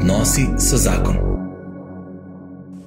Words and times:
Odnosi 0.00 0.46
so 0.58 0.76
zakon. 0.76 1.16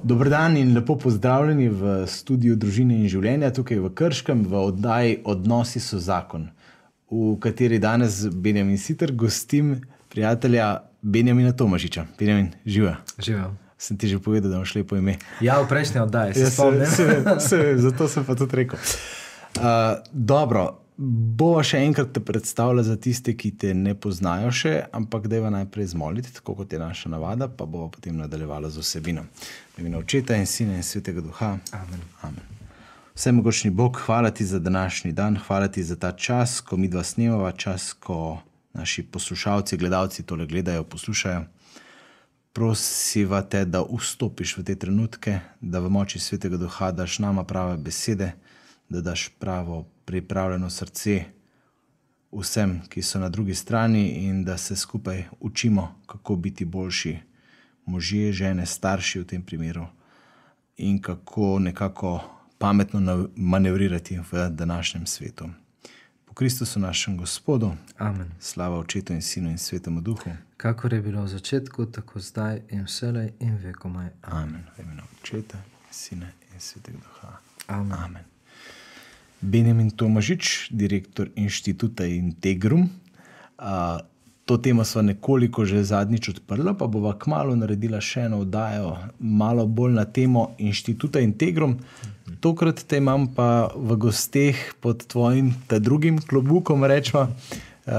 Dobro 0.03 0.29
dan 0.29 0.57
in 0.57 0.75
lepo 0.75 0.95
pozdravljeni 0.97 1.69
v 1.69 2.07
studiu 2.07 2.55
Družine 2.55 2.93
in 3.01 3.09
življenja 3.09 3.49
tukaj 3.53 3.79
v 3.81 3.89
Krškem, 3.97 4.43
v 4.45 4.59
oddaji 4.61 5.15
Odnosi 5.25 5.81
so 5.81 5.97
zakon, 5.99 6.49
v 7.09 7.33
kateri 7.41 7.79
danes 7.81 8.21
Benjamin 8.29 8.77
Sitter 8.77 9.11
gostim 9.11 9.79
prijatelja 10.13 10.67
Benjamina 11.01 11.51
Tomažiča. 11.51 12.05
Benjamin, 12.19 12.51
živa. 12.65 12.99
Živel. 13.17 13.55
Sem 13.77 13.97
ti 13.97 14.07
že 14.07 14.19
povedal, 14.21 14.51
da 14.53 14.61
boš 14.61 14.75
lepo 14.77 14.99
ime. 14.99 15.17
Ja, 15.41 15.57
v 15.63 15.67
prejšnji 15.67 16.03
oddaji 16.05 16.33
se 16.37 16.45
Ja, 16.45 16.51
spomnim. 16.51 16.85
se, 16.85 17.23
se, 17.39 17.63
zato 17.77 18.07
sem 18.07 18.25
pa 18.25 18.35
tudi 18.37 18.61
rekel. 18.63 18.77
Uh, 19.57 19.97
dobro, 20.13 20.77
bova 20.99 21.61
še 21.63 21.79
enkrat 21.79 22.11
te 22.11 22.19
predstavila 22.19 22.83
za 22.83 22.97
tiste, 22.99 23.31
ki 23.39 23.53
te 23.55 23.71
ne 23.73 23.93
poznajo 23.95 24.51
še, 24.51 24.73
ampak 24.91 25.29
deva 25.31 25.47
najprej 25.53 25.93
zmoliti, 25.93 26.33
tako 26.35 26.57
kot 26.59 26.73
je 26.75 26.79
naša 26.79 27.11
navada, 27.13 27.47
pa 27.47 27.65
bova 27.65 27.87
potem 27.93 28.17
nadaljevala 28.19 28.69
z 28.69 28.83
osebino. 28.83 29.23
V 29.77 29.83
imenu 29.83 30.01
Očeta 30.03 30.35
in 30.35 30.45
Sina 30.45 30.75
in 30.75 30.83
Svetega 30.83 31.23
Duha. 31.23 31.55
Amen. 31.71 32.03
Amen. 32.27 32.43
Vsemogočni 33.15 33.71
Bog, 33.71 34.01
hvala 34.05 34.31
ti 34.31 34.45
za 34.45 34.59
današnji 34.59 35.11
dan, 35.15 35.39
hvala 35.47 35.67
ti 35.67 35.83
za 35.83 35.95
ta 35.95 36.11
čas, 36.11 36.59
ko 36.61 36.77
mi 36.77 36.87
dva 36.87 37.03
snemava, 37.03 37.51
čas, 37.51 37.93
ko 37.93 38.41
naši 38.73 39.03
poslušalci, 39.03 39.77
gledalci 39.77 40.23
tole 40.23 40.45
gledajo, 40.45 40.83
poslušajo. 40.83 41.45
Prosiva 42.53 43.41
te, 43.41 43.63
da 43.65 43.85
vstopiš 43.87 44.57
v 44.57 44.63
te 44.67 44.75
trenutke, 44.75 45.39
da 45.61 45.79
v 45.79 45.91
moči 45.91 46.19
svetega 46.19 46.57
duha 46.57 46.91
daš 46.91 47.19
nama 47.19 47.43
prave 47.43 47.77
besede, 47.77 48.33
da 48.89 49.01
daš 49.01 49.29
pravo 49.39 49.85
pripravljeno 50.05 50.69
srce 50.69 51.23
vsem, 52.31 52.81
ki 52.89 53.01
so 53.01 53.19
na 53.19 53.29
drugi 53.29 53.55
strani, 53.55 54.09
in 54.09 54.43
da 54.43 54.57
se 54.57 54.75
skupaj 54.75 55.23
učimo, 55.39 55.95
kako 56.05 56.35
biti 56.35 56.65
boljši 56.65 57.17
možje, 57.85 58.33
žene, 58.33 58.65
starši 58.65 59.19
v 59.19 59.25
tem 59.25 59.41
primeru, 59.41 59.87
in 60.77 61.01
kako 61.01 61.59
nekako 61.59 62.21
pametno 62.57 63.29
manevrirati 63.35 64.19
v 64.31 64.49
današnjem 64.49 65.05
svetu. 65.05 65.49
Po 66.25 66.33
Kristusu, 66.33 66.79
našem 66.79 67.17
Gospodu, 67.17 67.71
Amen. 67.97 68.31
slava 68.39 68.79
Očetu 68.79 69.13
in 69.13 69.21
Sinu 69.21 69.49
in 69.49 69.57
Svetemu 69.57 70.01
Duhu. 70.01 70.29
Kakor 70.57 70.93
je 70.93 71.01
bilo 71.01 71.23
v 71.23 71.27
začetku, 71.27 71.85
tako 71.85 72.19
zdaj 72.19 72.61
in 72.69 72.83
vselej 72.85 73.31
in 73.39 73.57
vekomaj. 73.57 74.09
Amen. 74.21 74.63
V 74.77 74.81
imenu 74.81 75.01
Očeta, 75.21 75.57
Sina 75.91 76.27
in 76.53 76.59
Svetega 76.59 76.97
Duha. 76.97 77.37
Amen. 77.67 77.93
Amen. 77.93 78.28
Benjamin 79.41 79.89
Tomažič, 79.89 80.69
direktor 80.71 81.29
inštituta 81.35 82.05
Integrum. 82.05 82.89
To 84.45 84.57
temo 84.57 84.83
smo 84.85 85.01
nekoliko 85.01 85.65
že 85.65 85.83
zadnjič 85.83 86.29
odprli, 86.29 86.73
pa 86.73 86.87
bova 86.87 87.13
kmalo 87.19 87.55
naredila 87.55 88.01
še 88.01 88.25
eno 88.25 88.41
oddajo, 88.41 88.97
malo 89.19 89.67
bolj 89.67 89.93
na 89.93 90.05
temo 90.05 90.55
inštituta 90.57 91.21
Integrum. 91.21 91.77
Tokrat 92.41 92.81
te 92.87 92.97
imam 92.97 93.27
pa 93.33 93.69
v 93.75 93.95
gosteh 93.95 94.57
pod 94.81 95.05
tvojim, 95.05 95.53
ta 95.67 95.79
drugim 95.79 96.17
klobukom, 96.17 96.83
rečemo. 96.83 97.29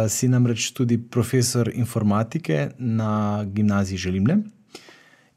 Si 0.09 0.29
namreč 0.31 0.71
tudi 0.75 0.99
profesor 0.99 1.71
informatike 1.75 2.71
na 2.79 3.43
gimnaziji 3.47 3.99
Želimne. 3.99 4.60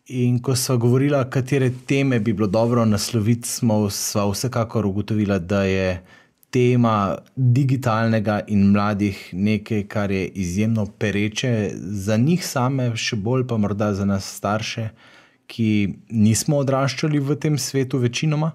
In 0.08 0.42
ko 0.42 0.56
smo 0.56 0.78
govorili, 0.78 1.16
katere 1.30 1.72
teme 1.88 2.20
bi 2.20 2.34
bilo 2.34 2.48
dobro 2.48 2.86
nasloviti, 2.86 3.48
smo 3.48 3.88
vsekakor 4.32 4.86
ugotovila, 4.86 5.40
da 5.40 5.64
je 5.64 6.04
tema 6.50 7.18
digitalnega 7.36 8.42
in 8.48 8.72
mladih 8.72 9.30
nekaj, 9.34 9.88
kar 9.88 10.12
je 10.12 10.28
izjemno 10.28 10.86
pereče 10.86 11.72
za 11.76 12.18
njih 12.18 12.46
same, 12.46 12.92
še 12.96 13.16
bolj 13.16 13.48
pa 13.48 13.58
morda 13.58 13.94
za 13.94 14.06
nas 14.06 14.28
starše, 14.36 14.90
ki 15.48 15.94
nismo 16.10 16.60
odraščali 16.60 17.20
v 17.20 17.40
tem 17.40 17.58
svetu 17.58 17.98
večinoma 18.04 18.52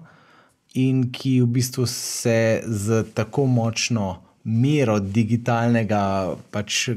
in 0.77 1.07
ki 1.11 1.39
v 1.41 1.49
bistvu 1.57 1.85
se 1.89 2.61
z 2.65 3.03
tako 3.13 3.47
močno 3.49 4.19
mero 4.43 4.99
digitalnega 4.99 6.35
pač 6.51 6.89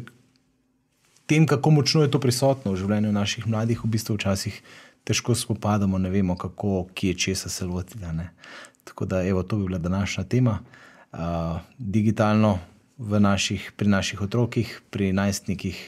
tem, 1.33 1.47
kako 1.49 1.71
močno 1.71 2.03
je 2.05 2.11
to 2.13 2.21
prisotno 2.21 2.75
v 2.75 2.81
življenju 2.83 3.13
naših 3.13 3.47
mladih, 3.49 3.81
v 3.81 3.89
bistvu 3.95 4.19
včasih 4.19 4.59
težko 5.09 5.33
spopadamo, 5.35 5.97
ne 5.99 6.11
vemo, 6.13 6.37
kako, 6.37 6.91
kje 6.93 7.15
česa 7.17 7.49
se 7.49 7.65
lotiti. 7.65 8.05
Tako 8.85 9.07
da, 9.09 9.23
evo, 9.25 9.43
to 9.43 9.57
bi 9.57 9.71
bila 9.71 9.81
današnja 9.81 10.25
tema. 10.29 10.59
Uh, 11.13 11.61
digitalno 11.79 12.59
naših, 12.99 13.73
pri 13.77 13.89
naših 13.89 14.21
otrokih, 14.21 14.75
pri 14.91 15.13
najstnikih. 15.13 15.79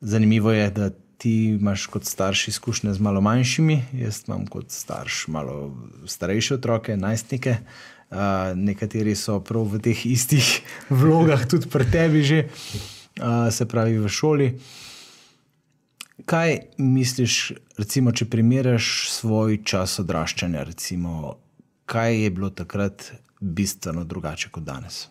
Zanimivo 0.00 0.52
je, 0.52 0.68
da 0.70 0.90
ti 1.18 1.32
imaš 1.56 1.86
kot 1.86 2.04
starš 2.04 2.48
izkušnje 2.52 2.92
z 2.94 3.02
malo 3.02 3.20
manjšimi, 3.24 3.80
jaz 3.92 4.22
imam 4.28 4.46
kot 4.46 4.70
starš 4.70 5.24
malo 5.32 5.72
starejše 6.06 6.60
otroke, 6.60 6.96
najstnike. 6.96 7.56
Uh, 8.10 8.52
nekateri 8.56 9.16
so 9.16 9.40
prav 9.40 9.66
v 9.68 9.80
teh 9.88 10.06
istih 10.06 10.60
vlogah, 11.00 11.48
tudi 11.48 11.68
pri 11.68 11.88
tebi 11.92 12.22
že, 12.24 12.44
uh, 12.44 12.97
se 13.50 13.68
pravi 13.68 13.98
v 13.98 14.08
šoli. 14.08 14.48
Kaj 16.26 16.58
misliš, 16.78 17.52
recimo, 17.78 18.12
če 18.12 18.26
primerjaš 18.30 19.10
svoj 19.12 19.60
čas 19.64 19.98
odraščanja, 20.02 20.64
recimo, 20.66 21.36
kaj 21.86 22.22
je 22.22 22.30
bilo 22.30 22.50
takrat 22.50 23.12
bistveno 23.40 24.04
drugače 24.04 24.50
kot 24.50 24.66
danes? 24.66 25.06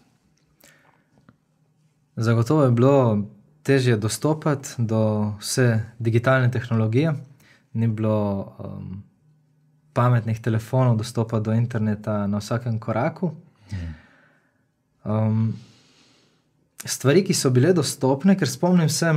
Zagotovo 2.15 2.63
je 2.65 2.71
bilo 2.71 3.27
težje 3.63 3.97
dostopati 3.97 4.69
do 4.77 5.33
vse 5.39 5.83
digitalne 5.99 6.51
tehnologije, 6.51 7.13
ni 7.73 7.87
bilo 7.87 8.55
um, 8.59 9.03
pametnih 9.93 10.39
telefonov, 10.41 10.97
dostopa 10.97 11.39
do 11.39 11.53
interneta 11.53 12.27
na 12.27 12.37
vsakem 12.41 12.79
koraku. 12.79 13.31
Um, 15.03 15.53
stvari, 16.85 17.23
ki 17.23 17.33
so 17.33 17.49
bile 17.49 17.73
dostopne, 17.73 18.37
ker 18.37 18.49
spomnim 18.49 18.89
se, 18.89 19.13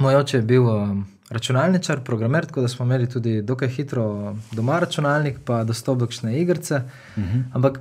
moj 0.00 0.20
oče 0.20 0.36
je 0.36 0.42
bil 0.42 0.68
um, 0.68 1.06
računalničar, 1.30 2.04
programer, 2.04 2.46
tako 2.46 2.60
da 2.60 2.68
smo 2.68 2.86
imeli 2.86 3.08
tudi 3.08 3.42
dokaj 3.42 3.68
hitro 3.68 4.36
doma 4.52 4.78
računalnik, 4.78 5.38
pa 5.44 5.64
dostop 5.64 5.98
do 5.98 6.06
kakšne 6.06 6.40
igrice. 6.40 6.82
Uh 7.16 7.22
-huh. 7.24 7.42
Ampak 7.52 7.80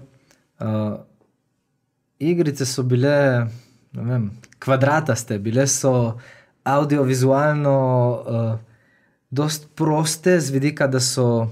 uh, 0.60 1.00
igrice 2.20 2.66
so 2.66 2.84
bile 2.84 3.48
ne 3.92 4.12
vem, 4.12 4.32
kvadrataste, 4.60 5.40
bile 5.40 5.68
so 5.68 6.20
audiovizualno 6.64 7.78
uh, 8.28 8.60
dost 9.30 9.68
proste, 9.76 10.40
z 10.40 10.52
vidika, 10.52 10.88
da 10.88 11.00
so 11.00 11.48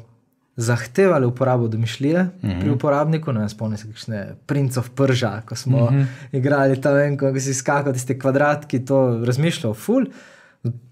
zahtevali 0.56 1.26
uporabo 1.26 1.68
domišljije 1.68 2.22
uh 2.22 2.50
-huh. 2.50 2.62
pri 2.62 2.70
uporabniku. 2.70 3.34
No, 3.34 3.50
spomnim 3.50 3.78
se, 3.78 3.88
kakšne 3.88 4.36
princov 4.46 4.90
prža, 4.96 5.42
ko 5.46 5.56
smo 5.56 5.78
uh 5.78 5.92
-huh. 5.92 6.06
igrali 6.32 6.82
tam 6.82 6.98
en, 6.98 7.18
ko 7.18 7.40
si 7.40 7.54
skakal 7.54 7.94
tiste 7.94 8.20
kvadratki, 8.20 8.86
to 8.86 9.22
razmišljal, 9.26 9.74
ful. 9.74 10.06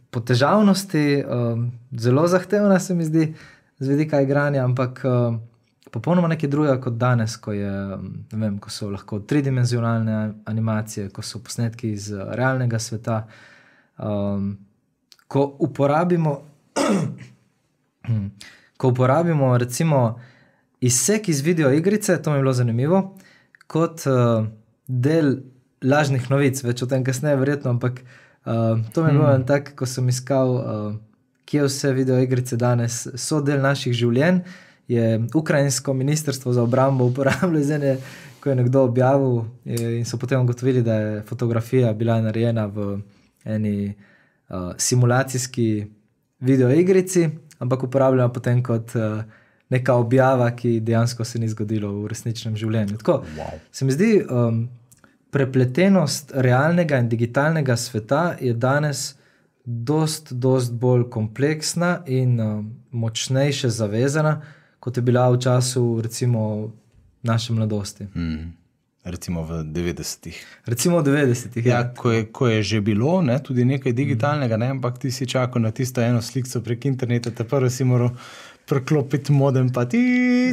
Po 0.09 0.19
težavnosti, 0.19 1.23
um, 1.29 1.71
zelo 1.91 2.27
zahtevna 2.27 2.79
se 2.79 2.93
mi 2.93 3.05
zdi, 3.05 3.33
z 3.79 3.87
vidika 3.87 4.21
igranja, 4.21 4.65
ampak 4.65 5.01
um, 5.03 5.41
popolnoma 5.91 6.27
nekaj 6.27 6.49
drugega 6.49 6.81
kot 6.81 6.93
danes, 6.93 7.37
ko, 7.37 7.51
je, 7.51 7.71
ne 8.31 8.39
vem, 8.39 8.59
ko 8.59 8.69
so 8.69 8.89
lahko 8.89 9.19
tridimenzionalne 9.19 10.33
animacije, 10.45 11.09
ko 11.09 11.21
so 11.21 11.39
posnetki 11.39 11.91
iz 11.91 12.11
uh, 12.11 12.21
realnega 12.31 12.79
sveta. 12.79 13.27
Um, 13.97 14.57
ko 15.27 15.55
uporabimo, 15.59 16.41
ko 18.83 18.89
uporabimo 18.91 19.57
recimo 19.57 20.19
izsek 20.81 21.29
iz 21.29 21.41
video 21.41 21.71
igrice, 21.71 22.21
to 22.21 22.31
mi 22.31 22.37
je 22.37 22.41
bilo 22.41 22.53
zanimivo, 22.53 23.15
kot 23.67 24.03
uh, 24.05 24.43
del 24.87 25.37
lažnih 25.83 26.25
novic, 26.27 26.59
več 26.65 26.83
o 26.83 26.87
tem 26.91 27.05
kasneje, 27.07 27.37
verjetno, 27.39 27.77
ampak 27.77 28.01
uh, 28.03 28.81
to 28.91 29.05
mi 29.05 29.13
je 29.13 29.15
bilo 29.15 29.29
en 29.31 29.45
tak, 29.47 29.71
ko 29.79 29.87
sem 29.87 30.09
iskal, 30.11 30.51
uh, 30.51 30.97
kje 31.47 31.63
vse 31.69 31.93
video 31.95 32.17
igrice 32.19 32.59
danes 32.59 33.05
so 33.15 33.39
del 33.39 33.63
naših 33.63 33.95
življenj 33.95 34.41
je 34.91 35.05
ukrajinsko 35.31 35.95
ministrstvo 35.95 36.51
za 36.51 36.67
obrambo 36.67 37.07
uporabljalo 37.13 37.63
izene, 37.63 37.95
ko 38.43 38.51
je 38.51 38.57
nekdo 38.59 38.83
objavil, 38.89 39.45
je, 39.63 39.93
in 40.01 40.03
so 40.03 40.19
potem 40.19 40.43
ugotovili, 40.43 40.83
da 40.83 40.99
je 40.99 41.23
fotografija 41.31 41.93
bila 41.95 42.19
narejena 42.19 42.67
v 42.67 42.97
eni 43.47 43.77
uh, 43.87 44.75
simulacijski 44.75 45.69
videoigrici, 46.43 47.29
ampak 47.63 47.87
uporabljena 47.87 48.29
potem 48.33 48.61
kot 48.63 48.93
uh, 48.99 49.23
neka 49.73 49.95
objava, 49.95 50.51
ki 50.51 50.77
dejansko 50.85 51.25
se 51.25 51.39
ni 51.39 51.49
zgodilo 51.49 51.91
v 52.03 52.11
resničnem 52.11 52.55
življenju. 52.59 52.99
Tako 53.01 53.23
Wow. 53.37 53.59
se 53.71 53.85
mi 53.85 53.95
zdi. 53.95 54.13
Um, 54.29 54.65
Prepletenost 55.33 56.29
realnega 56.45 56.99
in 57.01 57.07
digitalnega 57.09 57.73
sveta 57.73 58.35
je 58.37 58.51
danes 58.53 59.15
dost, 59.65 60.29
dost 60.33 60.75
bolj 60.77 61.07
kompleksna 61.09 62.03
in 62.05 62.35
uh, 62.39 62.59
močnejše 62.91 63.71
zavezana, 63.73 64.35
kot 64.79 64.97
je 64.97 65.01
bila 65.01 65.23
v 65.33 65.39
času, 65.41 66.01
recimo, 66.05 66.69
naše 67.25 67.53
mladosti. 67.53 68.05
Mm. 68.13 68.51
Recimo 69.03 69.43
v 69.43 69.63
90-ih. 69.67 70.37
Recimo 70.65 71.03
v 71.03 71.11
90-ih. 71.11 71.65
Ja, 71.65 71.83
ko, 71.83 72.11
je, 72.11 72.25
ko 72.31 72.47
je 72.47 72.63
že 72.63 72.79
bilo 72.81 73.19
ne, 73.21 73.35
tudi 73.43 73.67
nekaj 73.67 73.91
digitalnega, 73.91 74.57
ne, 74.57 74.71
ampak 74.79 74.97
ti 74.99 75.11
si 75.11 75.27
čakal 75.27 75.61
na 75.61 75.71
tisto 75.75 76.01
eno 76.01 76.21
sliko 76.23 76.63
prek 76.63 76.87
interneta, 76.87 77.31
te 77.31 77.43
prvo 77.43 77.69
si 77.69 77.83
moral 77.83 78.15
preklopiti 78.63 79.35
modem, 79.35 79.67
pa 79.75 79.83
ti, 79.83 79.99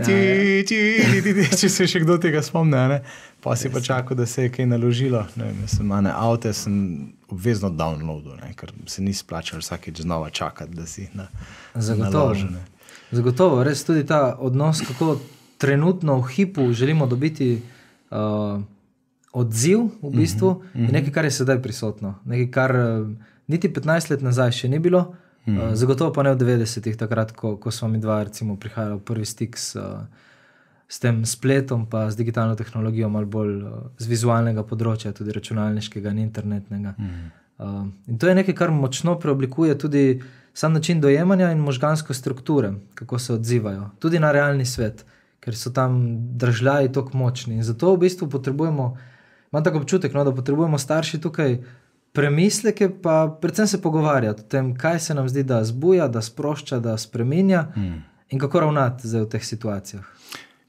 ti, 0.03 0.13
Ja, 0.13 0.67
ti, 0.67 0.67
ti, 0.67 1.23
ti, 1.23 1.31
ti, 1.35 1.45
če 1.63 1.69
se 1.71 1.87
še 1.87 2.03
kdo 2.03 2.19
tega 2.19 2.43
spomni. 2.43 2.75
a 2.75 2.89
Ne. 2.91 2.99
Pa 3.41 3.55
si 3.57 3.71
pa 3.71 3.81
čakal, 3.81 4.19
da 4.19 4.27
se 4.27 4.43
je 4.43 4.51
kaj 4.51 4.67
naložilo. 4.67 5.23
Ne, 5.39 5.55
vem, 5.55 5.69
sem, 5.71 5.87
a 5.93 6.01
ne, 6.03 6.11
avte 6.11 6.51
sem 6.53 7.15
obvezno 7.31 7.71
downloadil, 7.71 8.35
ne, 8.43 8.51
ker 8.59 8.75
se 8.91 9.01
ni 9.01 9.15
splačal 9.15 9.63
vsakeč 9.63 10.03
znova 10.03 10.29
čakati, 10.31 10.75
da 10.75 10.87
si 10.91 11.07
na, 11.15 11.31
Zagotovo. 11.75 12.35
naložil, 12.35 12.51
ne. 12.51 12.67
Zagotovo, 13.15 13.63
res 13.63 13.87
tudi 13.87 14.03
ta 14.05 14.35
odnos, 14.37 14.83
kako 14.83 15.21
trenutno 15.57 16.19
v 16.19 16.29
hipu 16.35 16.67
želimo 16.75 17.07
dobiti 17.07 17.55
uh, 17.55 17.80
odziv, 19.33 19.79
v 20.03 20.11
bistvu, 20.11 20.49
uh 20.49 20.57
-huh, 20.57 20.87
je 20.87 20.93
nekaj, 20.93 21.13
kar 21.13 21.25
je 21.25 21.31
sedaj 21.31 21.63
prisotno. 21.63 22.15
Nekaj, 22.25 22.51
kar 22.51 22.77
uh, 22.77 23.09
niti 23.47 23.69
15 23.69 24.11
let 24.11 24.23
nazaj 24.23 24.53
še 24.53 24.69
ni 24.69 24.79
bilo, 24.79 24.99
uh 24.99 25.55
-huh. 25.55 25.69
uh, 25.69 25.75
zagotovo 25.75 26.13
pa 26.13 26.23
ne 26.23 26.35
v 26.35 26.39
90-ih, 26.39 26.97
takrat, 26.97 27.33
ko, 27.33 27.57
ko 27.57 27.71
smo 27.71 27.89
mi 27.89 27.99
dva 27.99 28.23
recimo, 28.23 28.57
prihajali 28.57 28.95
v 28.95 29.05
prvi 29.05 29.25
stik 29.25 29.59
s, 29.59 29.77
uh, 29.77 29.83
s 30.89 30.99
tem 30.99 31.27
spletom, 31.27 31.87
pa 31.87 32.11
z 32.11 32.17
digitalno 32.17 32.55
tehnologijo, 32.55 33.09
malo 33.09 33.27
bolj 33.27 33.63
uh, 33.63 33.71
z 33.99 34.07
vizualnega 34.07 34.63
področja, 34.63 35.13
tudi 35.13 35.33
računalniškega 35.33 36.11
in 36.11 36.19
internetnega. 36.19 36.95
Uh 36.99 37.05
-huh. 37.05 37.81
uh, 37.81 37.87
in 38.07 38.19
to 38.19 38.29
je 38.29 38.35
nekaj, 38.35 38.55
kar 38.55 38.71
močno 38.71 39.19
preoblikuje 39.19 39.79
tudi 39.79 40.23
sam 40.55 40.73
način 40.73 41.01
dojemanja 41.01 41.53
in 41.53 41.59
možganske 41.59 42.15
strukture, 42.15 42.73
kako 42.95 43.19
se 43.19 43.33
odzivajo, 43.33 43.91
tudi 43.99 44.19
na 44.19 44.33
realni 44.33 44.65
svet, 44.65 45.05
ker 45.41 45.57
so 45.57 45.73
tam 45.73 46.01
držljaji 46.39 46.93
tako 46.93 47.17
močni. 47.17 47.55
In 47.55 47.63
zato 47.63 47.95
v 47.95 48.05
bistvu 48.05 48.29
potrebujemo, 48.29 48.97
imam 49.53 49.65
tako 49.65 49.83
občutek, 49.83 50.15
no, 50.15 50.25
da 50.25 50.35
potrebujemo 50.35 50.79
starši 50.79 51.21
tukaj 51.21 51.59
premisleke, 52.13 52.91
pa 53.03 53.39
predvsem 53.41 53.67
se 53.67 53.83
pogovarjati 53.83 54.43
o 54.43 54.49
tem, 54.49 54.75
kaj 54.77 55.01
se 55.01 55.15
nam 55.15 55.29
zdi, 55.29 55.43
da 55.43 55.65
zbuja, 55.65 56.09
da 56.09 56.23
sprošča, 56.23 56.79
da 56.79 56.99
spremenja 56.99 57.67
mm. 57.77 58.03
in 58.31 58.39
kako 58.39 58.61
ravnati 58.61 59.09
zdaj 59.09 59.23
v 59.23 59.29
teh 59.29 59.45
situacijah. 59.45 60.05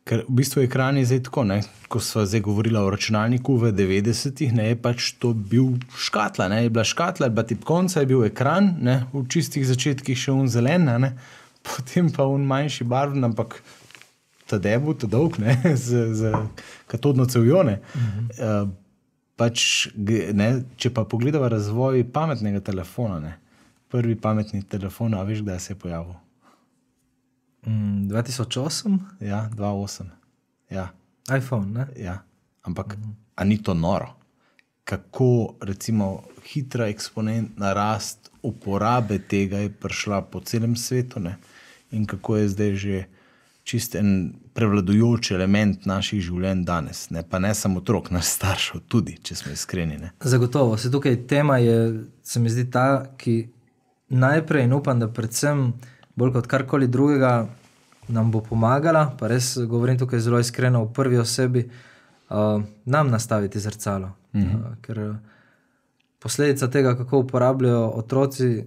Ker 0.05 0.23
v 0.25 0.33
bistvu 0.41 0.63
ekran 0.65 0.97
je 0.97 1.05
zdaj 1.05 1.23
tako, 1.29 1.43
ne? 1.45 1.59
ko 1.91 1.99
smo 1.99 2.23
zdaj 2.25 2.41
govorili 2.41 2.77
o 2.77 2.89
računalniku 2.89 3.55
v 3.55 3.71
90-ih, 3.75 4.53
je 4.57 4.77
pač 4.81 5.11
to 5.19 5.33
bil 5.33 5.75
škatla, 5.97 6.47
ne? 6.49 6.63
je 6.63 6.69
bila 6.69 6.83
škatla, 6.83 7.27
je 7.27 7.35
bila 7.35 7.45
tipkovnica, 7.45 7.99
je 7.99 8.09
bil 8.09 8.25
ekran, 8.25 8.75
ne? 8.81 9.03
v 9.13 9.25
čistih 9.29 9.67
začetkih 9.67 10.17
še 10.17 10.33
un 10.33 10.49
zelen, 10.49 10.89
ne? 10.89 11.13
potem 11.67 12.09
pa 12.09 12.25
un 12.25 12.45
manjši 12.49 12.87
barven, 12.89 13.23
ampak 13.29 13.61
ta 14.51 14.59
debu, 14.59 14.93
ta 14.99 15.07
dolg, 15.07 15.39
ne? 15.39 15.55
z, 15.85 16.03
z 16.17 16.31
katodno 16.91 17.25
cevjo. 17.25 17.63
Ne? 17.67 17.77
Uh, 18.35 18.67
pač, 19.39 19.87
ge- 19.95 20.31
ne? 20.37 20.49
Če 20.77 20.91
pa 20.93 21.05
pogledamo 21.07 21.47
razvoj 21.51 22.03
pametnega 22.13 22.61
telefona, 22.71 23.19
ne? 23.23 23.37
prvi 23.91 24.15
pametni 24.15 24.61
telefon, 24.63 25.17
a 25.19 25.23
veš, 25.27 25.41
kdaj 25.43 25.59
se 25.59 25.73
je 25.73 25.77
pojavil? 25.79 26.13
Mm, 27.67 28.07
2008, 28.07 28.99
Ja, 29.19 29.49
2.8. 29.55 30.05
Ja. 30.71 30.89
iPhone, 31.37 31.73
ne? 31.75 31.87
Ja, 31.99 32.21
ampak 32.63 32.95
mm 32.97 33.03
-hmm. 33.03 33.13
a 33.35 33.43
ni 33.43 33.57
to 33.63 33.73
noro? 33.73 34.15
Kako 34.83 35.55
recimo 35.61 36.23
hitra 36.43 36.87
eksponentna 36.87 37.73
rast 37.73 38.31
uporabe 38.43 39.19
tega 39.19 39.57
je 39.57 39.69
prišla 39.69 40.21
po 40.21 40.39
celem 40.39 40.75
svetu 40.75 41.19
ne? 41.19 41.35
in 41.91 42.05
kako 42.05 42.37
je 42.37 42.49
zdaj 42.49 42.75
že 42.75 43.05
čist 43.63 43.95
en 43.95 44.33
prevladujoč 44.53 45.31
element 45.31 45.85
naših 45.85 46.21
življenj 46.25 46.65
danes. 46.65 47.05
Ne? 47.13 47.23
Pa 47.23 47.39
ne 47.39 47.53
samo 47.55 47.81
otrok, 47.81 48.11
naš 48.11 48.33
staršev 48.35 48.83
tudi, 48.91 49.17
če 49.23 49.37
smo 49.37 49.53
iskreni. 49.53 49.97
Ne? 50.01 50.11
Zagotovo, 50.19 50.77
se 50.77 50.91
tukaj 50.91 51.21
tema 51.29 51.57
je, 51.61 51.77
se 52.23 52.39
mi 52.39 52.51
zdi 52.51 52.67
ta, 52.71 53.05
ki 53.17 53.37
najprej 54.11 54.67
in 54.67 54.73
upam, 54.75 54.99
da 54.99 55.07
predvsem 55.07 55.69
bolj 56.19 56.35
kot 56.39 56.49
karkoli 56.51 56.89
drugega 56.91 57.47
nam 58.11 58.31
bo 58.31 58.41
pomagala, 58.43 59.05
pa 59.19 59.29
res 59.31 59.53
govorim 59.69 59.99
tukaj 59.99 60.19
zelo 60.19 60.41
iskreno 60.41 60.83
v 60.83 60.93
prvi 60.93 61.21
osebi, 61.21 61.63
uh, 61.69 62.59
nam 62.85 63.11
nastaviti 63.13 63.59
zrcalo. 63.59 64.11
Mm 64.33 64.41
-hmm. 64.41 64.59
uh, 64.59 64.75
ker 64.81 64.99
uh, 64.99 65.15
posledica 66.19 66.67
tega, 66.67 66.95
kako 66.97 67.19
uporabljajo 67.19 67.87
otroci, 67.87 68.65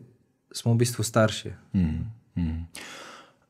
smo 0.53 0.73
v 0.73 0.77
bistvu 0.77 1.05
starši. 1.05 1.53
Mm 1.75 2.11
-hmm. 2.37 2.65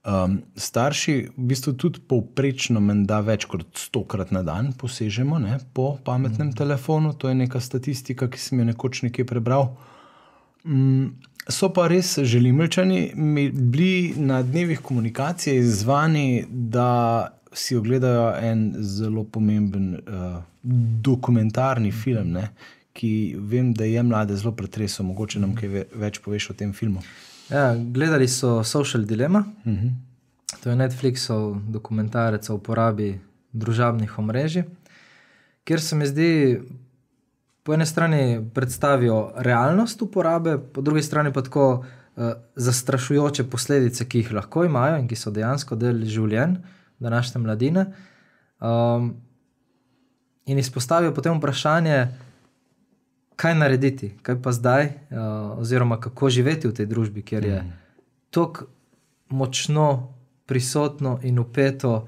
Um, 0.04 0.42
starši 0.56 1.12
v 1.32 1.44
bistvu 1.48 1.72
tudi 1.80 2.00
povprečno 2.04 2.80
menda 2.84 3.22
več 3.24 3.46
kot 3.48 3.62
stokrat 3.80 4.34
na 4.36 4.42
dan 4.44 4.74
posežemo 4.76 5.38
ne, 5.40 5.56
po 5.72 5.94
pametnem 6.04 6.50
mm. 6.50 6.56
telefonu. 6.60 7.14
To 7.16 7.30
je 7.32 7.38
neka 7.38 7.60
statistika, 7.60 8.28
ki 8.28 8.40
sem 8.40 8.60
jo 8.60 8.66
nekoč 8.68 9.00
nekje 9.06 9.24
prebral. 9.24 9.70
Mm, 10.68 11.16
so 11.48 11.72
pa 11.72 11.88
res 11.88 12.18
želimljčani 12.20 13.00
bili 13.16 14.12
na 14.20 14.42
dnevih 14.44 14.84
komunikacije 14.84 15.56
izzvani, 15.64 16.44
da 16.48 17.32
si 17.56 17.76
ogledajo 17.76 18.34
en 18.44 18.74
zelo 18.84 19.24
pomemben 19.24 19.94
uh, 19.94 20.40
dokumentarni 21.08 21.92
film, 21.92 22.36
ne, 22.36 22.50
ki 22.92 23.36
vem, 23.40 23.72
da 23.72 23.88
je 23.88 24.02
mlade 24.02 24.36
zelo 24.36 24.52
pretresel. 24.52 25.06
Mogoče 25.06 25.40
nam 25.40 25.56
kaj 25.56 25.68
ve- 25.68 25.86
več 25.96 26.20
poveš 26.20 26.52
o 26.52 26.60
tem 26.60 26.76
filmu. 26.76 27.00
Ja, 27.50 27.74
gledali 27.76 28.28
so 28.28 28.64
Social 28.64 29.04
Dilemma, 29.04 29.44
Uh 29.64 29.72
-huh. 29.72 29.90
to 30.62 30.70
je 30.70 30.76
Netflixov 30.76 31.56
dokumentarec 31.68 32.50
o 32.50 32.54
uporabi 32.54 33.20
družabnih 33.52 34.18
omrežij, 34.18 34.64
kjer 35.64 35.80
se 35.80 35.96
mi 35.96 36.06
zdi, 36.06 36.60
po 37.62 37.74
eni 37.74 37.86
strani 37.86 38.50
predstavijo 38.54 39.32
realnost 39.36 40.02
uporabe, 40.02 40.58
po 40.58 40.80
drugi 40.80 41.02
strani 41.02 41.32
pa 41.32 41.42
tako 41.42 41.84
uh, 42.16 42.32
zastrašujoče 42.56 43.44
posledice, 43.44 44.08
ki 44.08 44.18
jih 44.18 44.32
lahko 44.32 44.64
imajo 44.64 44.98
in 44.98 45.08
ki 45.08 45.16
so 45.16 45.30
dejansko 45.30 45.76
del 45.76 46.04
življenj 46.04 46.56
današnje 46.98 47.40
mladine. 47.40 47.86
Um, 48.60 49.14
in 50.46 50.58
izpostavijo 50.58 51.14
potem 51.14 51.38
vprašanje, 51.38 52.08
kaj 53.36 53.54
narediti, 53.54 54.12
kaj 54.22 54.42
pa 54.42 54.52
zdaj, 54.52 54.84
uh, 54.84 55.58
oziroma 55.58 56.00
kako 56.00 56.30
živeti 56.30 56.68
v 56.68 56.74
tej 56.74 56.86
družbi, 56.86 57.22
kjer 57.22 57.44
je 57.44 57.62
tako 58.30 58.66
močno 59.28 60.14
prisotno 60.46 61.18
in 61.22 61.38
upeto 61.38 62.06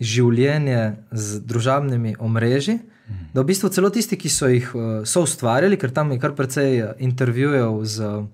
življenje 0.00 0.96
z 1.10 1.40
družabnimi 1.40 2.16
omrežji. 2.18 2.78
Da 3.34 3.42
v 3.42 3.50
bistvu 3.50 3.68
celo 3.68 3.90
tisti, 3.92 4.16
ki 4.16 4.30
so 4.32 4.48
jih 4.48 4.70
uh, 4.74 4.84
so 5.04 5.24
ustvarjali, 5.26 5.76
ker 5.76 5.92
tam 5.92 6.14
je 6.14 6.18
kar 6.22 6.32
precej 6.32 6.78
eh, 6.80 6.92
intervjujev 7.04 7.82
z 7.84 8.06
uh, 8.08 8.24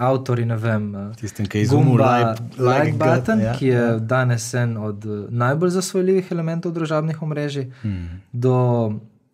avtorji, 0.00 0.46
ne 0.48 0.56
vem, 0.56 0.86
uh, 0.94 1.10
Tistem, 1.18 1.46
ki 1.46 1.58
je 1.60 1.66
izumil 1.66 1.98
Gumba 1.98 2.12
like, 2.32 2.56
like 2.56 2.94
button, 2.96 3.18
button, 3.20 3.42
ja, 3.44 3.52
ki 3.58 3.66
je 3.68 3.82
danes 4.00 4.46
en 4.54 4.76
od 4.80 5.04
eh, 5.04 5.26
najbolj 5.28 5.74
zasvojljivih 5.76 6.32
elementov 6.32 6.72
družabnih 6.72 7.20
omrežij, 7.22 7.68
Hmm. 7.82 8.22
do 8.32 8.56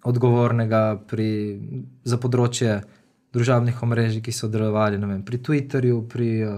odgovornega 0.04 1.00
pri, 1.08 1.30
za 2.04 2.16
področje 2.20 2.80
družabnih 3.34 3.82
omrežij, 3.84 4.22
ki 4.24 4.34
so 4.34 4.48
delovali 4.50 4.98
vem, 4.98 5.22
pri 5.26 5.38
Twitterju, 5.38 6.02
pri 6.10 6.28
uh, 6.44 6.52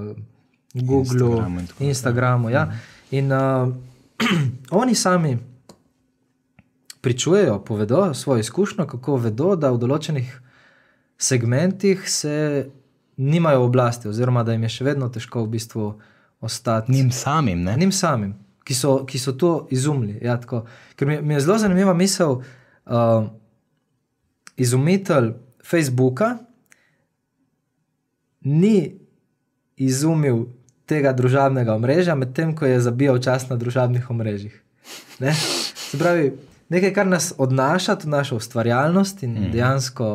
Googlu, 0.73 1.03
Instagramu 1.03 1.61
in. 1.61 1.67
Instagramu. 1.89 2.53
Ja. 2.53 2.67
In 3.11 3.33
uh, 3.33 3.73
oni 4.83 4.95
sami 4.95 5.37
pričujejo, 7.03 7.59
povedo 7.67 8.15
svojo 8.15 8.41
izkušnjo, 8.41 8.87
kako 8.87 9.19
vedo, 9.27 9.57
da 9.59 9.73
v 9.75 9.83
določenih 9.83 10.31
segmentih 11.19 12.07
se 12.09 12.37
nimajo 13.19 13.67
oblasti, 13.67 14.09
oziroma 14.09 14.47
da 14.47 14.55
jim 14.55 14.63
je 14.65 14.73
še 14.79 14.87
vedno 14.87 15.11
težko 15.13 15.43
v 15.45 15.53
bistvu 15.59 15.91
ostati 16.43 16.95
Njim 16.95 17.11
samim, 17.15 17.61
ne? 17.67 17.75
njim 17.79 17.93
samim, 17.93 18.33
ki 18.65 18.75
so, 18.75 18.95
ki 19.07 19.19
so 19.19 19.35
to 19.39 19.53
izumili. 19.75 20.17
Ja, 20.23 20.39
tako. 20.41 20.65
Ker 20.97 21.11
mi, 21.11 21.19
mi 21.23 21.35
je 21.37 21.43
zelo 21.45 21.59
zanimiva 21.59 21.95
misel, 21.95 22.39
uh, 22.39 22.62
izumitelj 24.57 25.33
Facebooka 25.65 26.37
ni 28.41 28.99
izumil 29.77 30.47
tega 30.87 31.13
družabnega 31.17 31.75
omrežja, 31.75 32.15
medtem 32.19 32.57
ko 32.57 32.67
je 32.67 32.81
zabijal 32.81 33.21
čas 33.23 33.49
na 33.49 33.57
družabnih 33.57 34.11
omrežjih. 34.11 34.55
Ne? 35.23 35.35
Se 35.79 35.99
pravi, 35.99 36.33
nekaj, 36.73 36.93
kar 36.95 37.07
nas 37.07 37.33
odnaša, 37.39 37.97
tudi 38.03 38.13
našo 38.13 38.37
ustvarjalnost 38.37 39.23
in 39.23 39.37
mm. 39.39 39.51
dejansko 39.55 40.09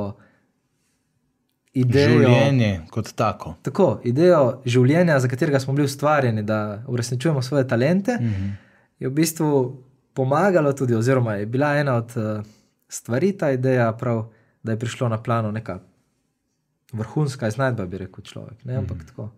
idejo. 1.77 2.19
Življenje 2.19 2.71
kot 2.91 3.13
tako. 3.15 3.55
Tako, 3.65 3.89
idejo 4.07 4.59
življenja, 4.65 5.19
za 5.23 5.31
katerega 5.31 5.61
smo 5.63 5.75
bili 5.77 5.87
ustvarjeni, 5.87 6.43
da 6.43 6.83
uresničujemo 6.87 7.41
svoje 7.41 7.67
talente, 7.67 8.17
mm 8.19 8.33
-hmm. 8.33 8.53
je 8.99 9.07
v 9.07 9.13
bistvu 9.13 9.51
pomagalo 10.13 10.73
tudi, 10.73 10.95
oziroma 10.95 11.35
je 11.35 11.45
bila 11.45 11.75
ena 11.77 11.95
od 11.95 12.13
uh, 12.17 12.45
stvari 12.89 13.31
ta 13.37 13.51
ideja, 13.51 13.91
prav, 13.91 14.29
da 14.63 14.71
je 14.71 14.79
prišlo 14.79 15.09
na 15.09 15.23
plano 15.23 15.51
neka 15.51 15.79
vrhunska 16.93 17.47
iznajdba, 17.47 17.85
bi 17.85 17.97
rekel 17.97 18.23
človek. 18.23 18.63
Ne, 18.63 18.77
ampak 18.77 18.97
mm 18.97 19.07
tako. 19.07 19.29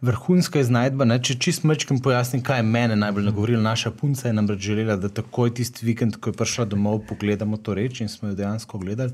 vrhunska 0.00 0.60
iznajdba. 0.60 1.04
Ne? 1.08 1.16
Če 1.22 1.38
čist 1.40 1.64
mečkim 1.64 2.00
pojasnim, 2.04 2.42
kaj 2.44 2.58
je 2.60 2.66
mene 2.68 2.96
najbolj 2.96 3.24
nagovorilo. 3.24 3.62
Naša 3.62 3.90
punca 3.90 4.28
je 4.28 4.34
namreč 4.36 4.60
želela, 4.60 4.96
da 4.96 5.08
takoj 5.08 5.54
tisti 5.54 5.86
vikend, 5.86 6.18
ko 6.20 6.30
je 6.30 6.36
prišla 6.36 6.64
domov, 6.64 7.02
pogledamo 7.08 7.56
to 7.56 7.74
reč 7.74 8.00
in 8.00 8.08
smo 8.08 8.28
jo 8.28 8.34
dejansko 8.36 8.78
gledali. 8.78 9.12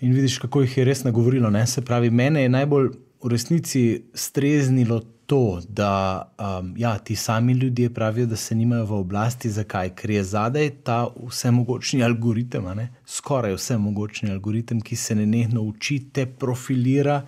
In 0.00 0.14
vidiš, 0.14 0.38
kako 0.38 0.62
jih 0.62 0.78
je 0.78 0.84
res 0.84 1.04
nagovorilo. 1.04 1.50
Ne? 1.50 1.66
Se 1.66 1.82
pravi, 1.84 2.10
mene 2.10 2.42
je 2.42 2.48
najbolj 2.48 2.92
v 3.22 3.28
resnici 3.28 3.82
streznilo 4.14 5.02
to, 5.30 5.60
da 5.68 6.22
um, 6.38 6.74
ja, 6.76 6.98
ti 6.98 7.16
sami 7.16 7.52
ljudje 7.52 7.94
pravijo, 7.94 8.26
da 8.26 8.36
se 8.36 8.54
nimajo 8.54 8.84
v 8.84 8.92
oblasti. 8.92 9.50
Zakaj? 9.50 9.92
Ker 9.94 10.10
je 10.10 10.24
zadaj 10.24 10.70
ta 10.82 11.06
vsemogočni 11.28 12.02
algoritem, 12.02 12.66
skoraj 13.06 13.54
vsemogočni 13.54 14.30
algoritem, 14.30 14.80
ki 14.80 14.96
se 14.96 15.14
ne 15.14 15.26
nehno 15.26 15.62
uči, 15.62 16.00
te 16.12 16.26
profilira 16.26 17.20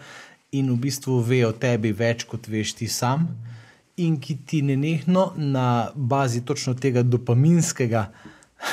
in 0.51 0.73
v 0.73 0.77
bistvu 0.83 1.21
ve 1.21 1.45
o 1.47 1.53
tebi 1.53 1.93
več, 1.93 2.25
kot 2.27 2.49
veš 2.51 2.73
ti 2.81 2.89
sam, 2.91 3.29
in 3.97 4.19
ki 4.19 4.37
ti 4.47 4.63
ne 4.67 4.77
nehno 4.77 5.29
na 5.37 5.93
bazi 5.95 6.43
točno 6.45 6.75
tega 6.75 7.03
dopaminskega. 7.07 8.09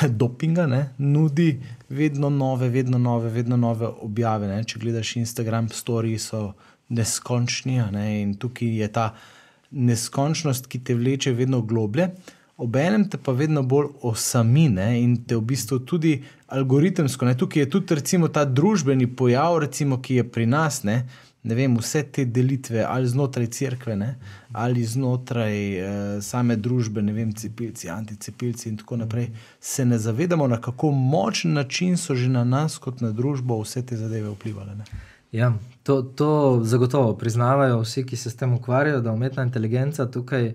Dopinga 0.22 0.66
ne, 0.66 0.88
nudi 0.98 1.60
vedno 1.88 2.30
nove, 2.30 2.68
vedno 2.68 2.98
nove, 2.98 3.30
vedno 3.30 3.56
nove 3.56 3.86
objave. 3.86 4.50
Ne. 4.50 4.64
Če 4.64 4.82
gledaš 4.82 5.16
Instagram, 5.22 5.70
stories 5.70 6.32
so 6.34 6.48
neskončni. 6.90 7.80
Ne? 7.94 8.04
In 8.22 8.34
tukaj 8.38 8.76
je 8.82 8.90
ta 8.92 9.06
neskončnost, 9.70 10.66
ki 10.66 10.82
te 10.84 10.94
vleče 10.98 11.32
vedno 11.32 11.62
globlje, 11.62 12.10
obenem 12.60 13.06
te 13.08 13.16
pa 13.16 13.32
vedno 13.32 13.62
bolj 13.62 13.94
osamine 14.04 14.90
in 15.00 15.16
te 15.24 15.38
v 15.38 15.46
bistvu 15.54 15.80
tudi 15.88 16.18
algoritemsko. 16.52 17.24
Ne? 17.24 17.36
Tukaj 17.38 17.62
je 17.62 17.70
tudi 17.70 17.98
recimo, 18.02 18.28
ta 18.28 18.44
družbeni 18.44 19.08
pojav, 19.16 19.62
recimo, 19.64 20.00
ki 20.02 20.20
je 20.20 20.28
pri 20.28 20.46
nas. 20.50 20.82
Ne? 20.84 21.04
Ne 21.42 21.56
vem, 21.56 21.72
vse 21.80 22.02
te 22.12 22.26
delitve, 22.28 22.82
ali 22.84 23.08
znotraj 23.08 23.46
crkve, 23.56 23.94
ne, 23.96 24.08
ali 24.52 24.82
znotraj 24.84 25.54
e, 25.56 25.92
same 26.20 26.56
družbe, 26.60 27.00
ne 27.00 27.14
vem, 27.16 27.30
cepilci, 27.32 27.88
anticepilci 27.88 28.68
in 28.68 28.76
tako 28.76 28.98
naprej, 29.00 29.30
se 29.60 29.86
ne 29.88 29.98
zavedamo, 29.98 30.44
na 30.52 30.60
kako 30.60 30.90
močen 30.92 31.56
način 31.56 31.96
so 31.96 32.14
že 32.14 32.28
na 32.28 32.44
nas, 32.44 32.76
kot 32.78 33.00
na 33.00 33.12
družbo, 33.16 33.56
vse 33.62 33.80
te 33.86 33.96
zadeve 33.96 34.28
vplivali. 34.34 34.76
Ne. 34.76 34.84
Ja, 35.32 35.54
to, 35.90 36.02
to 36.02 36.60
zagotovo 36.62 37.16
priznavajo 37.18 37.80
vsi, 37.80 38.04
ki 38.06 38.16
se 38.16 38.30
s 38.30 38.36
tem 38.36 38.54
ukvarjajo, 38.54 39.00
da 39.00 39.12
umetna 39.12 39.42
inteligenca 39.42 40.06
tukaj 40.06 40.52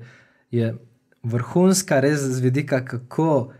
je 0.52 0.76
vrhunska, 1.24 2.00
res 2.00 2.22
z 2.22 2.40
vidika, 2.40 2.86
kako 2.86 3.52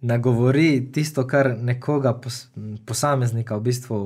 nagovori 0.00 0.92
tisto, 0.92 1.24
kar 1.26 1.54
nekoga 1.56 2.12
pos, 2.20 2.48
posameznika 2.86 3.56
v 3.56 3.64
bistvu 3.70 4.00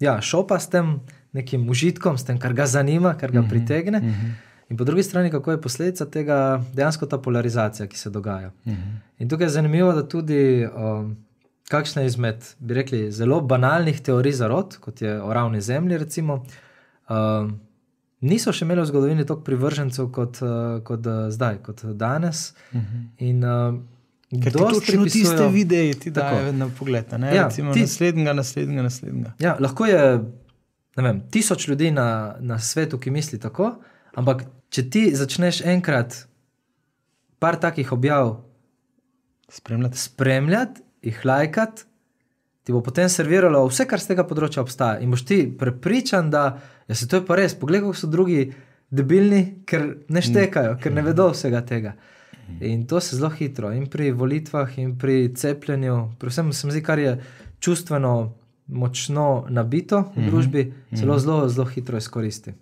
ja, 0.00 0.16
šopa 0.20 0.56
s 0.58 0.72
tem 0.72 0.96
nekim 1.36 1.68
užitkom, 1.68 2.16
s 2.16 2.24
tem, 2.24 2.38
kar 2.40 2.56
ga 2.56 2.66
zanima, 2.66 3.12
kar 3.20 3.32
ga 3.32 3.42
mhm, 3.42 3.50
pritegne. 3.50 3.98
Uh 3.98 4.04
-huh. 4.04 4.32
In 4.70 4.76
po 4.76 4.84
drugi 4.84 5.02
strani, 5.02 5.30
kako 5.30 5.50
je 5.50 5.60
posledica 5.60 6.06
tega 6.06 6.64
dejansko 6.74 7.06
ta 7.06 7.18
polarizacija, 7.18 7.86
ki 7.86 7.98
se 7.98 8.10
dogaja. 8.10 8.50
Mhm. 8.64 8.76
-huh. 8.76 9.00
In 9.18 9.28
tukaj 9.28 9.44
je 9.44 9.50
zanimivo, 9.60 9.92
da 9.92 10.08
tudi. 10.08 10.68
Um, 10.76 11.16
kakšna 11.68 12.02
izmed, 12.08 12.44
bi 12.58 12.74
rekli, 12.74 13.00
zelo 13.12 13.40
banalnih 13.40 14.00
teorij 14.00 14.38
zarod, 14.40 14.76
kot 14.80 15.02
je 15.02 15.18
o 15.22 15.32
ravni 15.32 15.60
zemlji, 15.60 15.98
recimo, 15.98 16.42
uh, 17.08 17.50
niso 18.20 18.52
še 18.52 18.64
imeli 18.64 18.82
v 18.82 18.88
zgodovini 18.88 19.26
toliko 19.28 19.44
privržencev 19.46 20.10
kot, 20.14 20.40
uh, 20.42 20.80
kot 20.86 21.06
uh, 21.06 21.28
zdaj, 21.34 21.62
kot 21.66 21.84
danes. 21.94 22.52
Uh 22.72 22.80
mhm. 22.80 22.86
-huh. 22.86 23.06
In, 23.28 23.44
uh, 23.44 23.80
Ker 24.42 24.52
ti 24.52 24.58
točno 24.58 24.80
pripisujo... 24.80 25.08
tiste 25.10 25.48
videe 25.48 25.94
ti 25.94 26.10
dajo 26.10 26.52
na 26.52 26.68
pogled, 26.78 27.12
ne? 27.18 27.34
Ja, 27.34 27.44
Recimo 27.48 27.72
ti... 27.72 27.80
naslednjega, 27.80 28.32
naslednjega, 28.32 28.82
naslednjega. 28.82 29.32
Ja, 29.38 29.56
lahko 29.60 29.86
je 29.86 30.20
vem, 30.96 31.22
tisoč 31.30 31.68
ljudi 31.68 31.90
na, 31.90 32.36
na 32.40 32.58
svetu, 32.58 32.98
ki 32.98 33.10
misli 33.10 33.38
tako, 33.40 33.74
ampak 34.14 34.44
če 34.68 34.90
ti 34.90 35.04
začneš 35.16 35.62
enkrat 35.64 36.26
par 37.38 37.56
takih 37.56 37.92
objav 37.92 38.36
spremljati, 39.48 39.98
spremljati 39.98 40.82
jih 41.02 41.24
lajkati, 41.24 41.84
ti 42.64 42.72
bo 42.72 42.82
potem 42.84 43.08
serviralo 43.08 43.62
vse, 43.68 43.86
kar 43.88 44.00
z 44.02 44.12
tega 44.12 44.26
področja 44.28 44.60
obstaja. 44.60 45.00
In 45.00 45.12
boš 45.14 45.24
ti 45.24 45.38
prepričan, 45.48 46.28
da 46.30 46.58
ja, 46.88 46.94
se 46.94 47.08
to 47.08 47.20
je 47.20 47.24
pa 47.24 47.38
res. 47.38 47.54
Poglej, 47.56 47.80
kako 47.84 47.96
so 47.96 48.10
drugi 48.12 48.50
debilni, 48.90 49.64
ker 49.68 49.86
ne 50.12 50.22
štekajo, 50.24 50.76
ker 50.82 50.92
ne 50.92 51.04
vedo 51.06 51.30
vsega 51.32 51.62
tega. 51.64 51.94
In 52.64 52.86
to 52.88 53.00
se 53.00 53.16
zelo 53.16 53.28
hitro, 53.30 53.72
in 53.76 53.86
pri 53.92 54.10
volitvah, 54.16 54.78
in 54.80 54.94
pri 54.98 55.30
cepljenju, 55.36 55.96
predvsem 56.20 56.52
se 56.52 56.66
mi 56.66 56.72
zdi, 56.72 56.82
kar 56.84 57.00
je 57.00 57.18
čustveno 57.60 58.12
močno 58.68 59.46
nabito 59.48 60.04
v 60.14 60.20
mhm. 60.20 60.28
družbi, 60.28 60.64
zelo, 60.92 61.18
zelo, 61.18 61.48
zelo 61.48 61.66
hitro 61.72 61.98
izkoristi. 61.98 62.52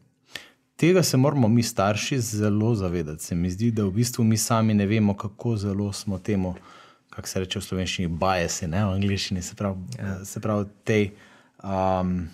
Tega 0.77 1.03
se 1.03 1.17
moramo 1.17 1.49
mi, 1.49 1.63
starši, 1.63 2.19
zelo 2.21 2.75
zavedati. 2.75 3.25
Se 3.25 3.35
mi 3.35 3.51
zdi, 3.51 3.71
da 3.71 3.85
v 3.85 3.95
bistvu 3.97 4.25
mi 4.25 4.37
sami 4.37 4.75
ne 4.75 4.87
vemo, 4.87 5.17
kako 5.17 5.57
zelo 5.57 5.93
smo 5.93 6.19
temu 6.19 6.55
kako 7.17 7.29
se 7.29 7.41
reče 7.41 7.59
v 7.59 7.65
slovenščini, 7.65 8.09
bajesi, 8.21 8.67
ne 8.69 8.83
v 8.85 8.97
angliščini, 8.99 9.43
se 9.43 9.55
pravi, 9.57 9.97
ja. 9.97 10.17
se 10.29 10.41
pravi 10.45 10.67
te. 10.85 10.99
Um, 11.65 12.27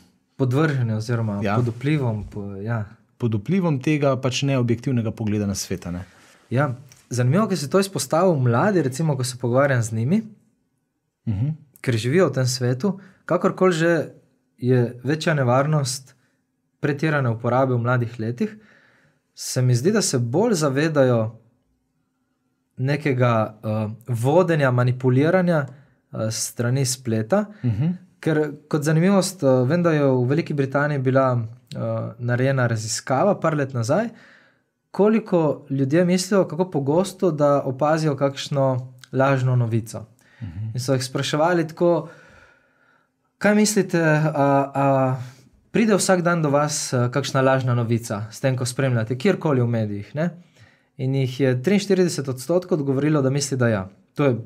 Podvržene, 0.42 0.96
oziroma 0.98 1.38
ja. 1.44 1.54
pod 1.60 1.70
vplivom. 1.76 2.24
Po, 2.30 2.46
ja. 2.58 2.80
Pod 3.22 3.36
vplivom 3.38 3.78
tega 3.84 4.16
pač 4.18 4.42
neobjektivnega 4.48 5.12
pogleda 5.14 5.46
na 5.46 5.54
svet. 5.54 5.86
Ne? 5.94 6.02
Ja. 6.50 6.72
Zanimivo 7.12 7.44
je, 7.44 7.54
da 7.54 7.60
se 7.60 7.70
to 7.70 7.78
izpostavlja 7.78 8.34
mladi, 8.42 8.82
recimo, 8.82 9.14
ko 9.16 9.24
se 9.24 9.38
pogovarjam 9.38 9.82
z 9.82 9.92
njimi, 9.92 10.22
uh 11.26 11.32
mhm. 11.34 11.46
-huh. 11.46 11.54
ker 11.80 11.96
živijo 11.96 12.28
v 12.28 12.32
tem 12.32 12.46
svetu. 12.46 12.98
Kakorkoli 13.24 13.72
že 13.72 14.08
je 14.58 15.00
večja 15.04 15.34
nevarnost 15.34 16.14
pretirane 16.80 17.30
uporabe 17.30 17.74
v 17.74 17.78
mladih 17.78 18.20
letih, 18.20 18.56
se 19.34 19.62
mi 19.62 19.74
zdi, 19.74 19.92
da 19.92 20.02
se 20.02 20.18
bolj 20.18 20.54
zavedajo 20.54 21.41
nekega 22.76 23.54
uh, 23.62 23.90
vodenja, 24.08 24.70
manipuliranja 24.70 25.66
uh, 25.66 26.28
strani 26.30 26.86
spleta. 26.86 27.46
Uh 27.62 27.70
mhm. 27.70 27.82
-huh. 27.82 27.92
Ker, 28.20 28.52
kot 28.68 28.82
zanimivost, 28.82 29.42
uh, 29.42 29.68
vem, 29.68 29.82
da 29.82 29.90
je 29.92 30.04
v 30.04 30.28
Veliki 30.28 30.54
Britaniji 30.54 30.98
bila 30.98 31.32
uh, 31.32 31.42
narejena 32.18 32.66
raziskava, 32.66 33.40
par 33.40 33.56
let 33.56 33.74
nazaj, 33.74 34.08
koliko 34.90 35.66
ljudi 35.70 36.04
mislijo, 36.04 36.44
kako 36.48 36.70
pogosto 36.70 37.30
da 37.30 37.62
opazijo 37.62 38.16
kakšno 38.16 38.92
lažno 39.12 39.56
novico. 39.56 39.98
Uh 39.98 40.48
mhm. 40.48 40.58
-huh. 40.58 40.74
In 40.74 40.80
so 40.80 40.92
jih 40.92 41.04
spraševali 41.04 41.68
tako, 41.68 42.08
kaj 43.38 43.54
mislite. 43.54 44.02
A, 44.02 44.70
a, 44.74 45.16
Pride 45.72 45.96
vsak 45.96 46.20
dan 46.20 46.42
do 46.42 46.50
vas 46.50 46.94
kakšna 47.12 47.40
lažna 47.40 47.74
novica, 47.74 48.26
s 48.30 48.40
tem, 48.40 48.56
ko 48.56 48.66
spremljate, 48.68 49.16
kjerkoli 49.18 49.60
v 49.60 49.66
medijih. 49.66 50.14
Ne? 50.14 50.30
In 51.02 51.14
jih 51.18 51.40
je 51.40 51.56
43 51.58 52.30
odstotkov 52.30 52.78
odgovorilo, 52.78 53.22
da 53.22 53.30
misli, 53.30 53.56
da 53.58 53.68
ja. 53.68 53.86
To 54.14 54.24
je 54.24 54.36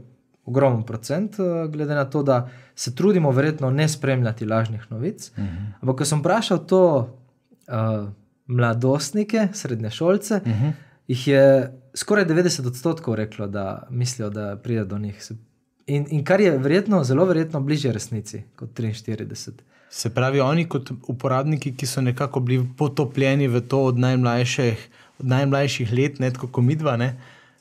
ogromen 0.46 0.82
procent, 0.82 1.38
eh, 1.38 1.68
glede 1.68 1.94
na 1.94 2.04
to, 2.04 2.22
da 2.22 2.48
se 2.74 2.94
trudimo 2.94 3.30
verjetno 3.30 3.70
ne 3.70 3.88
spremljati 3.88 4.46
lažnih 4.46 4.86
novic. 4.90 5.30
Uh 5.30 5.44
mhm. 5.44 5.48
-huh. 5.48 5.72
Ampak, 5.80 5.96
ko 5.96 6.04
sem 6.04 6.20
vprašal 6.20 6.66
to 6.66 6.82
uh, 7.68 8.08
mladostnike, 8.46 9.48
srednje 9.52 9.90
šolce, 9.90 10.34
uh 10.34 10.48
mhm. 10.48 10.64
-huh. 10.64 10.72
jih 11.08 11.28
je 11.28 11.72
skoraj 11.94 12.24
90 12.24 12.66
odstotkov 12.66 13.14
reklo, 13.14 13.46
da 13.46 13.86
mislijo, 13.90 14.30
da 14.30 14.56
pride 14.56 14.84
do 14.84 14.98
njih. 14.98 15.32
In, 15.86 16.06
in 16.10 16.24
kar 16.24 16.40
je 16.40 16.58
verjetno, 16.58 17.04
zelo 17.04 17.24
verjetno 17.24 17.60
bliže 17.60 17.92
resnici 17.92 18.42
kot 18.56 18.70
43. 18.70 19.50
Se 19.90 20.10
pravi, 20.14 20.40
oni 20.40 20.68
kot 20.68 20.90
uporabniki, 21.08 21.76
ki 21.76 21.86
so 21.86 22.00
nekako 22.00 22.40
bili 22.40 22.68
potopljeni 22.76 23.48
v 23.48 23.60
to 23.60 23.84
od 23.84 23.98
najmlajših 23.98 24.88
najmlajših 25.18 25.92
let, 25.92 26.18
ne 26.18 26.30
tako 26.32 26.48
kot 26.48 26.64
midva, 26.64 26.96
ne, 26.96 27.14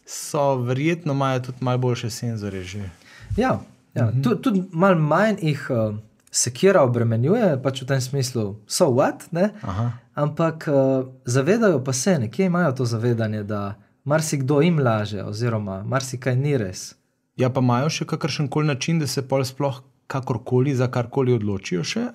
so 0.05 0.55
verjetno 0.55 1.13
imajo 1.13 1.39
tudi 1.39 1.57
malo 1.61 1.77
boljše 1.77 2.09
senzore. 2.09 2.63
Že. 2.63 2.89
Ja, 3.37 3.59
ja. 3.93 4.05
Mhm. 4.05 4.21
tudi, 4.21 4.41
tudi 4.41 4.63
malo 4.71 4.99
manj 4.99 5.41
jih 5.41 5.67
uh, 5.69 5.95
sekira 6.31 6.83
obremenjuje, 6.83 7.55
pač 7.63 7.81
v 7.81 7.87
tem 7.87 8.01
smislu, 8.01 8.55
so 8.67 8.91
what, 8.91 9.27
ampak 10.15 10.67
uh, 10.67 11.07
zavedajo 11.25 11.83
pa 11.83 11.93
se, 11.93 12.19
nekje 12.19 12.45
imajo 12.45 12.71
to 12.71 12.85
zavedanje, 12.85 13.43
da 13.43 13.75
marsikdo 14.03 14.61
jim 14.61 14.79
laže, 14.79 15.23
oziroma 15.23 15.83
marsikaj 15.83 16.35
ni 16.35 16.57
res. 16.57 16.93
Ja, 17.35 17.49
pa 17.49 17.59
imajo 17.59 17.89
še 17.89 18.05
kakršen 18.07 18.47
koli 18.47 18.67
način, 18.67 18.99
da 18.99 19.07
se 19.07 19.23
pol 19.27 19.43
sploh 19.43 19.81
kakorkoli 20.07 20.75
za 20.75 20.87
karkoli 20.87 21.33
odločijo. 21.33 21.83
Še, 21.83 22.07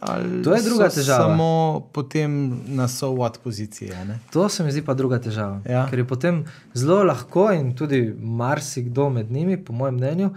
to 0.44 0.54
je 0.54 0.62
druga 0.62 0.88
težava. 0.94 1.32
Samo 1.32 1.88
potem 1.92 2.36
na 2.76 2.88
sovat 2.88 3.40
pozicije. 3.44 4.04
Ne? 4.06 4.20
To 4.32 4.48
se 4.48 4.64
mi 4.64 4.72
zdi 4.72 4.84
pa 4.86 4.94
druga 4.94 5.18
težava. 5.18 5.60
Ja. 5.66 5.86
Ker 5.90 6.04
je 6.04 6.06
potem 6.06 6.44
zelo 6.74 7.02
lahko 7.04 7.50
in 7.54 7.74
tudi 7.76 8.04
marsikdo 8.14 9.10
med 9.10 9.32
njimi, 9.32 9.58
po 9.58 9.74
mojem 9.74 9.98
mnenju. 9.98 10.30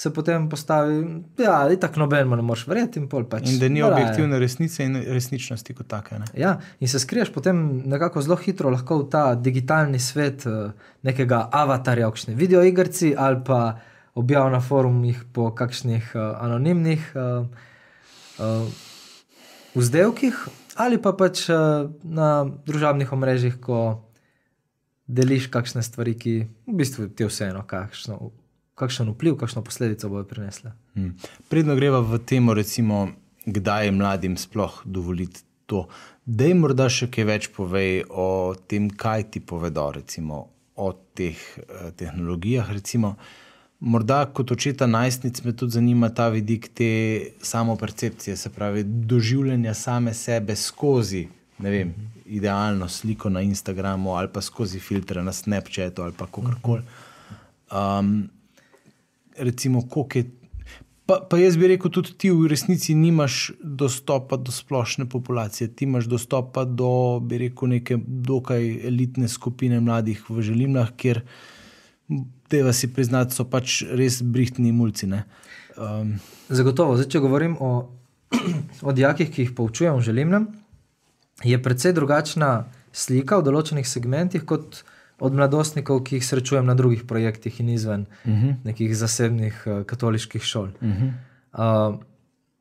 Se 0.00 0.12
potem 0.14 0.46
postavi, 0.48 1.00
da 1.36 1.44
ja, 1.44 1.76
tako 1.80 2.00
noben, 2.00 2.30
ne 2.30 2.44
moreš 2.46 2.62
verjeti. 2.70 3.02
In, 3.02 3.08
pač, 3.10 3.50
in 3.50 3.58
da 3.60 3.68
ni 3.68 3.82
objektivne 3.84 4.38
resnice 4.40 4.86
in 4.86 4.96
resničnosti 4.96 5.74
kot 5.76 5.90
take. 5.90 6.22
Ja, 6.38 6.54
in 6.80 6.88
se 6.88 7.02
skriješ 7.02 7.34
potem 7.34 7.82
nekako 7.90 8.22
zelo 8.24 8.38
hitro 8.40 8.70
v 8.70 9.02
ta 9.10 9.34
digitalni 9.34 9.98
svet 10.00 10.46
eh, 10.46 10.70
nekega 11.02 11.48
avatarja, 11.52 12.08
kakšne 12.08 12.38
videoigrci 12.38 13.12
ali 13.18 13.42
pa 13.44 13.60
uh, 13.74 13.89
objav 14.14 14.50
na 14.52 14.60
forumih 14.60 15.24
po 15.32 15.50
kakšnih 15.54 16.12
uh, 16.14 16.36
anonimnih 16.42 17.12
uh, 17.14 17.46
uh, 18.38 18.66
vzdelkih, 19.74 20.36
ali 20.76 20.98
pa 21.02 21.12
pač 21.12 21.46
uh, 21.48 21.90
na 22.02 22.44
družabnih 22.66 23.12
omrežjih, 23.12 23.60
ko 23.62 24.02
deliš 25.10 25.50
kakšne 25.50 25.82
stvari, 25.82 26.14
ki 26.18 26.34
v 26.66 26.76
bistvu 26.78 27.08
ti 27.14 27.26
vseeno, 27.26 27.62
kakšno, 27.66 28.30
kakšen 28.78 29.10
vpliv, 29.14 29.36
kakšno 29.40 29.62
posledico 29.66 30.10
bojo 30.10 30.26
prinesle. 30.30 30.72
Hmm. 30.94 31.16
Predno 31.50 31.74
greva 31.78 32.00
v 32.00 32.22
temo, 32.22 32.54
recimo, 32.54 33.08
kdaj 33.46 33.90
je 33.90 33.96
mladim 33.96 34.36
sploh 34.38 34.82
dovoliti 34.84 35.42
to. 35.66 35.86
Da 36.24 36.46
jim 36.46 36.62
morda 36.62 36.88
še 36.90 37.10
kaj 37.10 37.26
več 37.26 37.50
povej 37.54 38.04
o 38.10 38.54
tem, 38.70 38.90
kaj 38.90 39.30
ti 39.34 39.42
povedo, 39.42 39.90
recimo, 39.98 40.42
o 40.80 40.88
teh 41.14 41.36
eh, 41.36 41.90
tehnologijah. 41.96 42.70
Recimo, 42.74 43.16
morda 43.80 44.24
kot 44.26 44.50
očeta 44.52 44.86
najstnic 44.86 45.42
me 45.44 45.56
tudi 45.56 45.72
zanima 45.72 46.08
ta 46.08 46.28
vidik 46.28 46.68
te 46.74 47.26
samopercepcije, 47.42 48.36
se 48.36 48.50
pravi, 48.50 48.82
doživljanja 48.84 49.74
same 49.74 50.14
sebe 50.14 50.56
skozi 50.56 51.28
vem, 51.68 51.94
idealno 52.26 52.88
sliko 52.88 53.28
na 53.30 53.40
Instagramu 53.40 54.10
ali 54.10 54.28
pa 54.32 54.40
skozi 54.40 54.78
filtre 54.78 55.22
na 55.22 55.32
Snapchatu 55.32 56.02
ali 56.02 56.12
kako 56.12 56.42
koli. 56.62 56.82
Um, 57.72 58.28
recimo, 59.38 59.88
koliko 59.88 60.18
je. 60.18 60.30
Pa, 61.06 61.26
pa 61.30 61.38
jaz 61.38 61.56
bi 61.56 61.68
rekel, 61.68 61.90
tudi 61.90 62.12
ti 62.14 62.30
v 62.30 62.46
resnici 62.46 62.94
nimaš 62.94 63.50
dostopa 63.62 64.36
do 64.36 64.52
splošne 64.52 65.08
populacije, 65.08 65.68
ti 65.74 65.84
imaš 65.84 66.04
dostopa 66.04 66.64
do, 66.64 67.20
bi 67.22 67.38
rekel, 67.38 67.68
neke 67.68 67.98
dokaj 68.06 68.86
elitne 68.86 69.28
skupine 69.28 69.80
mladih 69.80 70.22
v 70.30 70.42
Želimlah, 70.42 70.92
kjer 70.96 71.24
vas 72.66 72.82
si 72.82 72.90
priznati, 72.92 73.34
so 73.34 73.46
pač 73.46 73.80
res 73.86 74.20
brihtni 74.22 74.72
mulci. 74.74 75.06
Um. 75.78 76.18
Zagotovo, 76.50 76.96
zdaj, 76.98 77.08
če 77.14 77.22
govorim 77.22 77.56
o, 77.62 77.70
o 78.88 78.92
dijakih, 78.92 79.30
ki 79.30 79.46
jih 79.46 79.54
poučujem 79.54 79.94
v 79.96 80.06
Želimljem, 80.08 80.48
je 81.46 81.62
precej 81.62 81.94
drugačna 81.96 82.50
slika 82.92 83.38
v 83.38 83.46
določenih 83.46 83.86
segmentih 83.86 84.44
kot 84.44 84.82
od 85.20 85.36
mladostnikov, 85.36 86.02
ki 86.04 86.18
jih 86.18 86.26
srečujem 86.26 86.66
na 86.66 86.74
drugih 86.74 87.04
projektih 87.08 87.60
in 87.60 87.68
izven 87.68 88.06
uh 88.06 88.30
mhm. 88.30 88.48
-huh. 88.48 88.54
nekih 88.64 88.96
zasebnih 88.96 89.62
uh, 89.66 89.82
katoliških 89.84 90.42
šol. 90.42 90.68
Uh 90.80 90.88
-huh. 90.88 91.10
uh, 91.52 92.00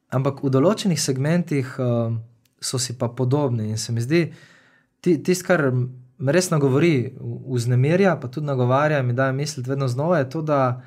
ampak 0.10 0.44
v 0.44 0.50
določenih 0.50 1.02
segmentih 1.02 1.80
uh, 1.80 2.14
so 2.62 2.80
si 2.80 2.98
pa 2.98 3.08
podobni 3.08 3.70
in 3.70 3.78
se 3.78 3.92
mi 3.92 4.02
zdi, 4.02 4.34
tisto, 5.02 5.48
kar 5.48 5.72
me 6.20 6.32
res 6.36 6.50
nagovori, 6.52 7.16
vznemirja, 7.48 8.18
pa 8.20 8.28
tudi 8.28 8.48
nagovarja 8.48 9.02
mi 9.04 9.14
daje 9.14 9.34
misliti 9.34 9.70
vedno 9.70 9.88
znova, 9.88 10.18
je 10.18 10.30
to, 10.30 10.42
da 10.42 10.82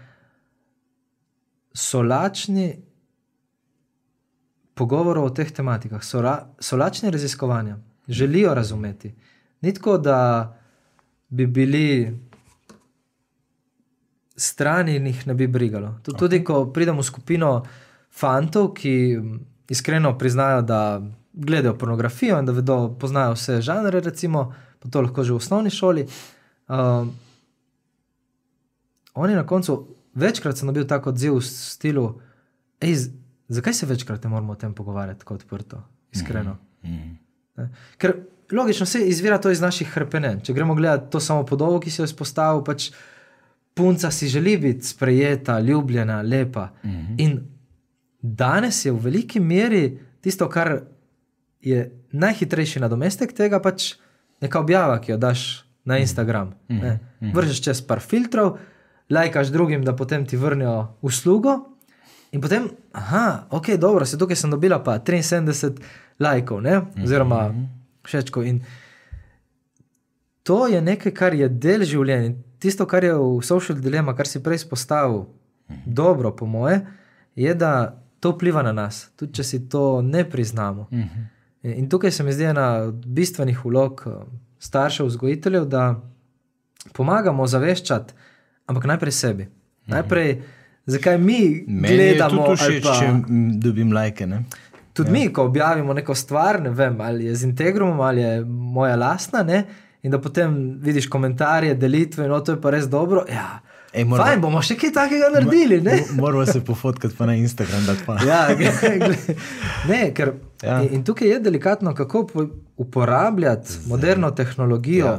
so 1.75 2.03
lačni. 2.03 2.83
Pogovorov 4.75 5.25
o 5.29 5.31
teh 5.31 5.51
tematikah, 5.53 6.01
so, 6.05 6.23
ra, 6.25 6.47
so 6.61 6.77
lačni 6.81 7.11
raziskovanja, 7.11 7.77
želijo 8.09 8.55
razumeti. 8.55 9.15
Ni 9.61 9.75
tako, 9.75 9.99
da 9.99 10.19
bi 11.29 11.47
bili 11.47 12.19
strani 14.37 14.97
in 14.97 15.07
jih 15.07 15.27
ne 15.27 15.35
bi 15.35 15.47
brigalo. 15.47 15.99
Tudi, 16.03 16.17
okay. 16.17 16.19
tudi 16.19 16.45
ko 16.45 16.73
pridemo 16.73 17.01
v 17.01 17.05
skupino 17.05 17.51
fantov, 18.11 18.73
ki 18.75 19.21
iskreno 19.69 20.17
priznajo, 20.19 20.63
da 20.63 21.03
gledajo 21.33 21.79
pornografijo 21.79 22.39
in 22.39 22.47
da 22.47 22.53
vedo, 22.53 22.97
poznajo 23.01 23.35
vse 23.35 23.61
žanre, 23.61 24.01
recimo, 24.01 24.53
pa 24.79 24.89
to 24.89 25.01
lahko 25.01 25.25
že 25.25 25.33
v 25.33 25.37
osnovni 25.37 25.71
šoli. 25.71 26.07
Uh, 26.69 27.09
oni 29.15 29.35
na 29.35 29.47
koncu, 29.47 29.89
večkrat 30.15 30.59
sem 30.59 30.69
dobil 30.69 30.87
tako 30.89 31.11
odziv 31.11 31.39
v 31.39 31.45
stilu, 31.45 32.21
ej, 32.81 33.09
zakaj 33.49 33.75
se 33.75 33.87
večkrat 33.87 34.25
ne 34.25 34.31
moramo 34.31 34.53
o 34.53 34.57
tem 34.57 34.75
pogovarjati 34.75 35.21
tako 35.21 35.35
odprto, 35.35 35.83
iskreno. 36.13 36.57
Mm 36.83 36.89
-hmm. 36.89 37.69
Ker 37.99 38.15
logično 38.53 38.87
se 38.87 39.01
izvira 39.09 39.41
to 39.41 39.51
iz 39.51 39.61
naših 39.61 39.89
hrpenen. 39.89 40.41
Če 40.41 40.53
gremo 40.53 40.75
gledati 40.75 41.11
to 41.11 41.21
samo 41.21 41.47
podobo, 41.47 41.81
ki 41.81 41.91
si 41.91 42.01
jo 42.01 42.05
izpostavil, 42.05 42.65
pač 42.65 42.91
punca 43.75 44.11
si 44.11 44.29
želi 44.29 44.57
biti 44.57 44.87
sprejeta, 44.87 45.61
ljubljena, 45.61 46.23
lepa. 46.23 46.69
Mm 46.85 46.91
-hmm. 46.91 47.15
In 47.19 47.41
danes 48.23 48.85
je 48.85 48.93
v 48.93 48.99
veliki 48.99 49.41
meri 49.41 49.99
tisto, 50.21 50.49
kar 50.49 50.81
je 51.63 51.91
najhitrejši 52.13 52.83
nadomestek 52.83 53.33
tega, 53.33 53.61
pač 53.63 53.95
neka 54.43 54.61
objava, 54.61 54.99
ki 55.01 55.15
jo 55.15 55.19
daš 55.19 55.65
na 55.85 55.99
Instagram. 55.99 56.55
Mm 56.69 56.81
-hmm. 56.81 57.35
Vržeš 57.35 57.63
čez 57.63 57.83
par 57.87 58.01
filtrov, 58.01 58.59
lajkaš 59.11 59.49
drugim, 59.49 59.85
da 59.85 59.97
potem 59.97 60.27
ti 60.27 60.37
vrnijo 60.37 60.97
uslugo. 61.03 61.69
In 62.33 62.41
potem, 62.41 62.69
aha, 62.93 63.47
ok, 63.51 63.71
dobro, 63.79 64.07
se 64.07 64.19
tukaj 64.19 64.37
sem 64.37 64.51
dobila 64.51 64.83
pa 64.83 64.99
73 64.99 65.73
lajkov, 66.19 66.61
oziroma 67.05 67.49
mm 67.49 67.53
-hmm 67.53 67.83
všečko. 68.05 68.43
In 68.43 68.63
to 70.43 70.67
je 70.67 70.83
nekaj, 70.83 71.15
kar 71.15 71.35
je 71.35 71.49
del 71.49 71.87
življenja. 71.87 72.35
Tisto, 72.63 72.87
kar 72.87 73.05
je 73.05 73.15
v 73.15 73.43
social 73.47 73.79
dilema, 73.79 74.15
kar 74.15 74.29
si 74.31 74.43
prej 74.43 74.63
izpostavil, 74.63 75.25
dobro, 75.87 76.35
po 76.37 76.47
moje, 76.47 76.83
je, 77.35 77.55
da 77.55 77.99
to 78.23 78.35
vpliva 78.37 78.63
na 78.63 78.75
nas, 78.75 79.09
tudi 79.19 79.35
če 79.39 79.45
si 79.45 79.59
to 79.69 80.03
ne 80.03 80.23
priznamo. 80.29 80.87
In 81.63 81.89
tukaj 81.89 82.11
se 82.11 82.25
mi 82.25 82.33
zdi 82.33 82.45
ena 82.45 82.69
od 82.89 83.07
bistvenih 83.07 83.65
vlog 83.65 84.03
eh, 84.07 84.25
staršev, 84.59 85.07
vzgojiteljev, 85.07 85.65
da 85.65 86.01
pomagamo 86.93 87.47
zaveščati, 87.47 88.15
ampak 88.67 88.85
najprej 88.85 89.13
sebi. 89.13 89.47
Najprej, 89.87 90.43
zakaj 90.87 91.19
mi 91.19 91.65
Meni 91.67 91.97
gledamo, 91.97 92.55
všeč, 92.57 92.83
če 92.99 93.13
dobim 93.63 93.93
lajke. 93.93 94.27
Ne? 94.27 94.45
Tudi 94.93 95.11
ja. 95.11 95.13
mi, 95.13 95.33
ko 95.33 95.47
objavimo 95.49 95.95
neko 95.95 96.15
stvar, 96.15 96.61
ne 96.63 96.71
vem, 96.71 97.01
ali 97.01 97.25
je 97.25 97.35
z 97.35 97.49
Integrumom 97.49 98.01
ali 98.01 98.21
je 98.21 98.45
moja 98.45 98.97
lastna, 98.97 99.43
ne? 99.43 99.65
in 100.03 100.11
da 100.11 100.19
potem 100.19 100.79
vidiš 100.83 101.07
komentarje, 101.07 101.75
delitve, 101.75 102.27
no 102.29 102.41
to 102.41 102.57
je 102.57 102.61
pa 102.61 102.71
res 102.75 102.89
dobro. 102.91 103.23
Ja. 103.31 103.61
Ej, 103.93 104.05
moramo, 104.05 104.29
Fajn, 104.29 104.41
bomo 104.41 104.61
še 104.65 104.77
kaj 104.81 104.93
takega 104.97 105.29
naredili. 105.35 105.81
Moramo 106.17 106.47
se 106.49 106.63
pofotkati 106.65 107.17
pa 107.17 107.27
na 107.29 107.35
Instagram. 107.37 107.85
Pa. 108.07 108.17
ja, 108.25 108.47
ne, 109.91 110.01
ker, 110.17 110.33
ja. 110.63 110.79
in, 110.89 111.05
tukaj 111.05 111.29
je 111.29 111.41
delikatno, 111.45 111.93
kako 111.95 112.27
uporabljati 112.81 113.83
moderno 113.87 114.31
tehnologijo 114.31 115.07
ja. 115.07 115.19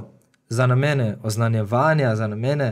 za 0.50 0.68
namene 0.68 1.18
oznanjevanja, 1.24 2.16
za 2.16 2.28
namene 2.28 2.72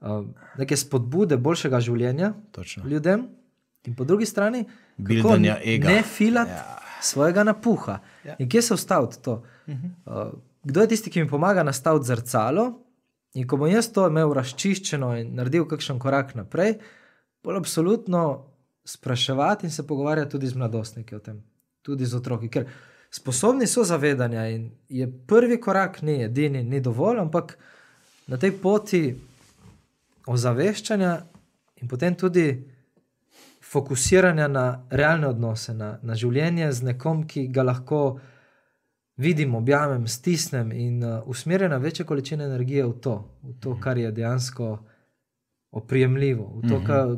uh, 0.00 0.22
neke 0.58 0.76
spodbude 0.76 1.36
boljšega 1.36 1.80
življenja 1.80 2.32
Točno. 2.52 2.84
ljudem. 2.86 3.26
In 3.86 3.98
po 3.98 4.04
drugi 4.06 4.26
strani, 4.26 4.62
Bildanja 4.96 5.58
ega. 5.64 5.88
Ne 5.90 6.02
filati 6.06 6.54
ja. 6.54 6.78
svojega 7.02 7.42
napuha. 7.42 7.98
Ja. 8.24 8.38
In 8.38 8.48
kje 8.48 8.62
se 8.62 8.74
ustaviti 8.74 9.18
to? 9.22 9.42
-huh. 9.66 9.90
uh, 10.06 10.38
kdo 10.62 10.80
je 10.80 10.88
tisti, 10.88 11.10
ki 11.10 11.24
mi 11.24 11.28
pomaga 11.28 11.62
nastaviti 11.62 12.06
zrcalo? 12.06 12.78
In 13.34 13.46
ko 13.48 13.56
bom 13.56 13.70
jaz 13.70 13.88
to 13.92 14.04
imel 14.08 14.34
razčiščeno 14.36 15.14
in 15.20 15.34
naredil 15.38 15.64
kakšen 15.68 15.98
korak 16.02 16.34
naprej, 16.36 16.76
bolj 17.44 17.62
absolutno 17.62 18.22
spraševati 18.84 19.66
in 19.66 19.72
se 19.72 19.86
pogovarjati 19.86 20.30
tudi 20.30 20.46
z 20.46 20.58
mladostniki 20.58 21.14
o 21.16 21.18
tem, 21.18 21.42
tudi 21.82 22.06
z 22.06 22.18
otroki. 22.18 22.50
Ker 22.52 22.66
sposobni 23.10 23.66
so 23.66 23.84
zavedanja 23.84 24.46
in 24.52 24.70
je 24.88 25.08
prvi 25.26 25.60
korak, 25.60 26.02
ni 26.02 26.22
edini, 26.24 26.62
ni 26.62 26.80
dovolj, 26.80 27.22
ampak 27.22 27.56
na 28.26 28.36
tej 28.36 28.52
poti 28.60 29.02
ozaveščanja 30.26 31.14
in 31.82 31.88
potem 31.88 32.14
tudi 32.14 32.46
fokusiranja 33.72 34.48
na 34.48 34.66
realne 34.90 35.32
odnose, 35.32 35.74
na, 35.74 35.96
na 36.02 36.14
življenje 36.18 36.68
z 36.72 36.92
nekom, 36.92 37.24
ki 37.26 37.46
ga 37.48 37.64
lahko 37.64 38.02
vidim, 39.16 39.54
objamem, 39.54 40.06
stisnem 40.06 40.72
in 40.72 41.04
uh, 41.04 41.22
usmerjena 41.26 41.76
večja 41.76 42.04
količina 42.04 42.44
energije 42.44 42.86
v 42.86 42.92
to, 43.00 43.38
v 43.42 43.54
to, 43.60 43.76
kar 43.80 43.98
je 43.98 44.12
dejansko 44.12 44.78
oprijemljivo, 45.70 46.60
v 46.62 46.68
to, 46.68 46.80
ka, 46.86 47.16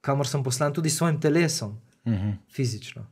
kamor 0.00 0.26
sem 0.26 0.42
poslan 0.42 0.74
tudi 0.74 0.90
s 0.90 0.96
svojim 0.96 1.20
telesom, 1.20 1.80
uhum. 2.04 2.38
fizično. 2.50 3.06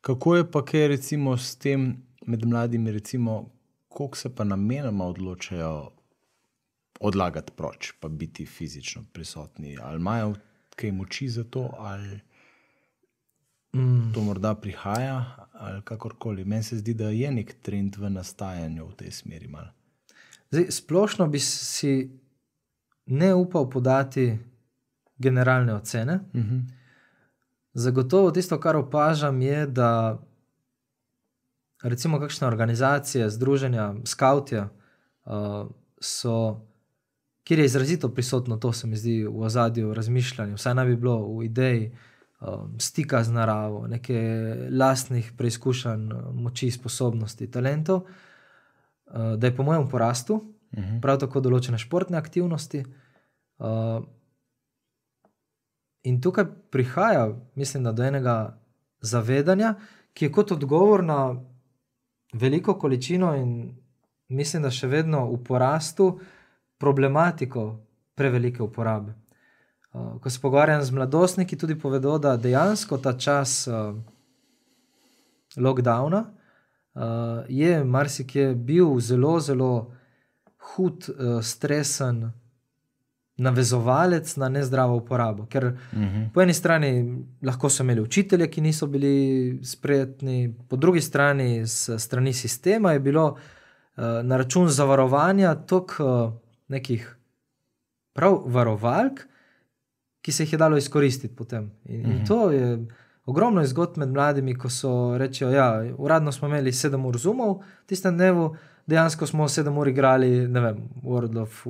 Kako 0.00 0.36
je 0.36 0.50
pa 0.50 0.64
kaj 0.64 0.88
recimo 0.88 1.36
s 1.36 1.56
tem 1.56 1.96
med 2.26 2.46
mladimi, 2.46 2.92
recimo, 2.92 3.50
koliko 3.88 4.16
se 4.16 4.34
pa 4.34 4.44
namenoma 4.44 5.04
odločajo 5.04 5.90
odlagati 7.00 7.52
proč, 7.56 7.92
pa 8.00 8.08
biti 8.08 8.46
fizično 8.46 9.04
prisotni, 9.12 9.76
ali 9.82 9.96
imajo 9.96 10.34
kaj 10.76 10.92
moči 10.92 11.28
za 11.28 11.44
to, 11.44 11.70
ali 11.78 12.20
mm. 13.74 14.12
to 14.14 14.20
morda 14.20 14.54
prihaja, 14.54 15.48
ali 15.52 15.82
kakorkoli. 15.84 16.44
Meni 16.44 16.62
se 16.62 16.78
zdi, 16.78 16.94
da 16.94 17.10
je 17.10 17.30
nek 17.30 17.54
trend 17.62 17.96
v 17.96 18.10
nastajanju 18.10 18.86
v 18.86 18.94
tej 18.94 19.10
smeri. 19.10 19.50
Zdaj, 20.50 20.66
splošno 20.70 21.28
bi 21.28 21.38
si 21.38 22.10
ne 23.06 23.34
upal 23.34 23.70
podati 23.70 24.38
generalne 25.18 25.74
ocene. 25.74 26.20
Mm 26.34 26.40
-hmm. 26.40 26.62
Zagotovo 27.74 28.30
tisto, 28.30 28.60
kar 28.60 28.76
opažam, 28.76 29.42
je, 29.42 29.66
da 29.66 30.22
recimo 31.82 32.20
kakšne 32.20 32.46
organizacije, 32.46 33.30
združenja, 33.30 33.94
skautje 34.04 34.68
uh, 35.24 35.70
so 36.00 36.60
kjer 37.44 37.58
je 37.58 37.64
izrazito 37.64 38.08
prisotno 38.08 38.56
to, 38.56 38.72
se 38.72 38.86
mi 38.86 38.96
zdi, 38.96 39.24
v 39.24 39.40
ozadju 39.40 39.94
razmišljanja, 39.94 40.54
vsaj 40.54 40.74
naj 40.74 40.86
bi 40.86 40.96
bilo 40.96 41.38
v 41.38 41.44
ideji, 41.44 41.92
um, 42.42 42.80
stika 42.80 43.22
z 43.24 43.32
naravo, 43.32 43.86
neke 43.88 44.18
lastnih 44.70 45.32
preizkušanj, 45.38 46.08
moči, 46.34 46.70
sposobnosti, 46.70 47.50
talentov, 47.50 48.02
uh, 48.02 49.34
da 49.36 49.46
je 49.46 49.56
po 49.56 49.62
mojem 49.62 49.88
porastu, 49.88 50.34
uh 50.34 50.78
-huh. 50.78 51.00
prav 51.00 51.18
tako 51.18 51.40
določene 51.40 51.78
športne 51.78 52.18
aktivnosti. 52.18 52.84
Uh, 53.58 54.04
in 56.02 56.20
tukaj 56.20 56.44
prihaja, 56.70 57.34
mislim, 57.54 57.94
do 57.94 58.04
enega 58.04 58.58
zavedanja, 59.00 59.74
ki 60.14 60.24
je 60.24 60.32
kot 60.32 60.52
odgovor 60.52 61.04
na 61.04 61.42
veliko 62.32 62.78
količino 62.78 63.34
in 63.36 63.76
mislim, 64.28 64.62
da 64.62 64.70
še 64.70 64.86
vedno 64.86 65.26
v 65.32 65.44
porastu 65.44 66.20
problematiko 66.78 67.80
prevelike 68.14 68.62
uporabe. 68.62 69.21
Uh, 69.92 70.20
ko 70.20 70.30
se 70.30 70.40
pogovarjam 70.40 70.82
z 70.82 70.90
mladostniki, 70.90 71.56
tudi 71.56 71.78
povedo, 71.78 72.18
da 72.18 72.36
dejansko 72.36 72.98
ta 72.98 73.12
čas 73.18 73.66
uh, 73.68 73.94
lockdowna 75.56 76.24
uh, 76.94 77.02
je 77.48 77.84
marsikje 77.84 78.54
bil 78.54 79.00
zelo, 79.00 79.40
zelo 79.40 79.94
hud, 80.58 81.08
uh, 81.08 81.42
stresen. 81.42 82.32
Navezovalec 83.36 84.36
na 84.36 84.48
nezdravo 84.48 84.96
uporabo. 84.96 85.46
Ker 85.46 85.64
uh 85.64 85.72
Mhm. 85.92 86.04
-huh. 86.04 86.32
po 86.32 86.42
eni 86.42 86.54
strani 86.54 87.18
lahko 87.42 87.68
so 87.70 87.82
imeli 87.82 88.00
učitelje, 88.00 88.50
ki 88.50 88.60
niso 88.60 88.86
bili 88.86 89.58
spretni, 89.64 90.54
po 90.68 90.76
drugi 90.76 91.00
strani, 91.00 91.66
s 91.66 91.90
strani 91.98 92.32
sistema, 92.32 92.92
je 92.92 93.00
bilo 93.00 93.26
uh, 93.26 94.04
na 94.22 94.36
račun 94.36 94.68
zavarovanja 94.68 95.54
toliko 95.54 96.24
uh, 96.26 96.32
nekih 96.68 97.16
prav 98.12 98.42
varovalk, 98.46 99.20
ki 100.22 100.32
se 100.32 100.42
jih 100.42 100.52
je 100.52 100.58
dalo 100.58 100.76
izkoristiti 100.76 101.36
potem. 101.36 101.70
In, 101.84 102.02
-huh. 102.04 102.10
in 102.10 102.26
to 102.26 102.50
je 102.50 102.86
ogromno 103.26 103.66
zgodb 103.66 103.96
med 103.96 104.08
mladimi, 104.08 104.54
ko 104.58 104.70
so 104.70 105.18
reči: 105.18 105.44
ja, 105.44 105.84
uradno 105.98 106.32
smo 106.32 106.48
imeli 106.48 106.72
sedem 106.72 107.06
ur 107.06 107.18
zumov, 107.18 107.62
tistem 107.86 108.14
dnevu 108.14 108.56
dejansko 108.86 109.26
smo 109.26 109.48
sedem 109.48 109.78
ur 109.78 109.88
igrali, 109.88 110.48
ne 110.48 110.60
vem, 110.60 110.76
World 111.02 111.36
of 111.36 111.66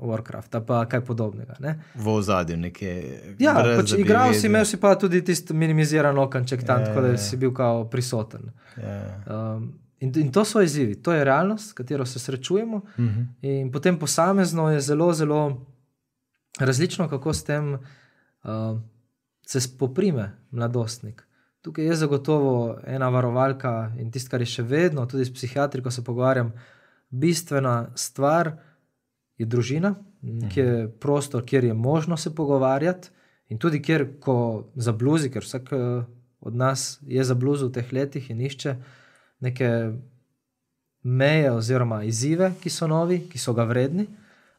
Warcraft 0.00 0.54
ali 0.54 0.66
pa 0.66 0.84
kaj 0.86 1.00
podobnega. 1.04 1.56
Ne? 1.60 1.80
V 1.94 2.08
ozadju 2.08 2.56
nekje. 2.56 2.94
Ja, 3.38 3.54
pač 3.76 3.94
igral 3.98 4.34
si, 4.34 4.46
imel 4.46 4.64
si 4.68 4.78
pa 4.80 4.94
tudi 4.98 5.24
tisti 5.24 5.54
minimiziran 5.54 6.18
okenček 6.18 6.64
tam, 6.66 6.80
Ja, 6.80 6.86
tako 6.86 7.00
da 7.00 7.14
ja. 7.14 7.18
si 7.18 7.36
bil 7.36 7.52
kao 7.54 7.84
prisoten. 7.90 8.52
Ja. 8.76 9.00
Um, 9.26 9.72
in, 10.00 10.12
in 10.16 10.32
to 10.32 10.44
so 10.44 10.62
izzivi, 10.62 10.94
to 11.02 11.12
je 11.12 11.24
realnost, 11.24 11.70
s 11.70 11.72
katero 11.72 12.06
se 12.06 12.18
srečujemo. 12.18 12.76
Uh 12.76 13.04
-huh. 13.04 13.26
In 13.42 13.72
potem 13.72 13.98
posamezno 13.98 14.70
je 14.70 14.80
zelo, 14.80 15.12
zelo 15.12 15.66
različno, 16.58 17.08
kako 17.08 17.32
s 17.32 17.44
tem 17.44 17.74
uh, 17.74 18.80
se 19.46 19.60
spoprime 19.60 20.32
mladostnik. 20.50 21.26
Tukaj 21.62 21.84
je 21.84 21.96
zagotovo 21.96 22.78
ena 22.86 23.08
varovalka 23.08 23.92
in 23.98 24.10
tisto, 24.10 24.30
kar 24.30 24.42
je 24.42 24.50
še 24.50 24.62
vedno, 24.66 25.06
tudi 25.06 25.24
s 25.24 25.34
psihiatri, 25.34 25.82
ko 25.82 25.90
se 25.90 26.04
pogovarjam, 26.04 26.52
bistvena 27.10 27.92
stvar 27.94 28.56
je 29.38 29.46
družina, 29.46 29.94
ki 30.22 30.60
je 30.60 30.88
prostor, 31.00 31.44
kjer 31.46 31.64
je 31.64 31.74
možno 31.74 32.16
se 32.16 32.34
pogovarjati. 32.34 33.10
In 33.48 33.58
tudi, 33.58 33.82
kjer, 33.82 34.06
ko 34.20 34.72
zabluzi, 34.74 35.30
ker 35.30 35.44
vsak 35.44 35.72
eh, 35.76 36.04
od 36.40 36.56
nas 36.56 36.98
je 37.06 37.24
zabluzil 37.24 37.68
v 37.68 37.76
teh 37.78 37.92
letih 37.92 38.30
in 38.30 38.40
išče 38.40 38.74
neke 39.44 39.68
meje 41.02 41.50
oziroma 41.52 42.02
izzive, 42.06 42.52
ki 42.62 42.70
so 42.70 42.88
novi, 42.90 43.20
ki 43.28 43.38
so 43.38 43.54
ga 43.54 43.66
vredni, 43.68 44.06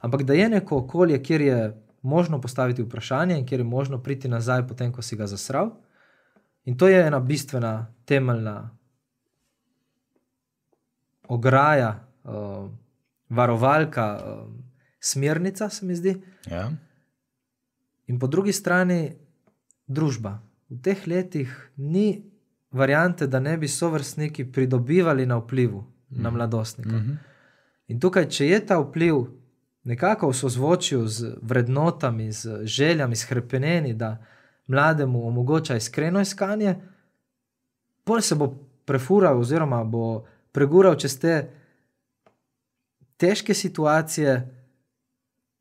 ampak 0.03 0.23
da 0.23 0.33
je 0.33 0.49
neko 0.49 0.77
okolje, 0.77 1.23
kjer 1.23 1.41
je 1.41 1.59
možno 2.01 2.41
postaviti 2.41 2.83
vprašanje 2.83 3.37
in 3.39 3.45
kjer 3.45 3.59
je 3.59 3.63
možno 3.63 4.01
priti 4.03 4.27
nazaj, 4.27 4.67
potem 4.67 4.91
ko 4.91 5.01
si 5.01 5.15
ga 5.15 5.27
zasral. 5.27 5.71
In 6.65 6.77
to 6.77 6.87
je 6.87 6.99
ena 7.07 7.19
bistvena, 7.19 7.93
temeljna 8.05 8.69
ograja, 11.27 12.07
uh, 12.23 12.69
varovalka, 13.29 14.19
uh, 14.19 14.51
smernica, 14.99 15.69
se 15.69 15.85
mi 15.85 15.95
zdi. 15.95 16.21
Ja. 16.51 16.71
In 18.07 18.19
po 18.19 18.27
drugi 18.27 18.51
strani 18.51 19.15
družba. 19.87 20.41
V 20.69 20.81
teh 20.83 21.07
letih 21.07 21.51
ni 21.77 22.23
variante, 22.71 23.27
da 23.27 23.39
ne 23.39 23.57
bi 23.57 23.67
sovrstniki 23.67 24.51
pridobivali 24.51 25.25
na 25.25 25.37
vplivu 25.37 25.85
na 26.09 26.31
mladostnika. 26.31 26.97
Mhm. 26.97 27.13
In 27.87 27.99
tukaj, 27.99 28.27
če 28.29 28.47
je 28.47 28.59
ta 28.65 28.79
vpliv 28.79 29.42
nekako 29.84 30.30
v 30.30 30.34
sozvočju 30.34 31.08
z 31.08 31.36
vrednotami, 31.41 32.32
z 32.32 32.65
željami, 32.65 33.15
s 33.15 33.24
hrepeneni, 33.24 33.93
da 33.93 34.17
mlademu 34.67 35.28
omogoča 35.28 35.76
iskreno 35.76 36.22
iskanje, 36.22 36.76
pol 38.04 38.22
se 38.22 38.36
bo 38.36 38.54
prefural, 38.86 39.39
oziroma 39.39 39.84
bo 39.84 40.26
pregural 40.52 40.96
čez 40.96 41.19
te 41.19 41.50
težke 43.17 43.54
situacije 43.54 44.60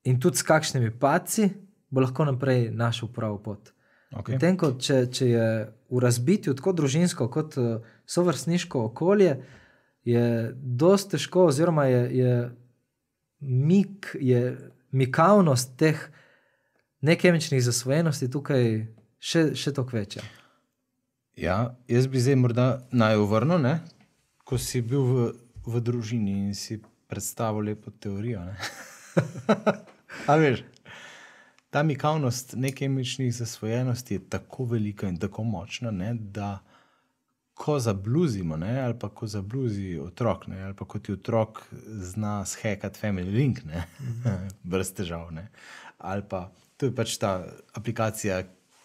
in 0.05 0.21
tudi 0.21 0.37
s 0.37 0.43
kakšnimi 0.43 0.91
padci, 0.99 1.51
bo 1.91 2.01
lahko 2.01 2.25
naprej 2.25 2.71
našel 2.71 3.09
pravo 3.13 3.39
pot. 3.39 3.73
Okay. 4.13 4.37
Medtem 4.37 4.57
ko 4.61 4.75
če, 4.77 5.07
če 5.13 5.29
je 5.29 5.47
v 5.91 6.01
razbitju 6.03 6.55
tako 6.59 6.73
družinsko 6.77 7.29
kot 7.33 7.57
uh, 7.57 7.85
sovrstniško 8.07 8.85
okolje, 8.91 9.37
je 10.05 10.25
dosti 10.55 11.17
težko, 11.17 11.47
oziroma 11.49 11.87
je, 11.87 12.03
je 12.17 12.33
mik, 13.43 14.17
je 14.21 14.71
mikavnost 14.91 15.77
teh 15.77 15.99
nekemičnih 17.03 17.63
zasvojenosti 17.65 18.31
tukaj 18.31 18.87
še, 19.19 19.53
še 19.59 19.73
toliko 19.75 19.97
večja. 19.97 20.23
Ja, 21.37 21.75
jaz 21.89 22.07
bi 22.07 22.21
zdaj 22.21 22.37
morda 22.39 22.67
najovrnil, 22.93 23.59
ne? 23.63 23.81
ko 24.45 24.59
si 24.61 24.83
bil 24.85 25.05
v, 25.07 25.29
v 25.65 25.81
družini 25.81 26.35
in 26.49 26.55
si 26.55 26.77
predstavil 27.09 27.73
lepo 27.73 27.91
teorijo. 27.91 28.43
ne. 28.45 28.57
A 30.31 30.37
veš, 30.37 30.61
ta 31.73 31.83
mikavnost 31.83 32.55
nekemičnih 32.61 33.33
zasvojenosti 33.35 34.15
je 34.15 34.25
tako 34.29 34.65
velika 34.75 35.09
in 35.09 35.17
tako 35.19 35.45
močna, 35.45 35.91
ne, 35.91 36.13
da 36.15 36.59
ko 37.55 37.79
zabluzimo, 37.79 38.57
ne, 38.57 38.81
ali 38.81 38.99
pa 38.99 39.09
ko 39.09 39.27
zabluzi 39.27 39.99
otrok, 40.03 40.47
ne, 40.47 40.63
ali 40.63 40.75
pa 40.75 40.85
ko 40.85 40.99
ti 40.99 41.13
otrok 41.13 41.63
zna 41.87 42.45
shekati 42.47 43.01
Family 43.01 43.31
Link, 43.31 43.65
ne, 43.65 43.85
brez 44.73 44.93
težav. 44.95 45.31
Ne, 45.33 45.49
ali 45.99 46.23
pa 46.29 46.49
to 46.77 46.87
je 46.87 46.95
pač 46.95 47.17
ta 47.23 47.45
aplikacija, 47.75 48.43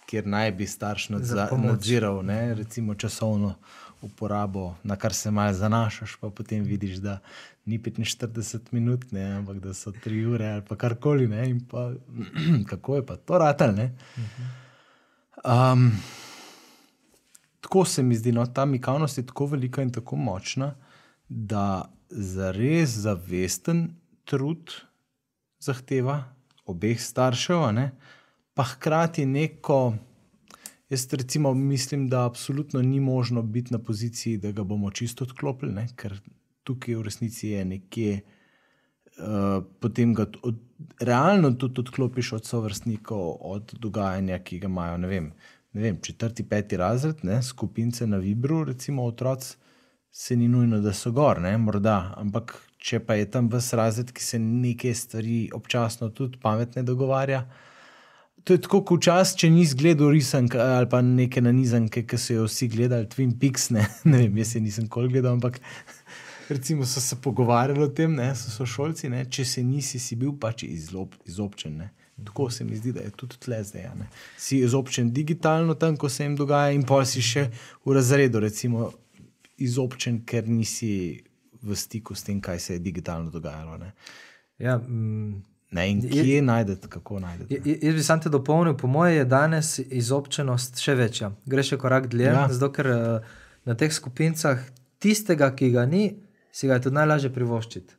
kjer 0.08 0.27
naj 0.27 0.51
bi 0.51 0.67
starš 0.67 1.08
Za 1.08 1.13
nadza, 1.15 1.47
nadziral, 1.58 2.21
ne, 2.25 2.53
recimo 2.56 2.95
časovno 2.95 3.56
uporabo, 4.01 4.75
na 4.84 4.95
kar 4.95 5.13
se 5.13 5.32
malo 5.32 5.53
zanašaš, 5.53 6.15
pa 6.21 6.30
potem 6.30 6.63
vidiš, 6.63 6.95
da 6.95 7.19
ni 7.65 7.80
45 7.80 8.60
minut, 8.71 9.12
ne, 9.12 9.23
ampak 9.38 9.60
da 9.60 9.73
so 9.73 9.91
3 9.91 10.25
ure 10.34 10.47
ali 10.47 10.62
pa 10.69 10.75
karkoli. 10.75 11.27
Ne, 11.27 11.60
pa, 11.71 11.91
kako 12.69 12.95
je 12.95 13.06
pa 13.06 13.15
to 13.15 13.38
ratelj? 13.38 13.75
ne. 13.75 13.95
Um, 15.43 15.91
tako 17.67 17.86
se 17.86 18.03
mi 18.03 18.15
zdi, 18.15 18.32
no, 18.32 18.45
ta 18.45 18.65
mikavnost 18.65 19.17
je 19.17 19.25
tako 19.25 19.45
velika 19.45 19.82
in 19.84 19.89
tako 19.91 20.15
močna, 20.15 20.75
da 21.30 21.91
za 22.10 22.51
res 22.56 22.93
zavesten 23.03 23.89
trud 24.23 24.71
zahteva 25.60 26.21
obeh 26.65 27.01
staršev, 27.01 27.65
ne, 27.75 27.89
pa 28.56 28.63
hkrati 28.63 29.25
neko. 29.25 29.97
Jaz 30.89 31.08
recimo 31.12 31.53
mislim, 31.53 32.08
da 32.08 32.23
absolutno 32.25 32.82
ni 32.82 32.99
možno 32.99 33.41
biti 33.41 33.73
na 33.73 33.80
poziciji, 33.80 34.38
da 34.38 34.51
ga 34.51 34.63
bomo 34.63 34.91
čisto 34.91 35.27
odklopili, 35.27 35.73
ne? 35.73 35.88
ker 35.95 36.15
tukaj 36.63 36.95
v 36.95 37.03
resnici 37.03 37.49
je 37.49 37.65
nekje, 37.65 38.21
uh, 39.17 39.60
potem 39.80 40.13
ga 40.13 40.30
od, 40.43 40.63
realno 41.03 41.51
tudi 41.51 41.84
odklopiš 41.84 42.32
od 42.39 42.45
sovrstnikov, 42.45 43.36
od 43.41 43.75
dogajanja, 43.75 44.39
ki 44.39 44.60
ga 44.63 44.71
imajo. 44.71 44.97
Ne 45.03 45.12
vem, 45.12 45.32
ne 45.77 45.83
vem 45.83 45.97
četrti, 46.01 46.43
peti 46.49 46.77
razred, 46.77 47.15
ne? 47.23 47.43
skupince 47.43 48.07
na 48.07 48.17
Vibru, 48.17 48.63
recimo 48.63 49.03
otroci, 49.05 49.55
se 50.11 50.35
ni 50.35 50.47
nujno, 50.47 50.79
da 50.81 50.93
so 50.93 51.11
gor, 51.11 51.41
ne? 51.41 51.53
morda. 51.57 52.15
Ampak 52.17 52.55
če 52.81 52.99
pa 53.05 53.13
je 53.19 53.27
tam 53.31 53.49
ves 53.53 53.69
razred, 53.77 54.09
ki 54.11 54.23
se 54.23 54.39
nekaj 54.41 54.93
stvari 54.93 55.37
občasno 55.53 56.09
tudi 56.09 56.39
pametne 56.41 56.81
dogovarja. 56.83 57.43
To 58.43 58.55
je 58.55 58.61
tako, 58.63 58.81
kot 58.89 59.03
včasih, 59.03 59.37
če 59.43 59.51
nisi 59.53 59.77
gledal 59.77 60.09
risank 60.15 60.55
ali 60.55 60.89
pa 60.89 61.03
neke 61.05 61.43
nanizanke, 61.43 62.05
ki 62.09 62.17
so 62.21 62.39
jo 62.39 62.47
vsi 62.47 62.69
gledali, 62.73 63.09
Twin 63.13 63.35
Peaks, 63.37 63.69
ne, 63.75 63.85
ne 64.09 64.23
vem, 64.23 64.41
jaz 64.41 64.55
je 64.55 64.63
nisem 64.63 64.89
kol 64.89 65.09
gledal, 65.11 65.37
ampak 65.37 65.61
recimo 66.49 66.87
so 66.89 67.03
se 67.03 67.19
pogovarjali 67.21 67.85
o 67.85 67.91
tem, 67.93 68.17
ne, 68.17 68.31
so 68.39 68.53
sošolci, 68.53 69.11
ne, 69.13 69.25
če 69.29 69.45
se 69.45 69.65
nisi, 69.67 70.01
si 70.01 70.17
bil 70.17 70.33
pač 70.41 70.65
izlob, 70.65 71.13
izobčen. 71.29 71.77
Ne. 71.83 72.06
Tako 72.19 72.49
se 72.49 72.63
mi 72.63 72.75
zdi, 72.75 72.91
da 72.91 72.99
je 72.99 73.12
tudi 73.12 73.38
tle 73.38 73.63
zdaj. 73.63 73.84
Ne. 73.95 74.08
Si 74.38 74.58
izobčen 74.60 75.12
digitalno 75.12 75.73
tam, 75.75 75.95
ko 75.95 76.10
se 76.10 76.23
jim 76.23 76.36
dogaja, 76.36 76.71
in 76.71 76.84
pa 76.84 77.06
si 77.06 77.21
še 77.21 77.49
v 77.86 77.93
razredu, 77.93 78.39
recimo, 78.39 78.91
izobčen, 79.58 80.23
ker 80.23 80.47
nisi 80.47 81.21
v 81.60 81.75
stiku 81.75 82.15
s 82.15 82.23
tem, 82.23 82.39
kaj 82.39 82.60
se 82.60 82.73
je 82.73 82.80
digitalno 82.82 83.30
dogajalo. 83.32 83.77
Ne. 83.77 83.91
Ja, 84.60 84.77
mm, 84.80 85.43
Ne, 85.69 85.89
in 85.91 85.99
kje 86.01 86.41
najdete, 86.41 86.88
kako 86.88 87.19
najdete? 87.19 87.58
J- 87.60 87.80
Jaz 87.82 87.95
bi 87.95 88.03
sam 88.03 88.21
te 88.21 88.30
dopolnil, 88.30 88.73
po 88.73 88.88
mojem 88.88 89.17
je 89.17 89.25
danes 89.25 89.71
izobčenost 89.82 90.80
še 90.80 90.95
večja. 90.95 91.34
Gre 91.45 91.60
še 91.62 91.75
korak 91.77 92.08
dlje, 92.08 92.23
Ja. 92.23 92.45
zato 92.47 92.69
ker 92.71 92.88
eh, 92.88 93.25
na 93.65 93.75
teh 93.75 93.91
skupincah 93.91 94.63
tistega, 94.97 95.51
ki 95.51 95.71
ga 95.71 95.84
ni, 95.86 96.06
si 96.51 96.67
ga 96.67 96.73
je 96.73 96.82
tudi 96.82 96.95
najlažje 96.95 97.30
privoščiti. 97.30 97.96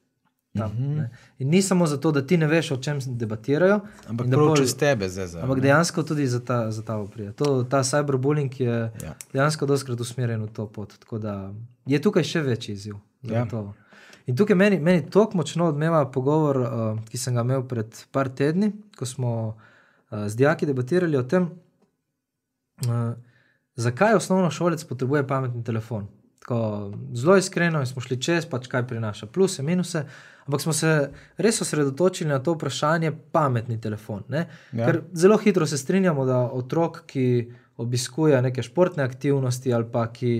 Tam, 0.58 0.70
mm 0.70 0.94
-hmm. 0.94 1.06
In 1.38 1.48
ni 1.48 1.62
samo 1.62 1.86
zato, 1.86 2.12
da 2.12 2.22
ti 2.22 2.36
ne 2.36 2.46
veš, 2.46 2.70
o 2.70 2.76
čem 2.76 2.98
debatirajo, 3.06 3.80
Ampak 4.06 4.26
da 4.26 4.36
pol- 4.36 4.56
čez 4.56 4.76
tebe 4.76 5.08
zdaj. 5.08 5.26
zdaj, 5.26 5.42
ampak 5.42 5.56
ne. 5.56 5.62
dejansko 5.62 6.02
tudi 6.02 6.26
za 6.26 6.40
ta, 6.40 6.70
za 6.70 6.82
ta 6.82 6.96
oprija. 6.96 7.32
To, 7.32 7.64
ta 7.64 7.78
cyberbullying 7.80 8.60
je 8.60 8.68
Ja. 8.68 8.90
ja. 9.02 9.14
dejansko 9.32 9.66
doskrat 9.66 10.00
usmerjen 10.00 10.42
v 10.42 10.48
to 10.48 10.66
pot. 10.66 10.98
Tako 10.98 11.18
da 11.18 11.52
je 11.86 11.98
tukaj 12.00 12.22
še 12.24 12.40
večji 12.42 12.72
izziv. 12.72 12.94
Ja. 13.22 13.28
zagotovo. 13.34 13.74
In 14.26 14.36
tukaj 14.36 14.56
meni, 14.56 14.80
meni 14.80 15.10
tako 15.10 15.36
močno 15.36 15.66
odmeva 15.66 16.04
pogovor, 16.06 16.56
uh, 16.56 16.68
ki 17.04 17.18
sem 17.18 17.34
ga 17.34 17.40
imel 17.40 17.62
pred 17.62 17.86
par 18.12 18.28
tedni, 18.28 18.68
ko 18.98 19.06
smo 19.06 19.56
uh, 20.10 20.26
z 20.26 20.36
dijaki 20.36 20.66
debatirali 20.66 21.16
o 21.16 21.22
tem, 21.22 21.48
uh, 22.80 23.14
zakaj 23.74 24.14
osnovno 24.14 24.50
šolec 24.50 24.84
potrebuje 24.84 25.26
pametni 25.26 25.64
telefon. 25.64 26.06
Tako, 26.48 26.92
zelo 27.12 27.36
iskreno 27.36 27.80
in 27.80 27.86
smo 27.86 28.00
šli 28.00 28.16
čez, 28.22 28.46
pač 28.48 28.70
kaj 28.72 28.86
prinaša, 28.88 29.26
pluse, 29.28 29.62
minuse. 29.62 30.00
Ampak 30.46 30.62
smo 30.62 30.72
se 30.72 31.10
res 31.36 31.60
osredotočili 31.60 32.30
na 32.30 32.38
to 32.40 32.54
vprašanje, 32.54 33.10
pametni 33.32 33.76
telefon. 33.80 34.22
Ne? 34.32 34.46
Ja. 34.72 34.86
Ker 34.86 35.02
zelo 35.12 35.36
hitro 35.36 35.66
se 35.68 35.76
strinjamo, 35.76 36.24
da 36.24 36.38
otrok, 36.46 37.02
ki 37.06 37.24
obiskuje 37.76 38.40
neke 38.42 38.62
športne 38.64 39.04
aktivnosti 39.04 39.74
ali 39.74 39.84
pa 39.92 40.06
ki 40.12 40.30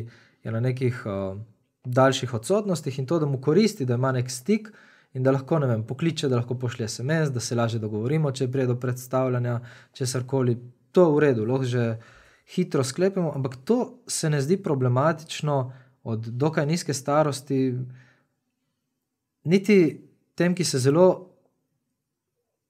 je 0.45 0.53
na 0.55 0.63
nekih 0.65 1.03
uh, 1.05 1.37
daljših 1.85 2.33
odsotnostih 2.35 2.99
in 2.99 3.07
to, 3.07 3.19
da 3.21 3.29
mu 3.29 3.41
koristi, 3.41 3.85
da 3.85 3.99
ima 4.01 4.13
nek 4.17 4.31
stik 4.33 4.71
in 5.13 5.23
da 5.23 5.35
lahko 5.37 5.59
ne 5.61 5.69
vem, 5.69 5.83
pokliče, 5.85 6.31
da 6.33 6.39
lahko 6.41 6.57
pošlje 6.57 6.89
SMS, 6.89 7.35
da 7.35 7.41
se 7.41 7.59
lažje 7.59 7.81
dogovorimo, 7.83 8.33
če 8.33 8.49
pride 8.49 8.73
do 8.73 8.79
predstavljanja, 8.81 9.59
česar 9.93 10.25
koli. 10.25 10.57
To 10.97 11.05
je 11.05 11.13
v 11.19 11.21
redu, 11.27 11.45
lahko 11.45 11.69
že 11.69 11.85
hitro 12.55 12.85
sklepemo, 12.85 13.35
ampak 13.37 13.59
to 13.69 13.99
se 14.09 14.31
ne 14.31 14.41
zdi 14.41 14.57
problematično 14.57 15.59
od 16.09 16.27
dokaj 16.35 16.67
nizke 16.67 16.95
starosti, 16.95 17.75
niti 19.45 20.01
tem, 20.35 20.55
ki 20.55 20.65
se 20.65 20.79
zelo 20.81 21.29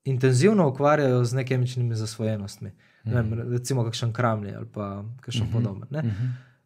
intenzivno 0.04 0.68
ukvarjajo 0.68 1.24
z 1.24 1.34
nekemičnimi 1.34 1.94
zasvojenostmi. 1.94 2.70
Ne 3.04 3.14
vem, 3.14 3.28
recimo, 3.52 3.84
kakšen 3.84 4.12
kramlji 4.12 4.54
ali 4.54 4.66
pa 4.66 4.88
kakšen 5.20 5.42
Mhm. 5.42 5.52
podoben. 5.52 5.88
ne. 5.92 6.02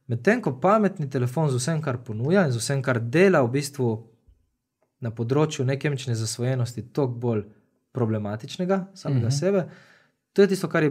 Medtem 0.08 0.42
ko 0.42 0.52
pametni 0.54 1.08
telefon 1.08 1.48
z 1.48 1.56
vsem, 1.56 1.82
kar 1.82 1.98
ponuja 1.98 2.46
in 2.46 2.52
z 2.52 2.56
vsem, 2.56 2.82
kar 2.82 3.00
dela 3.00 3.42
v 3.42 3.50
bistvu 3.50 4.04
na 5.00 5.10
področju 5.10 5.64
nekemične 5.64 6.14
zasvojenosti, 6.14 6.82
toliko 6.84 7.14
bolj 7.14 7.44
problematičnega 7.92 8.86
samega 8.94 9.26
Mhm. 9.26 9.30
sebe, 9.32 9.68
to 10.32 10.42
je 10.42 10.48
tisto, 10.48 10.68
kar 10.68 10.82
je, 10.82 10.90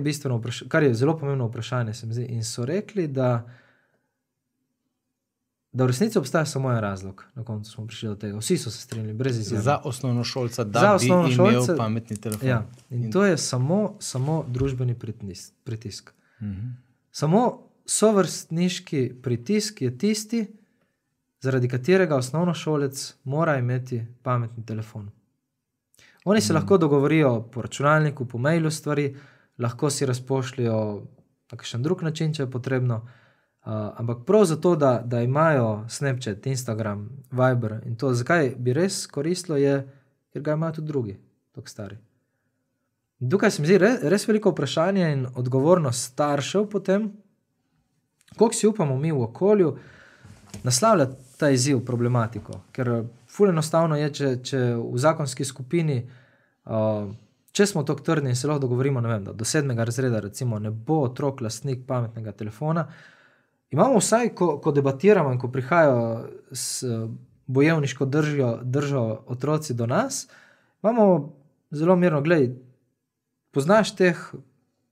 kar 0.67 0.84
je 0.84 0.94
zelo 0.94 1.17
pomembno 1.17 1.48
vprašanje. 1.48 1.94
zdi. 1.94 2.24
In 2.24 2.44
so 2.44 2.65
rekli, 2.65 3.08
da, 3.08 3.46
da 5.74 5.84
v 5.84 5.88
resnici 5.88 6.20
obstaja 6.20 6.46
samo 6.46 6.72
en 6.72 6.80
razlog. 6.80 7.26
Na 7.36 7.44
koncu 7.44 7.72
smo 7.72 7.88
prišli 7.88 8.10
do 8.10 8.16
tega. 8.16 8.38
Vsi 8.38 8.58
so 8.58 8.72
se 8.72 8.82
strinjali, 8.82 9.14
brez 9.14 9.40
izjeme. 9.40 9.64
Za 9.64 9.80
osnovno 9.84 10.24
šolca, 10.24 10.64
da 10.64 10.80
Za 10.80 10.98
bi 10.98 11.06
osnovnošolce- 11.06 11.64
imel 11.64 11.78
pametni 11.78 12.18
telefon. 12.18 12.50
Ja, 12.50 12.66
in 12.90 13.12
to 13.12 13.26
je 13.26 13.38
samo, 13.38 13.96
samo 14.00 14.46
družbeni 14.48 15.00
pritisk. 15.00 15.54
pritisk. 15.64 16.12
Mhm. 16.42 16.68
Samo 17.12 17.68
sovrstniški 17.86 19.14
pritisk 19.22 19.82
je 19.82 19.98
tisti, 19.98 20.48
zaradi 21.42 21.68
katerega 21.68 22.16
osnovnošolec 22.16 23.16
mora 23.24 23.58
imeti 23.58 24.06
pametni 24.24 24.66
telefon. 24.66 25.10
Oni 26.26 26.42
se 26.42 26.54
mm. 26.54 26.56
lahko 26.56 26.78
dogovorijo 26.78 27.42
po 27.42 27.62
računalniku, 27.62 28.26
po 28.26 28.38
mailu 28.38 28.72
stvari, 28.72 29.16
lahko 29.58 29.90
si 29.90 30.06
razpošljajo 30.06 31.02
na 31.52 31.58
kakšen 31.58 31.84
drug 31.84 32.04
način, 32.04 32.34
če 32.34 32.44
je 32.44 32.52
potrebno. 32.52 33.08
Uh, 33.62 33.71
ampak 33.97 34.24
prav 34.26 34.45
zato, 34.50 34.76
da, 34.76 35.02
da 35.06 35.21
imajo 35.21 35.86
Snapchat, 35.89 36.45
Instagram, 36.45 37.10
Viber 37.32 37.82
in 37.86 37.95
to, 37.95 38.13
zakaj 38.13 38.56
bi 38.58 38.74
res 38.74 39.04
koristilo, 39.08 39.58
je, 39.58 39.76
ker 40.34 40.41
ga 40.41 40.56
imajo 40.58 40.80
tudi 40.80 40.88
drugi, 40.88 41.17
tako 41.54 41.69
stari. 41.69 41.97
Tukaj 43.30 43.52
se 43.52 43.62
mi 43.62 43.69
zdi 43.69 43.78
res, 43.78 44.00
res 44.10 44.26
veliko 44.28 44.50
vprašanje 44.50 45.12
in 45.13 45.28
odgovornost 45.38 46.10
staršev 46.13 46.65
potem, 46.71 47.12
koliko 48.38 48.58
si 48.58 48.67
upamo 48.67 48.97
mi 48.97 49.12
v 49.12 49.21
okolju 49.28 49.76
naslavljati 50.63 51.38
ta 51.38 51.50
izziv, 51.50 51.86
problematiko. 51.86 52.63
Ker 52.71 53.04
ful 53.30 53.50
enostavno 53.50 53.97
je, 53.97 54.10
če, 54.13 54.36
če 54.45 54.63
v 54.76 54.97
zakonski 55.02 55.45
skupini, 55.45 56.02
uh, 56.65 57.13
če 57.52 57.69
smo 57.69 57.86
tako 57.86 58.06
trdni 58.10 58.34
in 58.34 58.38
se 58.38 58.50
lahko 58.50 58.65
dogovorimo, 58.65 59.02
vem, 59.06 59.24
da 59.26 59.38
do 59.38 59.45
sedmega 59.45 59.86
razreda 59.86 60.19
recimo, 60.19 60.60
ne 60.60 60.71
bo 60.71 61.04
otrok 61.06 61.41
lastnik 61.45 61.86
pametnega 61.88 62.34
telefona. 62.38 62.88
Imamo 63.72 64.00
vsaj, 64.00 64.34
ko, 64.36 64.58
ko 64.60 64.72
debatiramo 64.72 65.32
in 65.32 65.40
ko 65.40 65.48
prihajajo 65.52 66.30
s 66.52 66.84
eh, 66.84 67.08
bojevniško 67.48 68.06
držjo, 68.06 68.60
držo 68.64 69.24
otroci 69.28 69.74
do 69.74 69.88
nas, 69.88 70.28
imamo 70.84 71.36
zelo 71.72 71.96
mirno, 71.96 72.22
gledaj, 72.22 72.50
poznaš 73.52 73.96
teh 73.96 74.20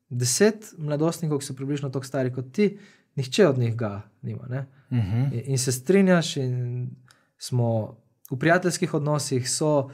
deset 0.10 0.74
mladostnikov, 0.78 1.40
ki 1.40 1.46
so 1.46 1.56
približno 1.56 1.90
tako 1.90 2.06
stari 2.06 2.34
kot 2.34 2.52
ti, 2.52 2.78
nihče 3.16 3.48
od 3.48 3.58
njih 3.58 3.76
ga 3.76 4.02
nima. 4.22 4.48
Ne? 4.50 4.66
Mhm. 4.92 5.22
In, 5.34 5.42
in 5.46 5.58
se 5.58 5.72
strinjaš, 5.72 6.38
in 6.38 6.90
smo 7.38 7.98
v 8.32 8.38
prijateljskih 8.40 8.94
odnosih, 8.94 9.50
so 9.50 9.90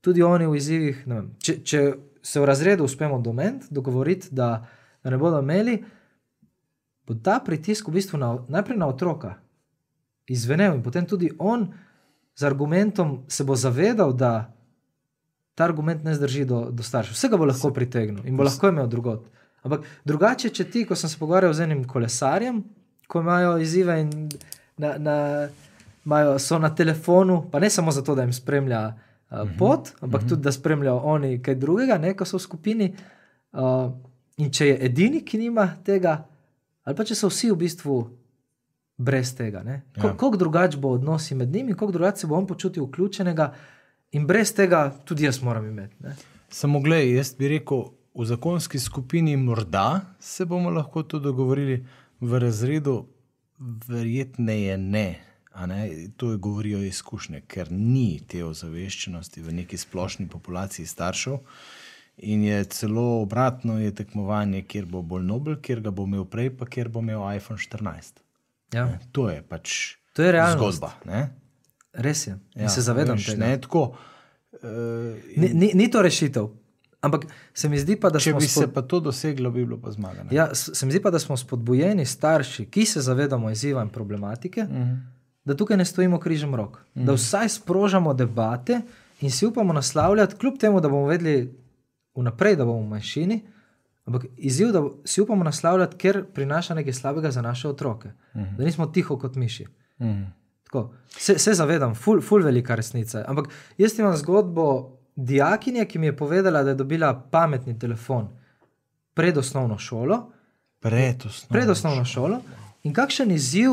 tudi 0.00 0.22
oni 0.22 0.46
v 0.46 0.56
izzivih. 0.56 1.02
vem, 1.06 1.30
Če, 1.38 1.60
če 1.64 1.92
se 2.22 2.40
v 2.40 2.44
razredu 2.44 2.84
uspemo 2.84 3.20
doment, 3.20 3.64
dogovoriti, 3.70 4.28
da, 4.30 4.66
da 5.04 5.10
ne 5.10 5.18
bodo 5.18 5.40
imeli, 5.40 5.80
bo 7.10 7.18
ta 7.18 7.40
pritisk 7.42 7.90
v 7.90 7.98
bistvu 7.98 8.18
na, 8.22 8.36
najprej 8.46 8.78
na 8.78 8.86
otroka 8.86 9.34
izvenel 10.30 10.78
in 10.78 10.82
potem 10.86 11.02
tudi 11.02 11.32
on 11.42 11.66
z 12.38 12.46
argumentom 12.46 13.24
se 13.26 13.42
bo 13.44 13.56
zavedal, 13.58 14.14
da 14.14 14.54
ta 15.58 15.64
argument 15.66 16.04
ne 16.06 16.14
zdrži 16.14 16.44
do, 16.46 16.70
do 16.70 16.86
staršev. 16.86 17.18
Vse 17.18 17.28
ga 17.28 17.36
bo 17.36 17.48
lahko 17.50 17.72
pritegnil 17.74 18.22
in 18.24 18.38
bo 18.38 18.46
lahko 18.46 18.70
imel 18.70 18.86
drugot. 18.86 19.26
Ampak 19.66 19.82
drugače, 20.06 20.48
če 20.54 20.64
ti, 20.70 20.84
ko 20.86 20.94
sem 20.96 21.10
se 21.10 21.18
pogovarjal 21.18 21.52
z 21.52 21.66
enim 21.66 21.82
kolesarjem, 21.84 22.62
ko 23.10 23.20
imajo 23.20 23.58
izzive 23.60 23.98
in 24.00 24.30
na, 24.78 24.94
na, 25.02 25.16
imajo, 26.06 26.38
so 26.38 26.62
na 26.62 26.70
telefonu, 26.74 27.42
pa 27.50 27.58
ne 27.60 27.68
samo 27.70 27.92
zato, 27.92 28.14
da 28.14 28.22
jim 28.22 28.32
spremlja 28.32 28.80
uh, 28.94 29.42
pot, 29.58 29.92
ampak 30.00 30.24
tudi 30.30 30.46
da 30.46 30.54
spremljajo 30.54 31.02
oni 31.12 31.42
kaj 31.42 31.58
drugega, 31.60 31.98
ne, 31.98 32.14
ko 32.14 32.24
so 32.24 32.38
v 32.38 32.46
skupini. 32.46 32.88
Uh, 33.52 33.90
in 34.40 34.48
če 34.54 34.70
je 34.70 34.78
edini, 34.86 35.24
ki 35.26 35.42
nima 35.42 35.66
tega, 35.84 36.22
ali 36.84 36.96
pa 36.96 37.04
če 37.04 37.14
so 37.14 37.28
vsi 37.28 37.50
v 37.50 37.56
bistvu 37.56 37.96
brez 39.00 39.34
tega, 39.36 39.62
ne, 39.64 39.82
Ja. 39.96 40.02
kako 40.02 40.36
drugače 40.36 40.78
bo 40.78 40.88
odnosi 40.88 41.34
med 41.34 41.48
njimi, 41.48 41.72
kako 41.72 41.92
drugače 41.92 42.20
se 42.20 42.26
bo 42.26 42.36
on 42.36 42.46
počutil 42.46 42.84
vključenega. 42.84 43.54
In 44.12 44.26
brez 44.26 44.54
tega 44.54 44.90
tudi 45.04 45.24
jaz 45.24 45.42
moram 45.42 45.66
imeti. 45.66 45.94
Ne? 46.00 46.16
Samo 46.48 46.80
gledaj, 46.80 47.14
jaz 47.14 47.34
bi 47.38 47.48
rekel, 47.48 47.84
v 48.14 48.24
zakonski 48.24 48.78
skupini 48.78 49.36
morda 49.36 50.00
se 50.20 50.44
bomo 50.44 50.70
lahko 50.70 51.02
tudi 51.02 51.24
dogovorili, 51.24 51.86
v 52.20 52.38
razredu 52.38 53.06
verjetneje 53.88 54.78
ne. 54.78 55.20
ne. 55.66 56.08
To 56.16 56.30
je 56.30 56.36
govorijo 56.36 56.82
izkušnje, 56.82 57.40
ker 57.46 57.72
ni 57.72 58.20
te 58.28 58.44
ozaveščenosti 58.44 59.42
v 59.42 59.52
neki 59.52 59.76
splošni 59.76 60.28
populaciji 60.28 60.86
staršev. 60.86 61.38
In 62.18 62.42
je 62.42 62.64
celo 62.66 63.22
obratno, 63.22 63.78
je 63.78 63.94
tekmovanje, 63.94 64.62
kjer 64.62 64.86
bo 64.86 65.02
bolj 65.02 65.22
nobel, 65.22 65.56
kjer 65.56 65.80
ga 65.80 65.90
bo 65.90 66.04
imel 66.04 66.24
prej, 66.24 66.50
pa 66.50 66.66
kjer 66.66 66.88
bo 66.88 67.00
imel 67.00 67.22
iPhone 67.30 67.58
14. 67.58 68.20
Ja, 68.72 68.84
Ne, 68.84 68.98
To 69.12 69.28
je 69.28 69.42
pač 69.42 69.96
to 70.12 70.22
je 70.22 70.32
realnost. 70.32 70.76
zgodba. 70.76 70.92
Ne? 71.06 71.30
Res 71.94 72.26
je. 72.26 72.38
Ja, 72.54 72.62
Ja, 72.62 72.68
se 72.68 72.80
zavedam 72.82 73.16
veš, 73.16 73.26
tega. 73.26 73.38
Ne, 73.40 73.58
tako, 73.58 73.94
uh, 74.52 74.60
Ni, 75.36 75.48
ni, 75.50 75.70
ni 75.74 75.88
to 75.88 76.02
rešitev. 76.02 76.48
Ampak 77.00 77.24
se 77.54 77.68
mi 77.68 77.78
zdi 77.78 77.96
pa, 77.96 78.10
da 78.10 78.18
če 78.18 78.34
bi 78.34 78.40
spod... 78.42 78.62
se 78.62 78.68
pa 78.68 78.82
to 78.82 79.00
doseglo, 79.00 79.50
bi 79.50 79.64
bilo 79.64 79.78
pa 79.78 79.90
zmaga. 79.90 80.22
ne? 80.22 80.28
ja, 80.30 80.50
se 80.54 80.86
mi 80.86 80.92
zdi 80.92 81.00
pa, 81.00 81.10
da 81.10 81.18
smo 81.18 81.36
spodbujeni 81.36 82.04
starši, 82.04 82.66
ki 82.66 82.84
se 82.86 83.00
zavedamo 83.00 83.50
izziva 83.50 83.82
in 83.82 83.88
problematike, 83.88 84.62
Mhm. 84.62 84.94
da 85.44 85.56
tukaj 85.56 85.76
ne 85.76 85.84
stojimo 85.84 86.18
križem 86.18 86.54
rok. 86.54 86.82
Da 86.94 87.12
vsaj 87.14 87.48
sprožamo 87.50 88.12
debate 88.14 88.80
in 89.20 89.30
si 89.30 89.46
upamo 89.46 89.72
naslavljati, 89.72 90.36
kljub 90.36 90.58
temu, 90.58 90.80
da 90.80 90.88
bomo 90.88 91.06
vedeli 91.06 91.54
vnaprej, 92.14 92.56
da 92.56 92.64
bomo 92.64 92.80
v 92.80 92.88
manjšini. 92.88 93.40
Ampak 94.04 94.24
izziv, 94.36 94.72
da 94.72 94.82
si 95.04 95.20
upamo 95.20 95.44
naslavljati, 95.44 95.96
ker 95.96 96.24
prinaša 96.26 96.74
nekaj 96.74 96.92
slabega 96.92 97.30
za 97.30 97.42
naše 97.42 97.68
otroke. 97.68 98.10
Da 98.34 98.64
nismo 98.64 98.86
tiho 98.86 99.18
kot 99.18 99.34
miši. 99.36 99.66
Mhm. 100.00 100.22
Tako, 100.64 100.84
se, 101.08 101.38
se 101.38 101.54
zavedam, 101.54 101.94
ful, 101.94 102.20
ful 102.20 102.42
velika 102.42 102.74
resnica. 102.74 103.24
Ampak 103.26 103.46
jaz 103.78 103.98
imam 103.98 104.16
zgodbo 104.16 104.66
dijakinje, 105.16 105.84
ki 105.84 105.98
mi 105.98 106.06
je 106.06 106.16
povedala, 106.16 106.62
da 106.62 106.68
je 106.68 106.74
dobila 106.74 107.28
pametni 107.30 107.78
telefon 107.78 108.28
pred 109.14 109.38
osnovno 109.38 109.78
šolo, 109.78 110.32
Pred 110.80 111.16
osnovno. 111.18 111.48
pred 111.50 111.70
osnovno 111.70 112.04
šolo 112.04 112.40
in 112.82 112.94
kakšen 112.94 113.30
izziv 113.30 113.70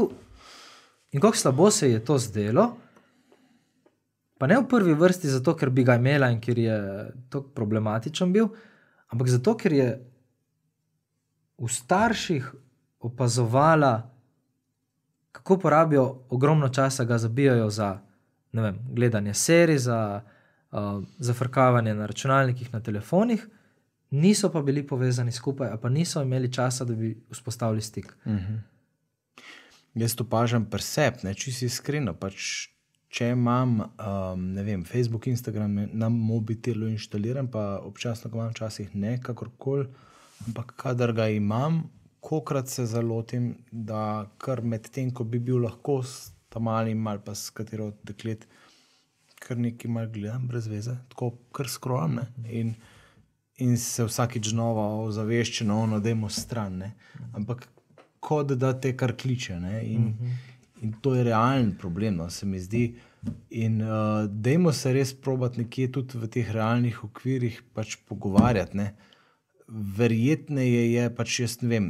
in 1.11 1.21
kako 1.21 1.37
slabo 1.37 1.71
se 1.71 1.91
je 1.91 2.05
to 2.05 2.17
zdelo, 2.17 2.75
Pa 4.37 4.47
ne 4.47 4.59
v 4.59 4.67
prvi 4.69 4.93
vrsti 4.93 5.29
zato, 5.29 5.55
ker 5.57 5.69
bi 5.69 5.83
ga 5.83 5.95
imela 5.97 6.29
in 6.29 6.39
ker 6.41 6.59
je 6.59 6.77
tako 7.29 7.49
problematičen 7.55 8.33
bil, 8.33 8.51
ampak 9.09 9.27
zato, 9.27 9.55
ker 9.57 9.73
je 9.73 9.87
v 11.57 11.69
starših 11.73 12.51
opazovala, 12.99 14.13
kako 15.31 15.57
porabijo 15.59 16.25
ogromno 16.29 16.69
časa, 16.69 17.05
ga 17.05 17.17
zabijajo 17.17 17.69
za 17.69 17.97
vem, 18.53 18.79
gledanje 18.89 19.33
serij, 19.33 19.77
za 19.77 20.21
uh, 20.71 21.03
zafrkavanje 21.19 21.93
na 21.95 22.05
računalnikih, 22.05 22.73
na 22.73 22.79
telefonih, 22.79 23.47
niso 24.09 24.51
pa 24.51 24.61
bili 24.61 24.87
povezani 24.87 25.31
skupaj, 25.31 25.77
pa 25.81 25.89
niso 25.89 26.21
imeli 26.21 26.53
časa, 26.53 26.85
da 26.85 26.95
bi 26.95 27.17
vzpostavili 27.31 27.81
stik. 27.81 28.15
-huh. 28.25 28.59
Jaz 29.93 30.15
to 30.15 30.23
pažam 30.23 30.69
presep, 30.69 31.13
če 31.35 31.51
si 31.51 31.65
iskreno. 31.65 32.13
Pač, 32.13 32.69
če 33.09 33.31
imam 33.31 33.79
um, 33.81 34.47
vem, 34.55 34.83
Facebook, 34.85 35.27
Instagram 35.27 35.77
na 35.93 36.09
mobitelu 36.11 36.89
inštaliran, 36.91 37.47
pa 37.51 37.79
občasno 37.83 38.31
ga 38.31 38.41
imam, 38.41 38.55
včasih 38.55 38.95
ne, 38.95 39.17
kakorkoli, 39.23 39.87
ampak 40.47 40.73
kadar 40.77 41.13
ga 41.15 41.29
imam, 41.31 41.85
kokrat 42.19 42.67
se 42.69 42.85
zalotim, 42.85 43.53
da 43.71 44.27
kar 44.37 44.61
med 44.61 44.89
tem, 44.91 45.13
ko 45.15 45.23
bi 45.23 45.39
bil 45.39 45.63
lahko 45.63 46.01
s 46.03 46.33
tam 46.49 46.63
malim 46.63 47.07
ali 47.07 47.19
pa 47.25 47.35
s 47.35 47.49
katero 47.49 47.87
od 47.87 47.97
deklet, 48.03 48.47
kar 49.39 49.57
nekaj 49.57 49.91
mal 49.91 50.07
gledam, 50.11 50.47
brez 50.47 50.67
veze, 50.67 50.97
tako 51.09 51.31
kar 51.51 51.69
skromne. 51.69 52.27
In, 52.49 52.73
in 53.57 53.77
se 53.77 54.05
vsakič 54.07 54.49
znova 54.49 54.87
ozaveščeno, 55.05 55.99
da 55.99 56.09
je 56.09 56.29
stran. 56.29 56.77
Ne? 56.77 56.93
Ampak 57.33 57.67
kot 58.19 58.53
da 58.53 58.73
te 58.79 58.95
kar 58.97 59.15
kliče. 59.15 59.59
In, 59.83 60.13
in 60.81 60.93
to 61.01 61.15
je 61.15 61.23
realen 61.23 61.75
problem, 61.77 62.15
no, 62.15 62.29
se 62.29 62.45
mi 62.45 62.59
zdi. 62.59 62.95
In 63.49 63.81
uh, 63.81 64.25
dajmo 64.29 64.71
se 64.73 64.93
res 64.93 65.13
probati 65.13 65.63
nekje 65.63 65.91
tudi 65.97 66.19
v 66.21 66.29
teh 66.31 66.51
realnih 66.53 67.03
okvirih 67.03 67.61
pač 67.73 67.97
pogovarjati. 68.07 68.77
Ne? 68.77 68.91
Verjetneje 69.67 70.83
je 70.93 71.09
pač 71.15 71.39
jaz 71.41 71.57
ne 71.61 71.71
vem. 71.71 71.89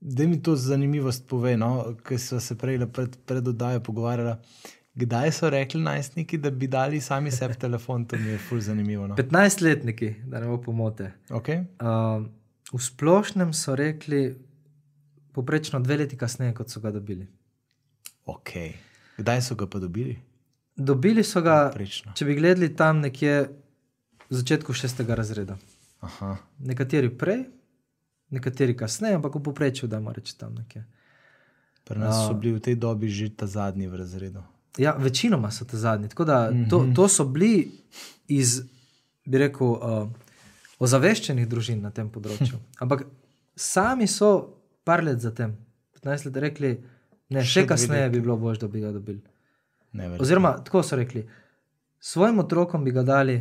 Da 0.00 0.26
mi 0.26 0.38
to 0.42 0.54
zanimivost 0.56 1.26
pove, 1.28 1.56
no? 1.58 1.94
ker 2.06 2.20
so 2.22 2.40
se 2.40 2.56
prej 2.58 2.80
pred, 2.94 3.18
pred 3.26 3.52
oddajo 3.54 3.82
pogovarjali. 3.84 4.38
Kdaj 4.98 5.30
so 5.36 5.50
rekli 5.50 5.78
najstniki, 5.82 6.40
da 6.42 6.50
bi 6.50 6.66
dali 6.66 7.00
sami 7.00 7.30
sebi 7.30 7.54
telefon, 7.66 8.06
to 8.08 8.18
mi 8.18 8.34
je 8.34 8.40
fully 8.48 8.66
zanimivo. 8.66 9.06
No? 9.06 9.14
15-letniki, 9.18 10.14
da 10.26 10.42
ne 10.42 10.50
bo 10.50 10.58
pomote. 10.62 11.12
Okay. 11.30 11.66
Uh, 11.78 12.26
v 12.72 12.82
splošnem 12.82 13.52
so 13.54 13.76
rekli, 13.78 14.32
poprečno 15.32 15.78
dve 15.80 16.02
leti 16.02 16.18
kasneje, 16.18 16.56
kot 16.58 16.74
so 16.74 16.82
ga 16.82 16.90
dobili. 16.90 17.28
Okay. 18.28 18.76
Kdaj 19.16 19.42
so 19.42 19.56
ga 19.58 19.66
pa 19.66 19.80
dobili? 19.80 20.18
Dobili 20.76 21.24
so 21.24 21.40
ga, 21.42 21.70
Poprečno. 21.72 22.12
če 22.14 22.26
bi 22.28 22.36
gledali 22.38 22.68
tam 22.76 23.00
nekje 23.00 23.48
v 24.28 24.36
začetku 24.36 24.74
šestega 24.76 25.16
razreda. 25.18 25.56
Aha. 26.04 26.36
Nekateri 26.62 27.10
prej, 27.10 27.46
nekateri 28.30 28.76
kasneje, 28.76 29.16
ampak 29.18 29.34
v 29.34 29.42
povprečju, 29.48 29.88
da 29.88 29.98
moramo 29.98 30.20
reči 30.20 30.36
tam 30.38 30.54
nekje. 30.54 30.84
Pri 31.88 31.98
nas 31.98 32.28
so 32.28 32.36
bili 32.36 32.52
v 32.58 32.60
tej 32.60 32.76
dobi 32.76 33.08
že 33.08 33.32
ta 33.32 33.48
zadnji 33.48 33.88
v 33.88 33.96
razredu. 33.96 34.44
Ja, 34.78 34.92
večinoma 34.92 35.50
so 35.50 35.64
te 35.64 35.80
zadnji. 35.80 36.08
Tako 36.12 36.24
da 36.24 36.52
to, 36.70 36.82
mhm. 36.84 36.94
to 36.94 37.08
so 37.08 37.24
bili 37.24 37.70
iz, 38.28 38.60
bi 39.24 39.38
rekel, 39.38 39.66
uh, 39.66 40.06
ozaveščenih 40.78 41.48
družin 41.48 41.80
na 41.82 41.90
tem 41.90 42.10
področju. 42.12 42.60
Ampak 42.84 43.08
sami 43.56 44.06
so 44.06 44.60
par 44.84 45.02
let 45.02 45.18
zatem, 45.24 45.56
15 45.98 46.28
let, 46.28 46.36
rekli, 46.44 46.76
da 47.28 47.42
še, 47.42 47.60
še 47.60 47.66
kasneje 47.66 48.10
bi 48.10 48.20
bilo 48.20 48.36
bolje, 48.36 48.62
da 48.64 48.68
bi 48.68 48.80
ga 48.80 48.92
dobili. 48.92 49.20
Oziroma, 50.20 50.56
tako 50.64 50.82
so 50.82 50.96
rekli, 50.96 51.24
svojim 52.00 52.38
otrokom 52.38 52.84
bi 52.84 52.92
ga 52.92 53.02
dali 53.02 53.40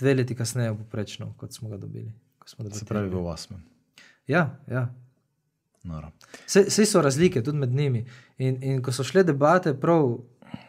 dve 0.00 0.14
leti 0.14 0.34
kasneje, 0.34 0.74
poprečno, 0.78 1.34
kot 1.38 1.52
smo 1.52 1.68
ga 1.68 1.76
dobili. 1.76 2.12
Smo 2.46 2.70
Se 2.74 2.84
pravi, 2.84 3.08
v 3.08 3.26
osmem. 3.26 3.62
Ja, 4.26 4.58
ja. 4.66 4.88
Vse 6.46 6.86
so 6.86 7.02
razlike 7.02 7.42
tudi 7.42 7.58
med 7.58 7.70
njimi. 7.70 8.06
In, 8.38 8.62
in 8.62 8.82
ko 8.82 8.92
so 8.92 9.04
šle 9.04 9.22
debate 9.24 9.74
prav 9.80 10.18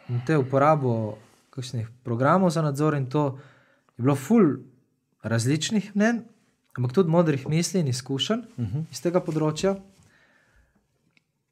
na 0.07 0.21
te 0.27 0.37
uporabo 0.37 1.17
kakšnih 1.49 1.87
programov 2.03 2.49
za 2.49 2.61
nadzor, 2.61 2.95
in 2.95 3.09
to 3.09 3.25
je 3.97 4.03
bilo 4.03 4.15
ful 4.15 4.55
različnih 5.23 5.91
mnen, 5.95 6.23
ampak 6.77 6.93
tudi 6.93 7.09
modrih 7.09 7.47
misli 7.49 7.79
in 7.79 7.87
izkušenj 7.87 8.39
uh 8.39 8.59
mhm. 8.59 8.77
-huh. 8.77 8.85
iz 8.91 9.01
tega 9.01 9.19
področja. 9.19 9.75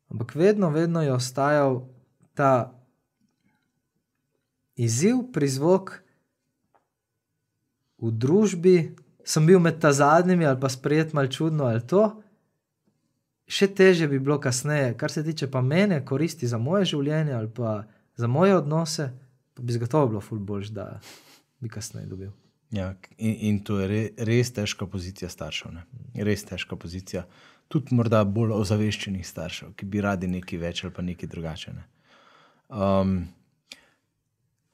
Ampak 0.09 0.35
vedno, 0.35 0.69
vedno 0.69 1.01
je 1.01 1.13
ostajal 1.13 1.83
ta 2.33 2.73
izziv, 4.79 5.27
prizvok 5.33 5.99
v 7.99 8.11
družbi, 8.15 8.77
sem 9.27 9.45
bil 9.45 9.59
med 9.59 9.77
ta 9.81 9.91
zadnjimi 9.93 10.47
ali 10.47 10.59
pa 10.59 10.69
sprejet 10.71 11.13
malo 11.13 11.27
čudno 11.27 11.67
ali 11.69 11.83
to. 11.85 12.07
Še 13.49 13.67
teže 13.73 14.07
bi 14.07 14.21
bilo 14.21 14.37
kasneje, 14.39 14.93
kar 14.97 15.11
se 15.11 15.23
tiče 15.25 15.49
pa 15.51 15.61
mene, 15.61 16.03
koristi 16.05 16.47
za 16.47 16.57
moje 16.61 16.85
življenje 16.93 17.33
ali 17.33 17.49
pa 17.49 17.83
za 18.19 18.27
moje 18.27 18.55
odnose, 18.55 19.09
pa 19.53 19.63
bi 19.63 19.73
zgotovo 19.73 20.13
bilo 20.13 20.21
ful 20.21 20.39
boljš, 20.39 20.69
da 20.75 20.99
bi 21.59 21.69
kasneje 21.69 22.07
dobil. 22.07 22.31
Ja, 22.71 22.93
in, 23.17 23.35
in 23.49 23.59
to 23.65 23.79
je 23.81 23.87
re, 23.89 24.01
res 24.29 24.53
težka 24.53 24.85
pozicija 24.85 25.29
staršev. 25.29 25.73
Ne? 25.73 25.85
Res 26.21 26.45
težka 26.45 26.77
pozicija. 26.77 27.25
Tudi 27.69 27.95
morda 27.95 28.23
bolj 28.25 28.55
ozaveščenih 28.57 29.25
staršev, 29.27 29.75
ki 29.77 29.85
bi 29.85 30.01
radi 30.01 30.27
nekaj 30.27 30.59
več 30.59 30.83
ali 30.83 30.93
pa 30.93 31.05
nekaj 31.05 31.29
drugače. 31.29 31.73
Ne? 31.73 31.83
Um, 32.69 33.19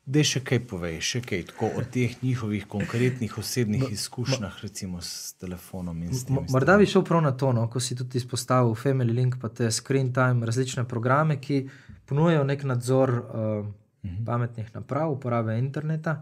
Da 0.06 0.22
še 0.22 0.44
kaj 0.46 0.60
povej, 0.70 1.00
še 1.02 1.20
kaj 1.26 1.40
tako, 1.50 1.72
o 1.80 1.82
teh 1.82 2.12
njihovih 2.22 2.68
konkretnih 2.70 3.32
osebnih 3.42 3.88
izkušnjah, 3.90 4.60
recimo 4.62 5.00
s 5.02 5.34
telefonom. 5.42 6.04
S 6.14 6.30
morda 6.30 6.76
bi 6.78 6.86
šel 6.86 7.02
prav 7.08 7.24
na 7.26 7.32
to, 7.34 7.50
no, 7.58 7.64
ko 7.74 7.82
si 7.82 7.98
tudi 7.98 8.22
izpostavil 8.22 8.76
Family 8.78 9.16
Link, 9.18 9.40
pa 9.42 9.50
te 9.50 9.72
Screen 9.74 10.12
Time, 10.14 10.46
različne 10.46 10.84
programe, 10.86 11.40
ki 11.42 11.64
ponujajo 12.06 12.44
nek 12.46 12.68
nadzor 12.70 13.14
uh, 13.16 13.26
uh 13.26 13.66
-huh. 14.04 14.22
pametnih 14.28 14.70
naprav, 14.76 15.18
uporabe 15.18 15.58
interneta. 15.58 16.20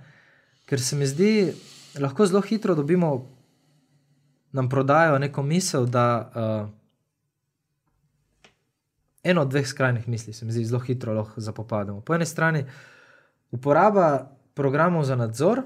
Ker 0.66 0.80
se 0.80 0.96
mi 0.96 1.06
zdi, 1.06 1.52
lahko 2.00 2.26
zelo 2.26 2.42
hitro 2.42 2.76
dobimo, 2.76 3.28
nam 4.54 4.70
prodajo 4.70 5.20
neko 5.20 5.44
misel, 5.44 5.86
da 5.86 6.32
uh, 6.36 6.70
eno 9.24 9.42
od 9.42 9.50
dveh 9.50 9.68
skrajnih 9.68 10.08
misli 10.08 10.34
se 10.34 10.46
mi 10.46 10.52
zdi 10.52 10.66
zelo 10.66 10.80
hitro 10.80 11.14
lahko 11.14 11.42
zapopademo. 11.42 12.02
Po 12.02 12.16
eni 12.16 12.26
strani, 12.26 12.66
uporaba 13.52 14.30
programov 14.54 15.04
za 15.04 15.16
nadzor 15.16 15.62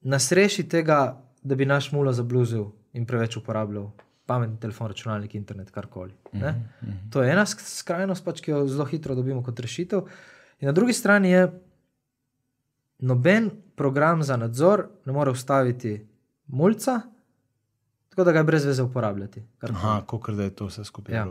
nas 0.00 0.32
reši 0.32 0.68
tega, 0.68 1.22
da 1.42 1.54
bi 1.54 1.66
naš 1.66 1.92
mulo 1.92 2.12
zabluzil 2.12 2.64
in 2.92 3.06
preveč 3.06 3.36
uporabljal 3.36 3.90
pametni 4.26 4.60
telefon, 4.60 4.88
računalnik, 4.88 5.34
internet, 5.34 5.70
karkoli. 5.70 6.12
Mm 6.32 6.40
-hmm. 6.40 7.10
To 7.12 7.22
je 7.22 7.32
ena 7.32 7.46
skrajnost, 7.46 8.24
pač, 8.24 8.40
ki 8.40 8.50
jo 8.50 8.66
zelo 8.68 8.84
hitro 8.84 9.14
dobimo 9.14 9.42
kot 9.42 9.60
rešitev. 9.60 9.98
In 10.60 10.66
na 10.66 10.72
drugi 10.72 10.92
strani 10.92 11.30
je 11.30 11.60
noben 12.98 13.50
program 13.76 14.22
za 14.22 14.36
nadzor 14.36 14.88
ne 15.04 15.12
more 15.12 15.30
ustaviti 15.30 16.06
mulca, 16.46 17.00
tako 18.12 18.24
da 18.24 18.32
ga 18.32 18.38
je 18.38 18.44
brez 18.44 18.64
veze 18.64 18.82
uporabljati. 18.82 19.42
Aha, 19.60 20.02
kot 20.06 20.30
da 20.30 20.42
je 20.42 20.50
to 20.50 20.66
vse 20.66 20.84
skupaj. 20.84 21.14
Ja. 21.14 21.26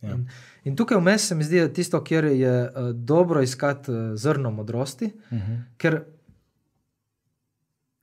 Ja. 0.00 0.14
In, 0.14 0.28
in 0.64 0.76
tukaj 0.76 0.96
vmes 0.96 1.26
se 1.28 1.34
mi 1.34 1.44
zdi 1.44 1.60
tisto, 1.74 2.00
kjer 2.04 2.24
je 2.24 2.62
uh, 2.62 2.88
dobro 2.94 3.42
iskati 3.42 3.92
uh, 3.92 4.14
zrno 4.14 4.50
modrosti, 4.50 5.04
uh 5.04 5.32
mhm. 5.32 5.52
-huh. 5.52 5.62
ker 5.76 6.04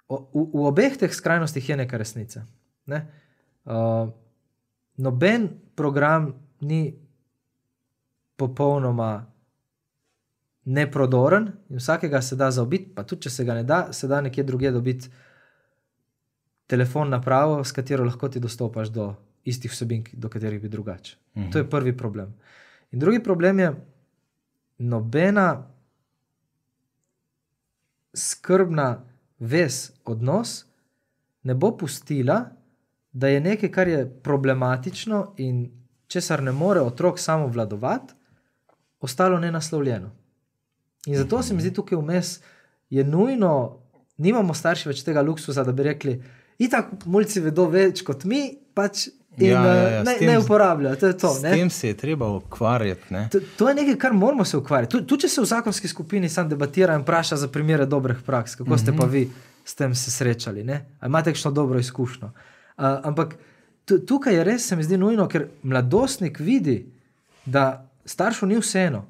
o, 0.08 0.30
v, 0.34 0.46
v 0.54 0.66
obeh 0.68 0.98
teh 0.98 1.14
skrajnostih 1.14 1.70
je 1.70 1.78
nekaj 1.78 2.00
resnice. 2.00 2.46
Ne? 2.86 3.08
Uh, 3.66 4.10
noben 4.98 5.50
program 5.76 6.34
ni 6.62 6.94
popolnoma 8.36 9.26
neprodoren 10.64 11.52
in 11.70 11.78
vsakega 11.78 12.22
se 12.22 12.36
da 12.36 12.52
zaobiti, 12.52 12.94
pa 12.96 13.04
tudi 13.04 13.22
če 13.22 13.30
se 13.30 13.46
ga 13.46 13.54
ne 13.54 13.64
da, 13.64 13.94
se 13.94 14.08
da 14.08 14.22
nekje 14.22 14.44
drugje 14.44 14.72
dobiti 14.72 15.10
telefon 16.68 17.10
napravo, 17.10 17.64
s 17.64 17.72
katero 17.72 18.06
lahko 18.06 18.30
ti 18.30 18.40
dostopaš 18.40 18.90
do 18.90 19.16
istih 19.44 19.72
vsebin, 19.72 20.04
do 20.14 20.30
katerih 20.30 20.62
bi 20.62 20.70
drugače. 20.70 21.18
Uh 21.36 21.42
-huh. 21.44 21.52
To 21.52 21.58
je 21.58 21.70
prvi 21.70 21.98
problem. 21.98 22.34
In 22.92 23.00
drugi 23.00 23.24
problem 23.24 23.60
je, 23.60 23.74
nobena 24.78 25.70
skrbna 28.14 29.06
vez, 29.40 29.92
odnos 30.06 30.66
ne 31.44 31.56
bo 31.56 31.78
pustila, 31.78 32.46
da 33.12 33.28
je 33.28 33.40
nekaj, 33.40 33.72
kar 33.72 33.88
je 33.88 34.20
problematično 34.24 35.34
in 35.38 35.72
česar 36.08 36.44
ne 36.44 36.52
more 36.52 36.82
otrok 36.82 37.20
samo 37.20 37.48
vladovati, 37.48 38.14
ostalo 39.02 39.40
nenaslovljeno. 39.40 40.12
In 41.06 41.18
zato 41.18 41.44
se 41.44 41.54
mi 41.54 41.62
zdi 41.62 41.74
tukaj 41.74 41.98
vmes, 41.98 42.40
je 42.90 43.04
nujno, 43.04 43.80
nimamo 44.18 44.54
starši 44.54 44.90
več 44.90 45.04
tega 45.04 45.22
luksusa, 45.22 45.64
da 45.64 45.72
bi 45.72 45.84
rekli, 45.84 46.24
itak 46.58 47.06
mulci 47.06 47.40
vedo 47.40 47.66
več 47.70 48.04
kot 48.04 48.24
mi, 48.26 48.58
pač 48.74 49.08
in 49.38 49.50
Ja, 49.50 49.66
ja, 49.66 49.74
eh, 49.74 49.94
ja, 49.94 50.04
s 50.04 50.06
ne, 50.06 50.16
tem- 50.20 50.28
ne 50.28 50.40
uporabljajo. 50.40 50.96
To 50.96 51.08
je 51.08 51.18
to. 51.18 51.30
S 51.30 51.42
ne. 51.42 51.52
tem 51.52 51.70
se 51.70 51.88
je 51.88 51.98
treba 51.98 52.28
ukvarjati. 52.28 53.02
To, 53.32 53.40
to 53.58 53.70
je 53.70 53.76
nekaj, 53.76 53.96
kar 53.96 54.14
moramo 54.14 54.46
se 54.46 54.58
ukvarjati. 54.58 54.92
Tudi 54.92 55.08
tu, 55.08 55.18
če 55.18 55.28
se 55.28 55.42
v 55.42 55.46
zakonski 55.46 55.88
skupini 55.88 56.30
sam 56.30 56.50
debatira 56.50 56.94
in 56.96 57.02
vpraša 57.02 57.36
za 57.36 57.48
primere 57.48 57.86
dobrih 57.86 58.18
praks, 58.26 58.56
kako 58.56 58.78
ste 58.78 58.94
pa 58.94 59.06
vi 59.06 59.30
s 59.66 59.76
tem 59.76 59.96
se 59.96 60.12
srečali, 60.12 60.62
ali 60.62 60.80
imate 61.06 61.32
kakšno 61.32 61.52
dobro 61.52 61.80
izkušnjo. 61.80 62.28
Uh, 62.78 62.84
ampak 63.04 63.36
tu, 63.86 64.00
tukaj 64.00 64.36
je 64.36 64.44
res, 64.44 64.68
se 64.68 64.76
mi 64.76 64.84
zdi 64.84 64.98
nujno, 64.98 65.28
ker 65.28 65.48
mladostnik 65.64 66.40
vidi, 66.40 66.86
da 67.46 67.90
staršu 68.06 68.46
ni 68.46 68.58
vseeno. 68.58 69.06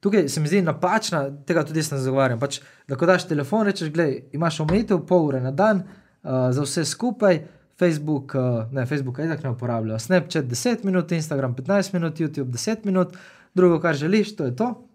Tukaj 0.00 0.28
se 0.28 0.40
mi 0.40 0.48
zdi 0.48 0.62
napačna, 0.62 1.26
tega 1.46 1.64
tudi 1.64 1.78
jaz 1.78 1.90
ne 1.92 1.98
zagovarjam. 1.98 2.40
Pač, 2.40 2.60
da 2.88 2.96
ko 2.96 3.06
daš 3.06 3.26
telefon, 3.28 3.66
rečeš, 3.66 3.90
gledaj, 3.90 4.22
imaš 4.32 4.60
omejitev 4.60 5.02
pol 5.06 5.26
ure 5.26 5.40
na 5.40 5.50
dan 5.50 5.76
uh, 5.76 5.90
za 6.22 6.62
vse 6.62 6.84
skupaj. 6.84 7.40
Facebook, 7.80 8.34
uh, 8.34 8.72
ne, 8.72 8.86
Facebook 8.86 9.18
je 9.18 9.28
tako 9.28 9.42
ne 9.42 9.50
uporabljajo. 9.50 9.98
Snapchat 9.98 10.44
10 10.44 10.84
minut, 10.84 11.12
Instagram 11.12 11.54
15 11.56 11.94
minut, 11.94 12.20
YouTube 12.20 12.52
10 12.52 12.84
minut, 12.84 13.16
drugo, 13.54 13.80
kar 13.80 13.94
želiš, 13.96 14.36
to 14.36 14.44
je 14.44 14.56
to. 14.56 14.88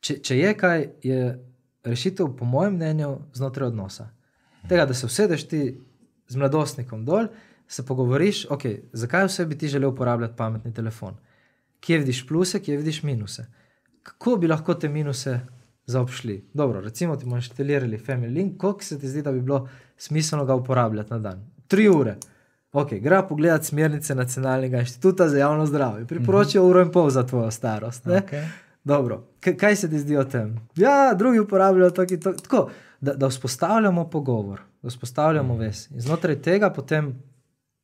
Če, 0.00 0.18
če 0.22 0.38
je 0.38 0.52
kaj, 0.56 0.86
je 1.02 1.24
rešitev, 1.84 2.30
po 2.36 2.44
mojem 2.44 2.76
mnenju, 2.78 3.16
znotraj 3.34 3.68
odnosa. 3.68 4.08
Tega, 4.68 4.86
da 4.86 4.94
se 4.94 5.06
usedeš 5.06 5.48
ti 5.48 5.62
z 6.28 6.38
mladostnikom 6.38 7.04
dol, 7.04 7.26
se 7.68 7.86
pogovoriš, 7.86 8.46
okay, 8.50 8.80
zakaj 8.92 9.26
vse 9.26 9.46
bi 9.46 9.58
ti 9.58 9.68
želel 9.68 9.90
uporabljati 9.90 10.36
pametni 10.36 10.74
telefon. 10.74 11.18
Kje 11.80 11.98
vidiš 11.98 12.26
pluse, 12.28 12.60
kje 12.62 12.76
vidiš 12.76 13.02
minuse. 13.02 13.46
Kako 14.02 14.36
bi 14.36 14.48
lahko 14.48 14.74
te 14.74 14.88
minuse 14.88 15.40
zaobšli? 15.90 16.44
Dobro, 16.54 16.80
recimo 16.80 17.16
ti 17.16 17.24
bomo 17.24 17.36
inštalirali 17.36 17.98
Family 17.98 18.34
Link, 18.34 18.56
koliko 18.58 18.84
se 18.84 18.98
ti 18.98 19.08
zdi, 19.08 19.22
da 19.22 19.32
bi 19.32 19.40
bilo 19.40 19.68
smiselno 19.96 20.44
ga 20.44 20.54
uporabljati 20.54 21.10
na 21.10 21.18
dan? 21.18 21.46
Tri 21.68 21.88
ure. 21.88 22.16
Ok, 22.72 22.92
gre 22.92 23.22
pogledati 23.28 23.66
smernice 23.66 24.14
Nacionalnega 24.14 24.78
inštituta 24.78 25.28
za 25.28 25.38
javno 25.38 25.66
zdravje. 25.66 26.06
Priporočajo 26.06 26.66
uro 26.66 26.82
in 26.82 26.92
pol 26.92 27.10
za 27.10 27.26
tvojo 27.26 27.50
starost. 27.50 28.06
Ne? 28.06 28.22
Okay. 28.22 28.46
Dobro, 28.84 29.26
K 29.40 29.56
kaj 29.56 29.76
se 29.76 29.90
ti 29.90 29.98
zdi 29.98 30.16
o 30.16 30.24
tem? 30.24 30.56
Ja, 30.76 31.14
drugi 31.14 31.38
uporabljajo 31.38 31.90
tako 31.90 32.14
in 32.14 32.20
tako. 32.20 32.70
da, 33.00 33.14
da 33.14 33.28
vzpostavljamo 33.28 34.10
pogovor, 34.10 34.60
da 34.82 34.88
vzpostavljamo 34.88 35.56
vez 35.56 35.88
in 35.90 36.00
znotraj 36.00 36.42
tega 36.42 36.70
potem 36.70 37.14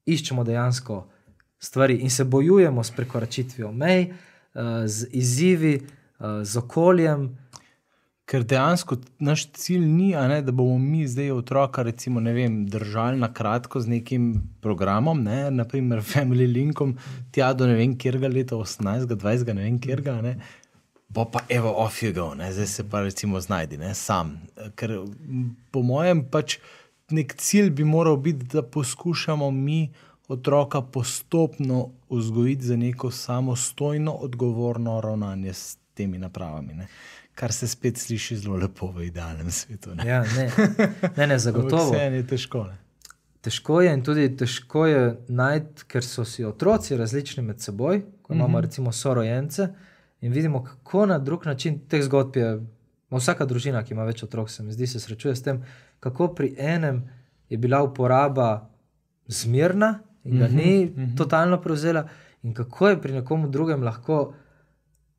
iščemo 0.06 0.44
dejansko 0.44 1.06
stvari 1.58 1.94
in 1.94 2.10
se 2.10 2.24
bojujemo 2.24 2.84
s 2.84 2.90
prekoračitvijo 2.90 3.72
mej, 3.72 4.10
uh, 4.10 4.60
z 4.86 5.06
izzivi, 5.10 5.80
uh, 6.18 6.26
z 6.42 6.56
okoljem. 6.56 7.38
Ker 8.26 8.42
dejansko 8.42 8.96
naš 9.22 9.44
cilj 9.54 9.84
ni, 9.86 10.08
ne, 10.10 10.40
da 10.42 10.52
bomo 10.52 10.78
mi 10.82 11.04
zdaj 11.06 11.30
otroka 11.30 11.84
recimo, 11.86 12.20
vem, 12.20 12.64
držali 12.66 13.20
na 13.20 13.28
kratko 13.32 13.80
z 13.80 13.88
nekim 13.88 14.32
programom, 14.60 15.22
ne, 15.22 15.50
naprimer 15.50 16.02
Family 16.02 16.48
Linkom, 16.52 16.96
tja 17.30 17.52
do 17.54 17.68
ne 17.70 17.76
vem, 17.78 17.94
kjer 17.94 18.18
ga 18.18 18.28
leta 18.28 18.58
18, 18.58 19.14
20, 19.14 19.52
ne 19.54 19.68
vem, 19.68 19.78
kjer 19.78 20.02
ga. 20.02 20.16
Ne, 20.26 20.34
bo 21.08 21.28
pa 21.30 21.44
evo, 21.48 21.70
off 21.84 22.02
you 22.02 22.10
go, 22.14 22.32
ne, 22.34 22.50
zdaj 22.52 22.66
se 22.66 22.88
pa 22.90 23.04
recimo 23.06 23.40
znajdi, 23.40 23.78
ne, 23.78 23.94
sam. 23.94 24.34
Ker 24.74 24.98
po 25.70 25.86
mojem 25.86 26.24
pač 26.26 26.58
nek 27.14 27.36
cilj 27.38 27.70
bi 27.78 27.86
moral 27.86 28.16
biti, 28.16 28.50
da 28.56 28.62
poskušamo 28.62 29.50
mi 29.50 29.92
otroka 30.28 30.82
postopno 30.82 31.92
vzgojiti 32.10 32.72
za 32.74 32.76
neko 32.76 33.10
samostojno, 33.10 34.12
odgovorno 34.12 35.00
ravnanje 35.00 35.52
s 35.52 35.78
temi 35.94 36.18
napravami. 36.18 36.74
Ne. 36.74 36.88
Kar 37.36 37.52
se 37.52 37.68
spet 37.68 37.98
sliši 38.00 38.36
zelo 38.40 38.56
lepo 38.56 38.88
v 38.92 39.10
idealnem 39.10 39.50
svetu. 39.52 39.94
Ne, 39.94 40.06
Ja, 40.08 40.22
ne, 40.24 40.50
ne, 41.16 41.26
ne 41.26 41.38
zagotovo. 41.46 41.90
Vse 41.92 42.04
je 42.16 42.22
težko. 42.26 42.64
Ne. 42.64 42.78
Težko 43.44 43.80
je 43.84 43.92
in 43.94 44.02
tudi 44.02 44.24
težko 44.36 44.86
je 44.88 45.02
najti, 45.28 45.84
ker 45.92 46.04
so 46.04 46.24
si 46.24 46.44
otroci 46.44 46.96
različni 46.96 47.44
med 47.44 47.60
seboj, 47.60 48.00
ko 48.22 48.32
imamo 48.34 48.48
mm 48.48 48.54
-hmm. 48.54 48.64
recimo 48.64 48.92
sorojence 48.92 49.68
in 50.20 50.32
vidimo, 50.32 50.64
kako 50.64 51.06
na 51.06 51.18
drug 51.18 51.46
način 51.46 51.78
teh 51.88 52.02
zgodb 52.02 52.36
je. 52.36 52.60
Vsaka 53.10 53.44
družina, 53.46 53.84
ki 53.84 53.94
ima 53.94 54.04
več 54.04 54.22
otrok, 54.22 54.50
se 54.50 54.62
mi 54.62 54.72
zdi, 54.72 54.86
se 54.86 55.00
srečuje 55.00 55.36
s 55.36 55.42
tem, 55.42 55.62
kako 56.00 56.34
pri 56.34 56.54
enem 56.58 57.04
je 57.48 57.58
bila 57.58 57.82
uporaba 57.82 58.70
zmirna 59.28 59.98
in 60.24 60.38
ga 60.38 60.48
ni 60.48 60.84
mm 60.84 60.94
-hmm. 60.94 61.16
totalno 61.16 61.60
prevzela, 61.62 62.08
in 62.42 62.54
kako 62.54 62.88
je 62.88 63.02
pri 63.02 63.12
nekomu 63.12 63.48
drugem 63.48 63.82
lahko 63.82 64.34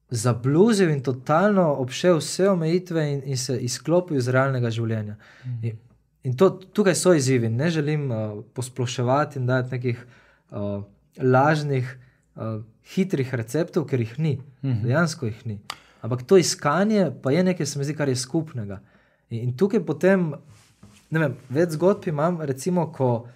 zabluzil 0.10 0.89
in 0.89 1.01
totalno 1.03 1.66
obšel 1.82 2.18
vse 2.22 2.49
omejitve 2.49 3.03
in, 3.12 3.22
in 3.26 3.38
se 3.38 3.58
izklopil 3.60 4.18
iz 4.18 4.28
realnega 4.28 4.72
življenja. 4.72 5.18
Mm 5.45 5.64
in, 5.68 5.78
in 6.24 6.36
to, 6.38 6.49
tukaj 6.74 6.95
so 6.95 7.14
izzivi. 7.14 7.49
Ne 7.49 7.70
želim 7.70 8.12
uh, 8.12 8.43
posploševati 8.53 9.39
in 9.39 9.45
dati 9.45 9.76
nekih 9.76 10.05
uh, 10.51 10.84
lažnih, 11.22 11.97
uh, 12.36 12.62
hitrih 12.93 13.34
receptov, 13.36 13.86
ker 13.88 13.99
jih 13.99 14.20
ni, 14.20 14.36
mm 14.62 14.70
-hmm. 14.70 14.82
dejansko 14.84 15.26
jih 15.26 15.45
ni. 15.45 15.60
Ampak 16.01 16.24
to 16.24 16.38
iskanje 16.38 17.12
pa 17.24 17.32
je 17.32 17.43
nekaj, 17.43 17.66
se 17.66 17.80
mi 17.80 17.86
zdi, 17.86 17.95
kar 17.95 18.10
je 18.10 18.16
skupnega. 18.16 18.80
In, 19.30 19.43
in 19.43 19.58
tukaj 19.58 19.86
potem, 19.86 20.34
ne 21.10 21.20
vem, 21.20 21.36
več 21.49 21.70
zgodb 21.70 22.08
imam, 22.08 22.41
recimo, 22.41 22.91
ko 22.91 23.28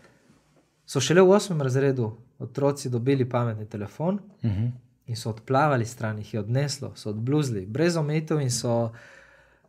so 0.85 0.99
šele 0.99 1.21
v 1.21 1.29
osmem 1.29 1.61
razredu 1.61 2.17
otroci 2.39 2.89
dobili 2.89 3.29
pametni 3.29 3.65
telefon. 3.65 4.19
Mm 4.43 4.49
-hmm 4.49 4.71
in 5.11 5.19
so 5.19 5.29
odplavali 5.29 5.85
stran, 5.85 6.19
jih 6.23 6.33
je 6.33 6.39
odneslo, 6.39 6.93
so 6.95 7.09
odbluzili, 7.11 7.65
brez 7.65 7.97
omejitev 7.99 8.39
in 8.41 8.51
so 8.51 8.75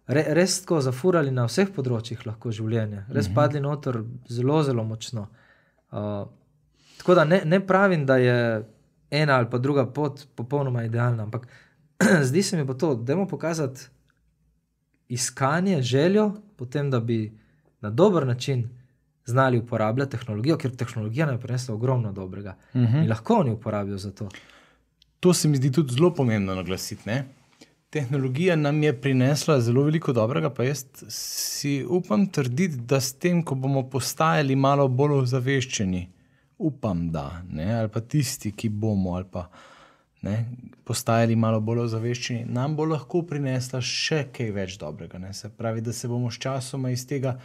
re, 0.06 0.24
res 0.38 0.60
tako 0.62 0.80
zafurali 0.86 1.30
na 1.34 1.46
vseh 1.48 1.72
področjih 1.74 2.26
lahko 2.26 2.52
življenja, 2.54 3.06
res 3.08 3.28
-hmm. 3.28 3.34
padli 3.34 3.60
noter 3.60 4.02
zelo, 4.28 4.62
zelo 4.62 4.84
močno. 4.84 5.26
Uh, 5.90 6.28
tako 6.98 7.14
da 7.14 7.24
ne, 7.24 7.42
ne 7.44 7.60
pravim, 7.66 8.06
da 8.06 8.16
je 8.16 8.38
ena 9.10 9.36
ali 9.36 9.50
pa 9.50 9.58
druga 9.58 9.86
pot 9.86 10.26
popolnoma 10.34 10.84
idealna, 10.84 11.22
ampak 11.22 11.48
zdi 12.28 12.42
se 12.42 12.56
mi 12.56 12.66
pa 12.66 12.74
to, 12.74 12.94
da 12.94 13.14
moramo 13.14 13.28
pokazati 13.28 13.88
iskanje, 15.08 15.82
željo, 15.82 16.32
potem 16.56 16.90
da 16.90 17.00
bi 17.00 17.38
na 17.80 17.90
dober 17.90 18.26
način. 18.26 18.68
Znali 19.24 19.58
uporabljati 19.58 20.10
tehnologijo, 20.10 20.56
ker 20.58 20.72
tehnologija 20.76 21.26
nam 21.26 21.34
je 21.34 21.40
prinesla 21.40 21.74
ogromno 21.74 22.12
dobrega 22.12 22.56
uh 22.74 22.80
-huh. 22.80 23.02
in 23.02 23.08
lahko 23.08 23.34
oni 23.34 23.50
uporabijo 23.50 23.98
za 23.98 24.10
to. 24.10 24.28
To 25.22 25.32
se 25.32 25.48
mi 25.48 25.56
zdi 25.56 25.70
tudi 25.70 25.94
zelo 25.94 26.10
pomembno 26.14 26.54
naglasiti. 26.54 27.02
Ne? 27.06 27.24
Tehnologija 27.90 28.56
nam 28.56 28.82
je 28.82 29.00
prinesla 29.00 29.60
zelo 29.60 29.84
veliko 29.86 30.12
dobrega, 30.12 30.50
pa 30.50 30.64
jaz 30.64 30.82
si 31.08 31.84
upam 31.88 32.26
trditi, 32.26 32.80
da 32.90 32.98
s 33.00 33.12
tem, 33.14 33.42
ko 33.46 33.54
bomo 33.54 33.84
postajali 33.90 34.56
malo 34.56 34.88
bolj 34.88 35.20
ozaveščeni, 35.20 36.00
upam, 36.58 37.04
da, 37.14 37.26
ne? 37.50 37.68
ali 37.74 37.92
pa 37.92 38.00
tisti, 38.00 38.50
ki 38.50 38.68
bomo, 38.68 39.14
ali 39.14 39.28
pa 39.30 39.44
ne, 40.26 40.36
postajali 40.84 41.36
malo 41.36 41.60
bolj 41.60 41.84
ozaveščeni, 41.84 42.48
nam 42.50 42.74
bo 42.74 42.88
lahko 42.90 43.22
prinesla 43.22 43.78
še 43.78 44.24
kaj 44.34 44.50
več 44.56 44.74
dobrega. 44.80 45.22
Ne? 45.22 45.30
Se 45.38 45.52
pravi, 45.54 45.84
da 45.86 45.94
se 45.94 46.10
bomo 46.10 46.34
sčasoma 46.34 46.90
iz 46.90 47.06
tega 47.06 47.36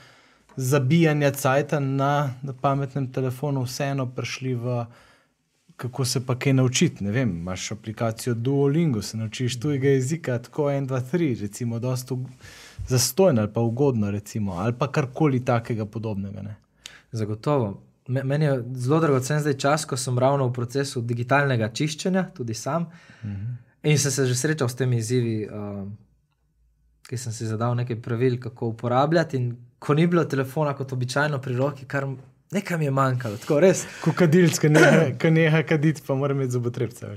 zabijanja 0.58 1.30
cajta 1.38 1.78
na, 1.84 2.34
na 2.42 2.58
pametnem 2.58 3.12
telefonu 3.14 3.68
vseeno 3.70 4.10
prišli 4.18 4.56
v 4.58 4.80
kako 5.78 6.06
se 6.06 6.26
pa 6.26 6.36
kaj 6.40 6.54
naučiti. 6.54 7.04
Ne 7.04 7.12
vem, 7.12 7.30
imaš 7.38 7.72
aplikacijo 7.72 8.34
Duolingo, 8.34 9.02
se 9.02 9.18
naučiš 9.18 9.60
tujega 9.60 9.88
jezika, 9.88 10.40
tako 10.40 10.64
1, 10.64 10.88
2, 10.88 11.02
3, 11.12 11.42
recimo, 11.42 11.80
dosta 11.80 12.16
zastojno 12.88 13.42
ali 13.42 13.54
pa 13.54 13.62
ugodno, 13.62 14.12
recimo, 14.12 14.54
ali 14.54 14.74
pa 14.80 14.92
karkoli 14.92 15.46
takega 15.46 15.86
podobnega. 15.86 16.42
Ne. 16.42 16.56
Zagotovo. 17.12 17.84
Meni 18.08 18.46
je 18.46 18.64
zelo 18.74 19.00
dragocen 19.00 19.40
zdaj 19.40 19.54
čas, 19.54 19.86
ko 19.86 19.98
sem 19.98 20.20
ravno 20.20 20.48
v 20.48 20.54
procesu 20.54 21.02
digitalnega 21.02 21.70
čiščenja, 21.70 22.30
tudi 22.34 22.54
sam. 22.54 22.84
Uh 22.84 23.30
-huh. 23.30 23.56
In 23.84 23.98
sem 23.98 24.12
se 24.12 24.26
že 24.26 24.36
srečal 24.36 24.70
s 24.70 24.76
temi 24.76 24.98
izzivi, 24.98 25.48
uh, 25.48 25.88
ki 27.08 27.18
sem 27.18 27.34
si 27.34 27.46
zadal 27.46 27.76
nekaj 27.76 28.02
pravil, 28.02 28.40
kako 28.40 28.68
uporabljati. 28.68 29.38
In 29.38 29.58
ko 29.80 29.94
ni 29.94 30.08
bilo 30.08 30.26
telefona, 30.26 30.74
kot 30.74 30.94
običajno 30.94 31.42
pri 31.42 31.56
roki, 31.56 31.86
kar 31.86 32.08
Nekaj 32.52 32.78
mi 32.78 32.86
je 32.86 32.92
manjkalo, 32.92 33.38
tako 33.38 33.60
res. 33.60 33.84
Ko 34.02 34.14
kadilska 34.16 34.70
neha, 34.70 35.30
neha 35.30 35.64
kaditi, 35.68 36.02
pa 36.08 36.16
mora 36.16 36.34
imeti 36.34 36.52
zobotrebce. 36.52 37.08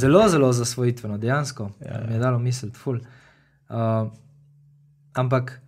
zelo, 0.00 0.28
zelo 0.28 0.52
zasvojitveno, 0.52 1.18
dejansko. 1.18 1.70
Ja, 1.84 2.00
mi 2.08 2.14
je 2.14 2.18
dalo 2.18 2.38
misliti, 2.38 2.78
ful. 2.78 3.02
Uh, 3.68 4.08
ampak 5.12 5.60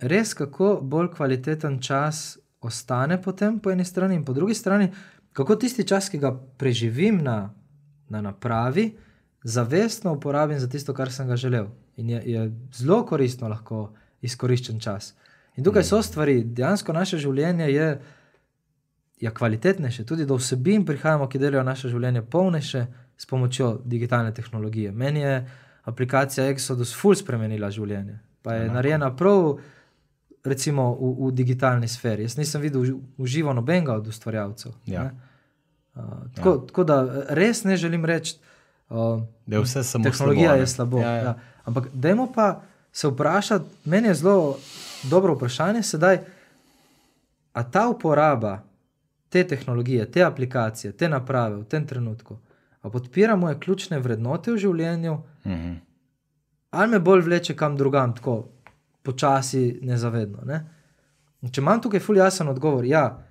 res, 0.00 0.34
kako 0.34 0.78
bolj 0.82 1.08
kvaliteten 1.16 1.80
čas 1.80 2.38
ostane 2.60 3.22
potem 3.22 3.58
po 3.58 3.70
eni 3.70 3.84
strani, 3.84 4.14
in 4.14 4.24
po 4.24 4.32
drugi 4.32 4.54
strani, 4.54 4.90
kako 5.32 5.56
tisti 5.56 5.86
čas, 5.86 6.08
ki 6.08 6.18
ga 6.18 6.34
preživim 6.58 7.22
na, 7.24 7.54
na 8.08 8.20
napravi, 8.20 8.90
zavestno 9.44 10.12
uporabim 10.12 10.58
za 10.60 10.68
tisto, 10.68 10.94
kar 10.94 11.12
sem 11.12 11.28
ga 11.28 11.36
želel. 11.36 11.66
In 11.96 12.10
je, 12.10 12.22
je 12.26 12.44
zelo 12.74 13.04
koristno 13.06 13.48
lahko 13.48 13.92
izkoriščen 14.20 14.80
čas. 14.80 15.14
In 15.58 15.64
tukaj 15.64 15.82
so 15.82 15.98
stvari, 15.98 16.44
dejansko 16.44 16.92
naše 16.92 17.18
življenje 17.18 17.66
je, 17.66 17.86
je 19.18 19.30
kvalitetnejše, 19.30 20.04
tudi 20.04 20.22
do 20.24 20.36
vsebin 20.36 20.84
prihajamo, 20.86 21.26
ki 21.26 21.38
delajo 21.38 21.64
naše 21.64 21.88
življenje 21.88 22.22
polnejše 22.24 22.84
s 23.16 23.26
pomočjo 23.26 23.80
digitalne 23.84 24.30
tehnologije. 24.30 24.92
Meni 24.92 25.20
je 25.20 25.40
aplikacija 25.84 26.46
Exodus 26.46 26.94
full 26.94 27.14
spremenila 27.14 27.70
življenje. 27.70 28.18
Pa 28.42 28.54
je 28.54 28.60
Enako. 28.60 28.74
narejena 28.74 29.16
prav 29.16 29.58
recimo 30.44 30.92
v, 30.92 31.26
v 31.26 31.32
digitalni 31.32 31.88
sferi. 31.88 32.22
Jaz 32.22 32.36
nisem 32.36 32.62
videl 32.62 32.80
v- 32.82 32.94
v 33.18 33.26
živo 33.26 33.52
nobenega 33.52 33.94
od 33.94 34.06
ustvarjalcev. 34.06 34.72
Ja. 34.86 35.02
ne. 35.02 35.10
Uh, 35.94 36.04
tako, 36.32 36.50
ja. 36.50 36.66
tako 36.66 36.84
da 36.84 36.96
res 37.30 37.64
ne 37.64 37.76
želim 37.76 38.04
reči, 38.04 38.36
uh, 38.90 39.18
Da 39.46 39.56
je 39.56 39.62
vse 39.62 39.82
samo 39.82 40.04
tehnologija 40.04 40.46
slabo, 40.46 40.52
a 40.52 40.56
ne? 40.56 40.62
je 40.62 40.66
slabo. 40.68 41.00
Ja, 41.00 41.10
ja. 41.10 41.22
Ja. 41.24 41.34
Ampak 41.64 41.88
dajmo 41.92 42.32
pa 42.32 42.62
se 42.92 43.08
vprašati, 43.08 43.64
meni 43.84 44.08
je 44.08 44.14
zelo 44.14 44.58
dobro 45.02 45.34
vprašanje 45.34 45.82
sedaj, 45.82 46.18
a 47.52 47.62
ta 47.62 47.88
uporaba 47.88 48.62
te 49.28 49.46
tehnologije, 49.46 50.10
te 50.10 50.22
aplikacije, 50.22 50.92
te 50.92 51.08
naprave 51.08 51.56
v 51.56 51.64
tem 51.64 51.86
trenutku, 51.86 52.38
a 52.80 52.90
podpira 52.90 53.36
moje 53.36 53.58
ključne 53.60 53.98
vrednote 53.98 54.52
v 54.52 54.56
življenju, 54.56 55.18
Mhm. 55.44 55.74
ali 56.70 56.90
me 56.90 56.98
bolj 56.98 57.20
vleče 57.20 57.56
kam 57.56 57.76
drugam, 57.76 58.14
tako 58.14 58.48
počasi, 59.02 59.78
nezavedno. 59.82 60.38
Ne? 60.44 60.74
In 61.40 61.50
Če 61.50 61.60
imam 61.60 61.82
tukaj 61.82 62.00
ful 62.00 62.16
jasen 62.16 62.48
odgovor, 62.48 62.84
ja, 62.84 63.24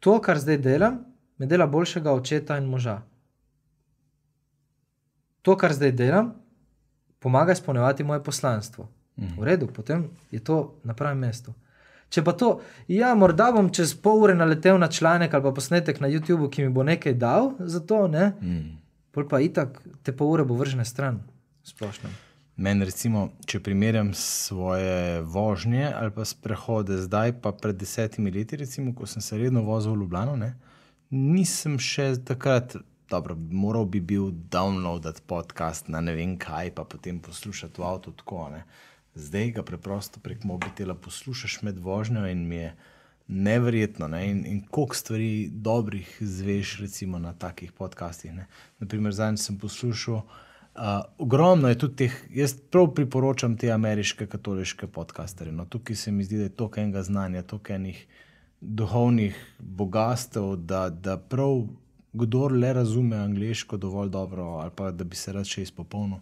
to, 0.00 0.20
kar 0.20 0.38
zdaj 0.38 0.58
delam, 0.58 1.04
me 1.38 1.46
dela 1.46 1.66
boljšega 1.66 2.12
očeta 2.12 2.56
in 2.56 2.64
moža. 2.64 3.02
To, 5.42 5.56
kar 5.56 5.72
zdaj 5.72 5.92
delam, 5.92 6.34
pomaga 7.18 7.52
izpolnjevati 7.52 8.04
moje 8.04 8.22
poslanstvo. 8.22 8.88
V 9.16 9.44
redu, 9.44 9.66
potem 9.66 10.08
je 10.30 10.40
to 10.40 10.74
na 10.84 10.94
pravem 10.94 11.18
mestu. 11.18 11.52
Če 12.08 12.22
pa 12.24 12.32
to, 12.32 12.60
ja, 12.88 13.14
morda 13.14 13.52
bom 13.52 13.70
čez 13.72 13.94
pol 13.94 14.22
ure 14.24 14.34
naletel 14.34 14.78
na 14.78 14.88
članek 14.88 15.34
ali 15.34 15.42
pa 15.42 15.52
posnetek 15.52 16.00
na 16.00 16.08
YouTubu, 16.08 16.50
ki 16.50 16.62
mi 16.66 16.72
bo 16.72 16.82
nekaj 16.82 17.14
dal 17.14 17.52
za 17.60 17.80
to, 17.80 18.08
ne, 18.08 18.32
Mm. 18.40 18.76
pol 19.12 19.28
pa 19.28 19.40
itak 19.40 19.80
te 20.02 20.12
pol 20.12 20.32
ure 20.32 20.44
bo 20.44 20.54
vržene 20.54 20.84
stran, 20.84 21.20
splošno. 21.64 22.08
Meni, 22.56 22.84
recimo, 22.84 23.30
če 23.46 23.60
primerjam 23.60 24.14
svoje 24.14 25.22
vožnje 25.24 25.92
ali 25.92 26.10
pa 26.10 26.24
sprehode 26.24 26.98
zdaj, 27.00 27.40
pa 27.40 27.52
pred 27.52 27.76
desetimi 27.76 28.30
leti, 28.30 28.56
recimo, 28.56 28.94
ko 28.94 29.06
sem 29.06 29.22
se 29.22 29.38
redno 29.38 29.62
vozil 29.62 29.92
v 29.92 30.04
Ljubljano, 30.04 30.36
ne, 30.36 30.54
nisem 31.10 31.78
še 31.78 32.16
takrat, 32.24 32.76
dobro, 33.08 33.36
moral 33.36 33.84
bi 33.84 34.00
bil 34.00 34.30
downloadati 34.32 35.20
podcast 35.26 35.88
na 35.88 36.00
ne 36.00 36.12
vem 36.12 36.36
kaj, 36.38 36.70
pa 36.76 36.84
potem 36.84 37.20
poslušati 37.20 37.80
v 37.80 37.84
avtu 37.84 38.12
tako. 38.12 38.48
Ne. 38.52 38.64
Zdaj 39.14 39.50
ga 39.50 39.62
preprosto 39.62 40.20
prek 40.20 40.44
mobitela 40.44 40.94
poslušaš 40.94 41.62
med 41.62 41.78
vožnjo 41.78 42.26
in 42.26 42.48
mi 42.48 42.56
je 42.56 42.74
neverjetno. 43.28 44.08
Ne? 44.08 44.30
In, 44.30 44.46
in 44.46 44.62
koliko 44.70 44.96
stvari 44.96 45.48
dobrih 45.52 46.16
zveš, 46.20 46.78
recimo 46.80 47.18
na 47.18 47.32
takih 47.32 47.72
podcastih. 47.72 48.32
Ne? 48.34 48.46
Naprimer, 48.78 49.12
zadnjič 49.12 49.40
sem 49.40 49.58
poslušal. 49.58 50.22
Uh, 50.72 51.04
ogromno 51.18 51.68
je 51.68 51.78
tudi 51.78 51.96
teh, 51.96 52.14
jaz 52.32 52.54
prav 52.70 52.94
priporočam 52.94 53.56
te 53.56 53.70
ameriške 53.70 54.26
katoliške 54.26 54.86
podcasterje. 54.86 55.52
No, 55.52 55.66
tukaj 55.68 55.96
se 55.96 56.12
mi 56.12 56.24
zdi, 56.24 56.36
da 56.36 56.42
je 56.42 56.56
toliko 56.56 56.80
enega 56.80 57.02
znanja, 57.02 57.42
toliko 57.42 57.72
enih 57.72 58.06
duhovnih 58.60 59.36
bogastev, 59.58 60.56
da, 60.56 60.88
da 60.88 61.18
prav 61.18 61.66
kdor 62.12 62.52
le 62.52 62.72
razume 62.72 63.16
angliško 63.16 63.76
dovolj 63.76 64.08
dobro, 64.08 64.44
ali 64.44 64.70
pa 64.76 64.90
da 64.90 65.04
bi 65.04 65.16
se 65.16 65.32
rad 65.32 65.48
še 65.48 65.62
izpopolnil, 65.62 66.20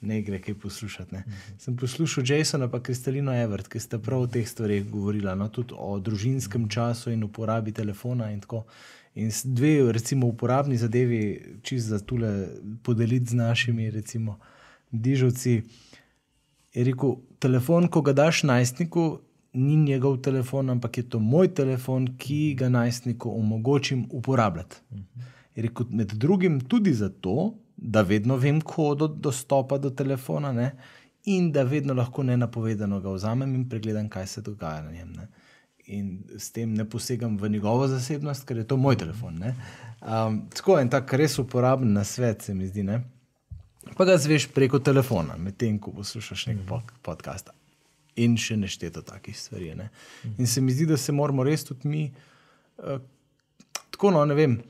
ne 0.00 0.22
gre 0.22 0.40
kaj 0.42 0.54
poslušati. 0.54 1.14
Ne. 1.14 1.24
Sem 1.58 1.76
poslušal 1.76 2.24
Jasona 2.26 2.64
in 2.72 2.82
Kristalino 2.82 3.34
Evert, 3.34 3.68
ki 3.68 3.80
sta 3.80 3.98
prav 3.98 4.20
o 4.20 4.26
teh 4.26 4.48
stvareh 4.48 4.84
govorila, 4.90 5.34
no, 5.34 5.48
tudi 5.48 5.74
o 5.76 5.98
družinskem 5.98 6.68
času 6.68 7.10
in 7.10 7.24
uporabi 7.24 7.72
telefona 7.72 8.30
in 8.30 8.40
tako. 8.40 8.64
In 9.14 9.30
dve, 9.44 9.92
recimo, 9.92 10.26
uporabni 10.26 10.76
zadevi, 10.76 11.58
čist 11.62 11.86
za 11.86 11.98
tule 11.98 12.48
podeliti 12.82 13.30
z 13.30 13.34
našimi, 13.34 13.90
recimo, 13.90 14.38
dižovci. 14.90 15.62
Je 16.74 16.84
rekel, 16.84 17.16
telefon, 17.38 17.88
ko 17.88 18.02
ga 18.06 18.12
daš 18.12 18.42
najstniku, 18.42 19.20
ni 19.52 19.76
njegov 19.76 20.20
telefon, 20.22 20.70
ampak 20.70 20.98
je 20.98 21.08
to 21.08 21.18
moj 21.18 21.54
telefon, 21.54 22.06
ki 22.18 22.54
ga 22.58 22.68
najstniku 22.68 23.30
omogočim 23.38 24.06
uporabljati. 24.10 24.76
Je 25.56 25.62
rekel, 25.62 25.86
med 25.90 26.14
drugim 26.14 26.60
tudi 26.60 26.94
zato, 26.94 27.54
da 27.80 28.02
vedno 28.02 28.36
vem 28.36 28.60
kodo 28.60 29.08
dostopa 29.08 29.78
do 29.78 29.90
telefona 29.90 30.52
ne? 30.52 30.72
in 31.24 31.52
da 31.52 31.62
vedno 31.62 31.94
lahko 31.94 32.22
nenapovedano 32.22 33.00
ga 33.00 33.10
vzamem 33.10 33.54
in 33.54 33.68
pregledam, 33.68 34.08
kaj 34.08 34.26
se 34.26 34.40
dogaja 34.40 34.82
na 34.82 34.90
njem. 34.90 35.12
Ne? 35.12 35.28
In 35.86 36.22
s 36.38 36.50
tem 36.52 36.74
ne 36.74 36.84
posegam 36.88 37.36
v 37.38 37.48
njegovo 37.48 37.88
zasebnost, 37.88 38.44
ker 38.48 38.56
je 38.56 38.66
to 38.66 38.76
moj 38.76 38.96
telefon. 38.96 39.42
Um, 39.44 40.42
tako 40.56 40.78
en 40.80 40.88
tak 40.88 41.12
res 41.12 41.38
uporaben 41.38 41.92
na 41.92 42.04
svet, 42.04 42.42
se 42.42 42.54
mi 42.54 42.66
zdi. 42.66 42.82
Ne? 42.82 43.02
Pa 43.96 44.04
ga 44.04 44.16
zveš 44.16 44.48
preko 44.54 44.78
telefona, 44.78 45.36
medtem 45.36 45.78
ko 45.78 45.92
poslušaš 45.92 46.46
nek 46.46 46.64
pod, 46.68 46.92
podcast. 47.02 47.52
In 48.16 48.36
še 48.40 48.56
nešteto 48.56 49.02
takih 49.04 49.36
stvari. 49.36 49.74
Ne? 49.76 49.90
In 50.38 50.46
se 50.46 50.60
mi 50.60 50.72
zdi, 50.72 50.88
da 50.88 50.96
se 50.96 51.12
moramo 51.12 51.44
res 51.44 51.64
tudi 51.68 51.88
mi, 51.88 52.06
uh, 52.78 53.00
tako 53.90 54.12
no, 54.16 54.24
ne 54.24 54.36
vem, 54.36 54.60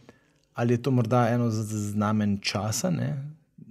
ali 0.60 0.74
je 0.74 0.82
to 0.82 0.90
morda 0.90 1.28
eno 1.28 1.50
znamen 1.50 2.38
časa, 2.42 2.90
ne? 2.90 3.16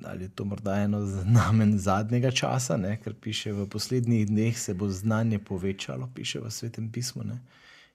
ali 0.05 0.23
je 0.23 0.29
to 0.29 0.45
morda 0.45 0.75
eno 0.75 1.05
znamen 1.05 1.77
zadnjega 1.77 2.31
časa, 2.31 2.77
ne? 2.77 2.97
ker 3.03 3.13
piše 3.13 3.53
v 3.53 3.67
poslednjih 3.69 4.27
dneh 4.27 4.57
se 4.57 4.73
bo 4.73 4.89
znanje 4.89 5.39
povečalo, 5.39 6.09
piše 6.15 6.39
v 6.39 6.49
svetem 6.51 6.89
pismu. 6.91 7.23
Ne? 7.23 7.37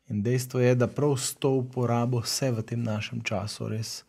In 0.09 0.23
dejstvo 0.23 0.61
je, 0.61 0.75
da 0.75 0.87
prav 0.87 1.17
s 1.17 1.35
to 1.35 1.51
uporabo 1.51 2.23
se 2.23 2.53
v 2.53 2.63
tem 2.63 2.83
našem 2.83 3.23
času 3.25 3.69
res 3.69 4.05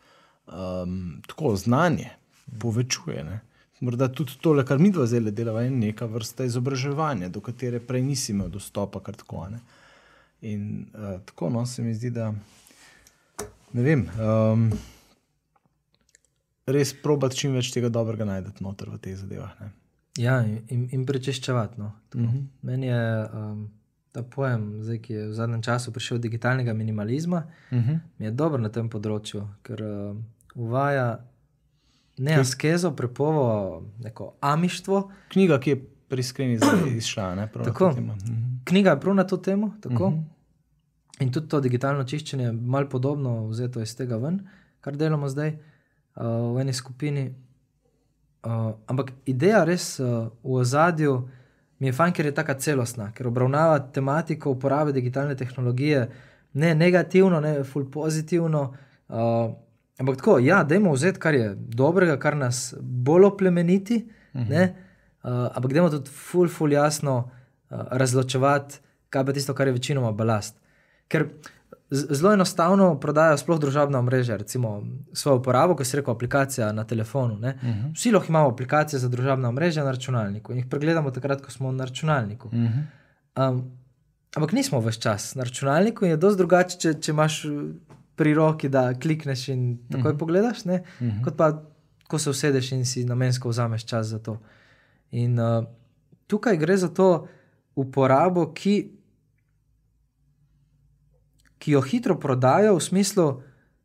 um, 0.46 1.22
tako 1.28 1.56
znanje 1.56 2.12
povečuje. 2.60 3.24
Ne? 3.24 3.40
Morda 3.80 4.08
tudi 4.08 4.38
tole, 4.42 4.66
kar 4.66 4.78
mi 4.78 4.92
dva 4.92 5.08
zdaj 5.10 5.32
delava, 5.32 5.64
je 5.66 5.72
neka 5.74 6.06
vrsta 6.06 6.46
izobraževanja, 6.46 7.30
do 7.30 7.42
katere 7.42 7.80
prej 7.80 8.06
nisi 8.06 8.36
imel 8.36 8.54
dostopa. 8.54 9.02
Tako, 9.02 9.48
ne? 9.50 9.64
In 10.46 10.86
uh, 10.94 11.18
tako 11.26 11.50
no, 11.50 11.66
se 11.66 11.82
mi 11.82 11.94
zdi, 11.94 12.14
da 12.14 12.34
ne 13.76 13.84
vem. 13.84 14.06
Um, 14.16 14.70
res 16.66 16.94
probati 17.04 17.44
čim 17.44 17.56
več 17.58 17.72
tega 17.76 17.92
dobrega 17.94 18.28
najdete 18.28 18.64
noter 18.66 18.90
v 18.94 19.02
teh 19.04 19.18
zadevah. 19.20 19.54
Ne? 19.62 19.72
Ja, 20.18 20.40
in, 20.48 20.88
in 20.96 21.04
prečiščevati. 21.06 21.80
No. 21.82 21.92
Uh 22.16 22.22
-huh. 22.22 22.46
Meni 22.62 22.88
je 22.88 23.30
um, 23.34 23.66
ta 24.16 24.24
pojem, 24.24 24.84
zdaj, 24.84 25.00
ki 25.04 25.14
je 25.14 25.28
v 25.28 25.34
zadnjem 25.34 25.62
času 25.62 25.92
prišel 25.92 26.16
od 26.16 26.22
digitalnega 26.22 26.74
minimalizma, 26.74 27.44
Uh 27.72 27.78
-huh. 27.78 28.00
mi 28.18 28.26
je 28.26 28.32
dober 28.32 28.60
na 28.60 28.70
tem 28.70 28.90
področju, 28.90 29.48
ker 29.64 29.84
uh, 29.84 30.16
uvaja 30.56 31.26
ne 32.18 32.36
askezo, 32.40 32.92
prepovo, 32.92 33.84
neko 34.00 34.34
amištvo. 34.42 35.12
Knjiga, 35.30 35.60
ki 35.60 35.70
je 35.70 35.82
pri 36.08 36.24
skreni 36.24 36.60
izšla. 36.98 37.36
Ne, 37.36 37.48
prav 37.52 37.66
na 37.66 37.72
Tako. 37.72 37.90
to 37.90 37.96
temo. 37.96 38.16
Mhm. 38.16 38.56
Knjiga 38.64 38.90
je 38.90 39.00
prav 39.00 39.16
na 39.16 39.24
to 39.24 39.38
temo. 39.38 39.74
Tako. 39.82 40.14
In 41.20 41.32
tudi 41.32 41.48
to 41.48 41.62
digitalno 41.64 42.04
čiščenje 42.04 42.46
je 42.46 42.52
malo 42.52 42.90
podobno 42.90 43.48
vzeto 43.48 43.82
iz 43.82 43.96
tega 43.96 44.18
ven, 44.20 44.42
kar 44.84 44.98
delamo 45.00 45.30
zdaj 45.32 45.54
uh, 45.56 46.56
v 46.56 46.62
eni 46.62 46.74
skupini. 46.74 47.26
Uh, 48.46 48.76
ampak 48.92 49.14
ideja 49.26 49.64
res 49.66 49.96
uh, 50.00 50.28
v 50.44 50.60
ozadju 50.62 51.16
mi 51.80 51.88
je 51.88 51.94
fajn, 51.96 52.14
ker 52.14 52.28
je 52.30 52.34
tako 52.36 52.56
celostna, 52.60 53.10
ker 53.16 53.28
obravnava 53.28 53.80
tematiko 53.96 54.52
uporabe 54.56 54.94
digitalne 54.96 55.36
tehnologije 55.36 56.10
ne 56.54 56.76
negativno, 56.76 57.40
ne 57.40 57.64
ful 57.64 57.88
pozitivno. 57.92 58.66
Uh, 59.08 59.56
ampak 60.00 60.20
tako, 60.20 60.38
ja, 60.44 60.64
dajmo 60.64 60.92
vzeti, 60.92 61.20
kar 61.20 61.36
je 61.36 61.54
dobrega, 61.56 62.20
kar 62.20 62.36
nas 62.38 62.74
bolj 62.80 63.26
oplemeniti, 63.32 64.06
uh 64.34 64.42
-huh. 64.42 64.70
uh, 65.24 65.48
ampak 65.56 65.74
dajmo 65.74 65.90
tudi 65.90 66.10
ful, 66.10 66.48
ful 66.48 66.72
jasno 66.72 67.18
uh, 67.18 67.80
razločevati, 67.92 68.80
kaj 69.10 69.26
pa 69.26 69.34
tisto, 69.34 69.54
kar 69.54 69.68
je 69.68 69.74
večinoma 69.74 70.12
balast. 70.12 70.65
Ker 71.08 71.28
zelo 71.92 72.34
enostavno 72.34 73.00
prodajajo 73.00 73.38
sploh 73.38 73.60
družabna 73.60 74.02
mreža, 74.02 74.38
recimo 74.42 74.84
svojo 75.14 75.38
uporabo, 75.38 75.76
kot 75.76 75.88
se 75.88 75.98
reče, 75.98 76.12
aplikacija 76.12 76.72
na 76.72 76.84
telefonu. 76.84 77.34
Uh 77.34 77.40
-huh. 77.40 77.94
Vsi 77.94 78.12
lahko 78.12 78.28
imamo 78.30 78.50
aplikacije 78.50 79.00
za 79.00 79.10
družabna 79.10 79.52
mreža 79.52 79.84
na 79.84 79.92
računalniku 79.92 80.52
in 80.52 80.58
jih 80.58 80.68
pregledamo 80.70 81.12
takrat, 81.12 81.42
ko 81.42 81.52
smo 81.52 81.72
na 81.72 81.86
računalniku. 81.86 82.48
Uh 82.48 82.54
-huh. 82.54 83.50
um, 83.50 83.72
ampak 84.36 84.52
nismo 84.52 84.80
več 84.80 84.98
čas 84.98 85.36
na 85.36 85.44
računalniku 85.44 86.06
in 86.06 86.12
je 86.12 86.18
dosti 86.18 86.38
drugače, 86.38 86.78
če, 86.80 86.94
če 86.94 87.12
imaš 87.12 87.46
pri 88.16 88.34
roki, 88.34 88.70
da 88.70 88.94
klikneš 88.94 89.48
in 89.48 89.78
takoj 89.92 90.12
uh 90.12 90.16
-huh. 90.16 90.20
pogledaš, 90.20 90.66
ne? 90.66 90.84
uh 91.00 91.08
-huh. 91.08 91.24
kot 91.24 91.38
pa, 91.38 91.64
ko 92.08 92.20
se 92.20 92.30
usedeš 92.30 92.72
in 92.72 92.86
si 92.86 93.06
namensko 93.06 93.50
vzameš 93.50 93.86
čas 93.86 94.08
za 94.08 94.20
to. 94.20 94.38
In 95.12 95.40
uh, 95.40 95.66
tukaj 96.28 96.58
gre 96.58 96.78
za 96.78 96.90
to 96.90 97.28
uporabo, 97.76 98.54
ki 98.54 98.95
ki 101.66 101.74
jo 101.74 101.82
hitro 101.82 102.14
prodajo, 102.20 102.76
v 102.78 102.84
smislu, 102.84 103.26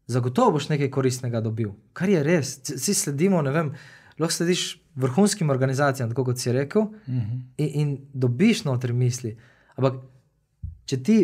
zagotovo 0.07 0.59
boš 0.59 0.69
nekaj 0.69 0.91
koristnega 0.93 1.41
dobil. 1.41 1.73
Kar 1.97 2.11
je 2.13 2.21
res, 2.23 2.59
vsi 2.69 2.95
sledimo, 2.95 3.41
ne 3.43 3.55
vem, 3.55 3.71
lahko 4.21 4.35
slediš 4.35 4.65
vrhunskim 5.01 5.49
organizacijam, 5.51 6.11
tako 6.11 6.27
kot 6.29 6.39
si 6.39 6.53
rekel, 6.53 6.83
uh 6.83 6.93
-huh. 7.07 7.41
in, 7.57 7.71
in 7.75 7.99
dobiš 8.13 8.65
notri 8.65 8.93
misli. 8.93 9.37
Ampak, 9.77 10.03
če 10.85 11.03
ti 11.03 11.17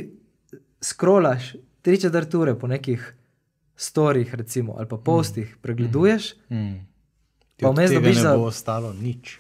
skrolaš 0.81 1.55
tri 1.83 2.01
četrt 2.01 2.35
ure 2.35 2.55
po 2.59 2.67
nekih 2.67 3.15
storih, 3.77 4.35
recimo, 4.35 4.75
ali 4.79 4.89
pa 4.89 4.97
postih, 4.97 5.57
pregleduješ, 5.63 6.35
Mm. 6.49 6.87
Pa 7.61 7.71
vmes 7.71 7.91
dobiš 7.91 8.17
ne 8.17 8.23
za- 8.23 8.37
bo 8.37 8.43
ostalo 8.45 8.93
nič. 8.93 9.39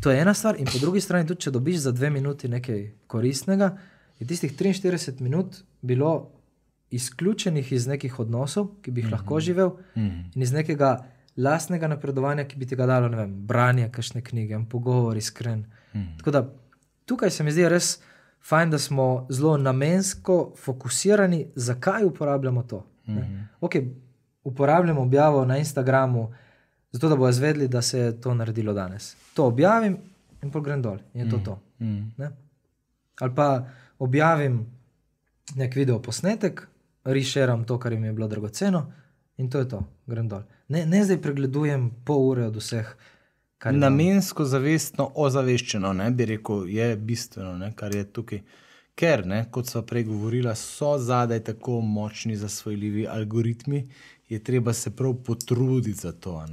To 0.00 0.10
je 0.10 0.20
ena 0.20 0.34
stvar, 0.34 0.56
in 0.58 0.66
po 0.66 0.78
drugi 0.78 1.00
strani, 1.00 1.26
tudi 1.26 1.40
če 1.40 1.50
dobiš 1.50 1.76
za 1.76 1.92
dve 1.92 2.10
minuti 2.10 2.48
nekaj 2.48 2.92
koristnega, 3.06 3.78
je 4.18 4.26
tistih 4.26 4.56
43 4.56 5.20
minut 5.20 5.56
bilo 5.82 6.30
izključenih 6.90 7.72
iz 7.72 7.86
nekih 7.86 8.18
odnosov, 8.18 8.68
ki 8.82 8.90
bi 8.90 9.00
jih 9.00 9.06
mm 9.06 9.08
-hmm. 9.08 9.12
lahko 9.12 9.40
živel, 9.40 9.68
mm 9.68 10.02
-hmm. 10.02 10.24
in 10.34 10.42
iz 10.42 10.52
nekega 10.52 11.04
lastnega 11.36 11.88
napredovanja, 11.88 12.44
ki 12.44 12.56
bi 12.56 12.66
ti 12.66 12.76
ga 12.76 12.86
dalo, 12.86 13.08
ne 13.08 13.16
vem, 13.16 13.46
branje 13.46 13.88
kakšne 13.92 14.22
knjige, 14.22 14.54
en 14.54 14.66
pogovor 14.66 15.16
iskren. 15.16 15.58
Mm 15.58 16.00
-hmm. 16.00 16.18
Tako 16.18 16.30
da 16.30 16.54
tukaj 17.04 17.30
se 17.30 17.44
mi 17.44 17.52
zdi 17.52 17.68
res 17.68 18.00
fajn, 18.42 18.70
da 18.70 18.78
smo 18.78 19.26
zelo 19.30 19.56
namensko 19.56 20.54
fokusirani, 20.56 21.46
zakaj 21.54 22.04
uporabljamo 22.04 22.62
to. 22.62 22.86
Mm 23.06 23.14
-hmm. 23.14 23.44
okay, 23.60 23.94
uporabljamo 24.44 25.02
objavo 25.02 25.44
na 25.44 25.58
Instagramu, 25.58 26.32
zato 26.92 27.08
da 27.08 27.16
bodo 27.16 27.30
izvedeli, 27.30 27.68
da 27.68 27.82
se 27.82 27.98
je 27.98 28.20
to 28.20 28.34
naredilo 28.34 28.72
danes. 28.72 29.16
To 29.34 29.46
objavim 29.46 29.96
in 30.42 30.50
pol 30.50 30.62
grem 30.62 30.82
dol, 30.82 30.98
in 31.14 31.20
je 31.20 31.30
to 31.30 31.36
mm 31.36 31.40
-hmm. 31.40 31.44
to. 31.44 31.58
Mm 31.78 32.12
-hmm. 32.18 32.30
Ali 33.20 33.34
pa 33.34 33.66
objavim 33.98 34.66
nek 35.56 35.74
video 35.74 36.02
posnetek, 36.02 36.68
rišeram 37.04 37.64
to, 37.64 37.78
kar 37.78 37.92
jim 37.92 38.04
je 38.04 38.12
bilo 38.12 38.28
dragoceno, 38.28 38.92
in 39.36 39.50
to 39.50 39.58
je 39.58 39.68
to, 39.68 39.82
grem 40.06 40.28
dol. 40.28 40.42
Ne, 40.68 40.86
ne 40.86 41.04
zdaj 41.04 41.20
pregledujem 41.22 41.90
pol 42.04 42.28
ure 42.28 42.46
od 42.46 42.56
vseh. 42.56 42.96
Namensko, 43.64 44.44
zavestno, 44.44 45.10
ozaveščeno, 45.14 45.92
ne, 45.92 46.10
bi 46.10 46.28
rekel, 46.30 46.68
je 46.70 46.96
bistveno, 46.96 47.56
ne, 47.58 47.72
kar 47.76 47.94
je 47.94 48.04
tukaj. 48.04 48.42
Ker, 48.98 49.22
ne, 49.26 49.44
kot 49.50 49.70
so 49.70 49.82
prej 49.86 50.08
govorila, 50.08 50.54
so 50.58 50.96
zadaj 50.98 51.44
tako 51.46 51.80
močni 51.80 52.36
zasvojljivi 52.36 53.06
algoritmi, 53.06 53.84
je 54.28 54.38
treba 54.44 54.72
se 54.72 54.90
prav 54.96 55.14
potruditi 55.26 55.98
za 55.98 56.12
to. 56.12 56.44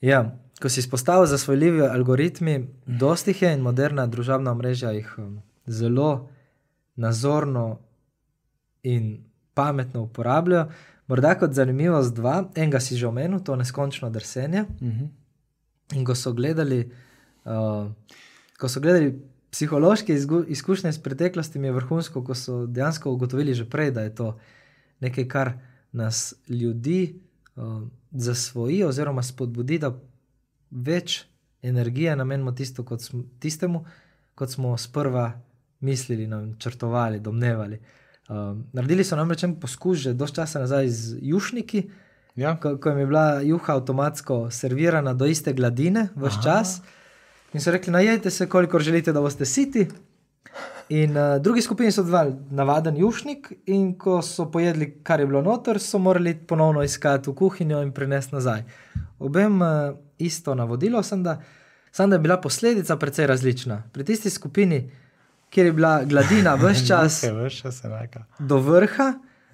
Ja, 0.00 0.38
ko 0.62 0.68
si 0.68 0.80
izpostavil 0.80 1.26
zasvojljivi 1.26 1.82
algoritmi, 1.82 2.68
dosti 2.86 3.30
jih 3.30 3.42
je 3.42 3.52
in 3.54 3.60
moderna 3.60 4.06
družabna 4.06 4.54
mreža 4.54 4.90
jih 4.90 5.14
um, 5.18 5.40
zelo 5.66 6.28
nazorno 6.96 7.78
in 8.82 9.27
pametno 9.58 10.04
uporabljajo. 10.06 10.68
Morda 11.10 11.32
kot 11.40 11.56
zanimivost 11.56 12.14
dva, 12.14 12.42
enega 12.54 12.80
si 12.84 12.96
že 12.96 13.08
omenil, 13.08 13.40
to 13.42 13.56
neskončno 13.56 14.10
drsenje. 14.10 14.62
Uh 14.62 14.86
mhm. 14.86 15.04
-huh. 15.04 15.08
In 15.96 16.04
ko 16.04 16.14
so 16.14 16.32
gledali, 16.32 16.90
uh, 17.44 17.88
ko 18.60 18.68
so 18.68 18.80
gledali 18.80 19.22
psihološke 19.50 20.14
izkušnje 20.48 20.90
iz 20.90 20.98
preteklosti, 20.98 21.58
je 21.58 21.72
vrhunsko, 21.72 22.24
ko 22.24 22.34
so 22.34 22.66
dejansko 22.66 23.10
ugotovili 23.10 23.54
že 23.54 23.64
prej, 23.64 23.90
da 23.90 24.00
je 24.00 24.14
to 24.14 24.38
nekaj, 25.00 25.28
kar 25.28 25.52
nas 25.92 26.34
ljudi 26.48 27.20
uh, 27.56 27.82
zasvoji, 28.12 28.84
oziroma 28.84 29.22
spodbudi, 29.22 29.78
da 29.78 29.94
več 30.70 31.24
energije 31.62 32.16
namenimo 32.16 32.52
tisto, 32.52 32.84
kot 32.84 33.00
smo, 33.02 33.22
tistemu, 33.40 33.84
kot 34.34 34.50
smo 34.50 34.76
sprva 34.76 35.32
mislili, 35.80 36.26
načrtovali, 36.26 37.20
domnevali. 37.20 37.80
Uh, 38.28 38.58
naredili 38.76 39.04
so 39.04 39.16
namreč 39.16 39.46
en 39.46 39.54
poskus, 39.56 40.02
že 40.04 40.12
dosti 40.12 40.36
časa 40.36 40.60
nazaj 40.60 40.88
z 40.88 41.16
jušniki, 41.30 41.80
ja. 42.36 42.56
ko, 42.60 42.74
ko 42.76 42.92
je 42.92 43.06
bila 43.08 43.40
juha 43.40 43.78
avtomatsko 43.78 44.50
servirana 44.52 45.14
do 45.16 45.24
iste 45.24 45.54
gladine, 45.56 46.10
vse 46.12 46.42
čas. 46.44 46.74
In 47.56 47.64
so 47.64 47.72
rekli, 47.72 47.92
najejte 47.92 48.30
se, 48.30 48.48
koliko 48.48 48.78
želite, 48.78 49.12
da 49.16 49.24
boste 49.24 49.48
siti. 49.48 49.86
In 50.88 51.16
uh, 51.16 51.38
drugi 51.40 51.62
skupini 51.62 51.92
so 51.92 52.02
dvali 52.04 52.34
navaden 52.50 52.96
jušnik, 52.96 53.52
in 53.66 53.94
ko 53.98 54.20
so 54.22 54.50
pojedli, 54.52 54.90
kar 55.02 55.20
je 55.20 55.26
bilo 55.26 55.42
noter, 55.42 55.80
so 55.80 55.98
morali 55.98 56.34
ponovno 56.36 56.82
iskati 56.84 57.30
v 57.30 57.34
kuhinjo 57.34 57.80
in 57.82 57.92
prinesti 57.92 58.34
nazaj. 58.36 58.62
Obem 59.18 59.62
uh, 59.62 59.96
isto 60.18 60.54
navodilo, 60.54 61.02
sem 61.02 61.22
da, 61.22 61.40
sem 61.92 62.10
da 62.10 62.16
je 62.16 62.28
bila 62.28 62.40
posledica 62.40 62.96
precej 62.96 63.26
različna. 63.26 63.82
Pri 63.92 64.04
tisti 64.04 64.30
skupini, 64.30 64.90
kjer 65.50 65.66
je 65.66 65.72
bila 65.72 66.04
gladina 66.04 66.54
vse 66.60 66.86
čas, 66.86 67.24
do 68.38 68.58
vrha, 68.58 69.12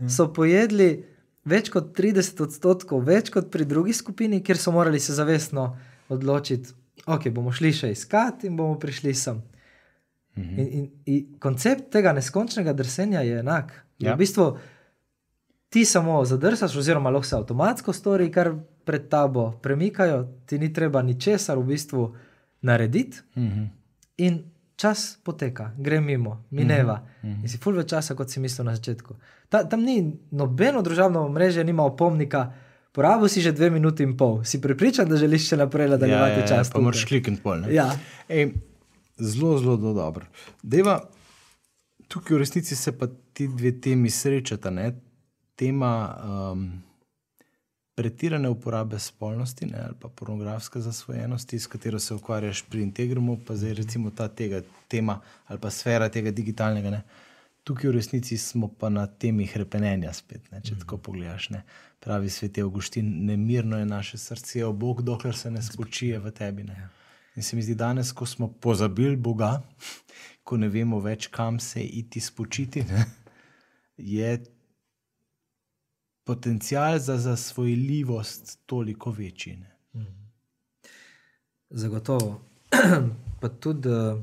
so 0.08 0.28
pojedli 0.32 1.04
več 1.44 1.70
kot 1.72 1.92
30 1.96 2.42
odstotkov, 2.46 3.04
več 3.04 3.30
kot 3.32 3.50
pri 3.52 3.66
drugi 3.68 3.92
skupini, 3.92 4.42
kjer 4.44 4.58
so 4.58 4.72
morali 4.72 5.00
se 5.00 5.14
zavestno 5.14 5.68
odločiti, 6.08 6.72
ok, 7.06 7.28
bomo 7.34 7.52
šli 7.52 7.72
še 7.72 7.92
iskati 7.92 8.48
in 8.48 8.56
bomo 8.56 8.78
prišli 8.80 9.14
sem. 9.14 9.42
Mhm. 10.36 10.58
In, 10.58 10.68
in, 10.68 10.86
in 11.06 11.26
koncept 11.38 11.92
tega 11.94 12.12
neskončnega 12.16 12.72
drsenja 12.74 13.22
je 13.22 13.38
enak. 13.38 13.74
Ja. 14.02 14.14
V 14.14 14.24
bistvu 14.24 14.48
ti 15.70 15.84
samo 15.86 16.24
zadrsaš, 16.26 16.76
oziroma 16.76 17.10
lahko 17.10 17.28
se 17.28 17.36
avtomatsko 17.36 17.92
stori, 17.92 18.30
kar 18.34 18.52
pred 18.84 19.06
tabo 19.10 19.52
premikajo, 19.62 20.24
ti 20.46 20.58
ni 20.58 20.72
treba 20.72 21.02
ničesar 21.02 21.58
v 21.58 21.68
bistvu 21.74 22.08
narediti. 22.66 23.22
Mhm. 23.36 23.64
In 24.24 24.42
čas 24.76 25.18
poteka, 25.24 25.72
gre 25.78 26.00
mimo, 26.00 26.44
mineva. 26.50 27.06
Mm 27.22 27.30
-hmm. 27.30 27.42
In 27.42 27.48
si 27.48 27.58
fulve 27.58 27.88
časa, 27.88 28.14
kot 28.14 28.30
si 28.30 28.40
mislil 28.40 28.64
na 28.64 28.74
začetku. 28.76 29.14
Ta, 29.48 29.64
tam 29.68 29.82
ni 29.82 30.12
nobeno 30.30 30.82
družabno 30.82 31.28
mreže, 31.28 31.64
nima 31.64 31.82
opomnika. 31.84 32.52
Porabil 32.92 33.28
si 33.28 33.40
že 33.40 33.52
dve 33.52 33.70
minuti 33.70 34.02
in 34.02 34.16
pol, 34.16 34.44
si 34.44 34.60
pripričan, 34.60 35.08
da 35.08 35.16
želiš 35.16 35.48
še 35.48 35.56
naprej 35.56 35.88
nadaljevati 35.88 36.38
ja, 36.38 36.38
ja, 36.38 36.46
čas. 36.46 36.70
Pa 36.70 36.80
moraš 36.80 37.04
klikniti 37.04 37.42
pol. 37.42 37.66
Ja. 37.70 37.90
Ej, 38.28 38.52
zelo, 39.18 39.58
zelo 39.58 39.76
do 39.76 39.92
dobro. 39.92 40.26
Deva, 40.62 41.00
tukaj 42.08 42.36
v 42.36 42.38
resnici 42.38 42.76
se 42.76 42.98
pa 42.98 43.06
ti 43.32 43.48
dve 43.48 43.80
temi 43.80 44.10
srečata. 44.10 44.70
Ne? 44.70 44.92
Tema 45.56 46.14
um, 46.52 46.82
pretirane 47.94 48.48
uporabe 48.48 48.98
spolnosti 48.98 49.66
ne, 49.66 49.78
ali 49.84 49.94
pa 50.00 50.08
pornografske 50.08 50.80
zasvojenosti, 50.80 51.58
s 51.58 51.66
katero 51.66 51.98
se 51.98 52.14
ukvarjaš 52.14 52.62
pri 52.62 52.82
integrumu, 52.82 53.38
pa 53.46 53.56
zdaj 53.56 53.74
recimo 53.74 54.10
ta 54.10 54.28
tega, 54.28 54.62
tema 54.88 55.20
ali 55.46 55.60
pa 55.60 55.70
sfera 55.70 56.08
tega 56.08 56.30
digitalnega. 56.30 56.90
Ne. 56.90 57.02
Tukaj 57.64 57.90
v 57.90 57.94
resnici 57.94 58.38
smo 58.38 58.68
pa 58.68 58.88
na 58.88 59.06
temi 59.06 59.46
krepenja 59.46 60.12
spet, 60.12 60.50
ne, 60.50 60.60
če 60.60 60.74
mm. 60.74 60.80
tako 60.82 60.98
pogledaš. 60.98 61.50
Ne. 61.50 61.62
Pravi 62.00 62.30
svet 62.30 62.58
je 62.58 62.62
Augustin, 62.62 63.24
nemirno 63.26 63.78
je 63.78 63.86
naše 63.86 64.18
srce, 64.18 64.64
o 64.64 64.72
Bog, 64.72 65.02
dokler 65.02 65.36
se 65.36 65.50
ne 65.50 65.62
spočije 65.62 66.18
v 66.18 66.30
tebi. 66.30 66.64
Ne. 66.64 66.74
Ja. 66.80 66.88
In 67.36 67.42
se 67.42 67.56
mi 67.56 67.62
zdi 67.62 67.74
danes, 67.74 68.12
ko 68.12 68.26
smo 68.26 68.48
pozabili 68.48 69.16
Boga, 69.16 69.62
ko 70.44 70.56
ne 70.56 70.68
vemo 70.68 71.00
več, 71.00 71.26
kam 71.32 71.58
se 71.60 71.82
iti 71.82 72.20
spočiti, 72.20 72.84
ne, 72.90 73.06
je 73.96 74.36
potencial 76.24 76.98
za 76.98 77.18
zasvojljivost 77.18 78.58
toliko 78.66 79.10
večji. 79.10 79.58
Mm. 79.94 80.06
Zagotovo. 81.70 82.40
pa 83.40 83.48
tudi 83.48 83.88
uh, 83.88 84.22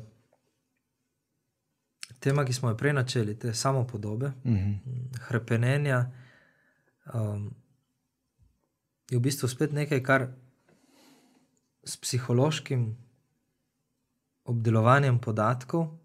tema, 2.19 2.45
ki 2.45 2.53
smo 2.53 2.69
jo 2.69 2.77
prej 2.77 2.93
načeli, 2.93 3.39
te 3.39 3.53
samo 3.53 3.87
podobe, 3.87 4.31
mm 4.43 4.53
-hmm. 4.53 4.77
krepenenja, 5.27 6.11
um, 7.13 7.53
je 9.09 9.17
v 9.17 9.21
bistvu 9.21 9.47
spet 9.47 9.71
nekaj, 9.71 10.03
kar 10.03 10.27
s 11.83 11.97
psihološkim 11.97 12.97
obdelovanjem 14.43 15.19
podatkov 15.19 15.97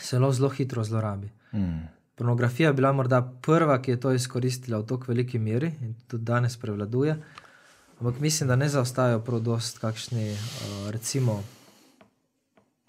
se 0.00 0.16
zelo 0.32 0.48
hitro 0.48 0.84
zlorabi. 0.84 1.30
Mm. 1.52 1.97
Pornografija 2.18 2.68
je 2.68 2.74
bila 2.74 2.92
morda 2.92 3.22
prva, 3.42 3.76
ki 3.82 3.90
je 3.90 4.00
to 4.00 4.12
izkoristila 4.12 4.78
v 4.78 4.86
tako 4.90 5.12
veliki 5.12 5.38
meri 5.38 5.70
in 5.80 5.94
tudi 6.10 6.24
danes 6.24 6.56
prevladuje. 6.56 7.14
Ampak 8.00 8.20
mislim, 8.20 8.48
da 8.48 8.56
ne 8.56 8.68
zaostajajo 8.68 9.20
prav 9.20 9.40
dost 9.40 9.78
kakšni, 9.78 10.32
uh, 10.32 10.90
recimo, 10.90 11.42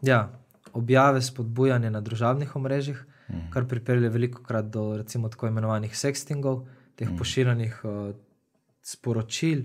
ja, 0.02 0.30
objave 0.74 1.22
spodbujanja 1.22 1.90
na 1.90 2.02
družabnih 2.02 2.56
omrežjih, 2.56 3.06
mm. 3.30 3.52
kar 3.54 3.68
pripelje 3.68 4.10
veliko 4.10 4.44
krat 4.44 4.66
do 4.66 4.98
recimo 4.98 5.30
tako 5.30 5.48
imenovanih 5.48 5.94
sextingov, 5.98 6.66
teh 6.96 7.10
mm. 7.10 7.18
pošiljenih 7.18 7.80
uh, 7.84 8.12
sporočil 8.82 9.64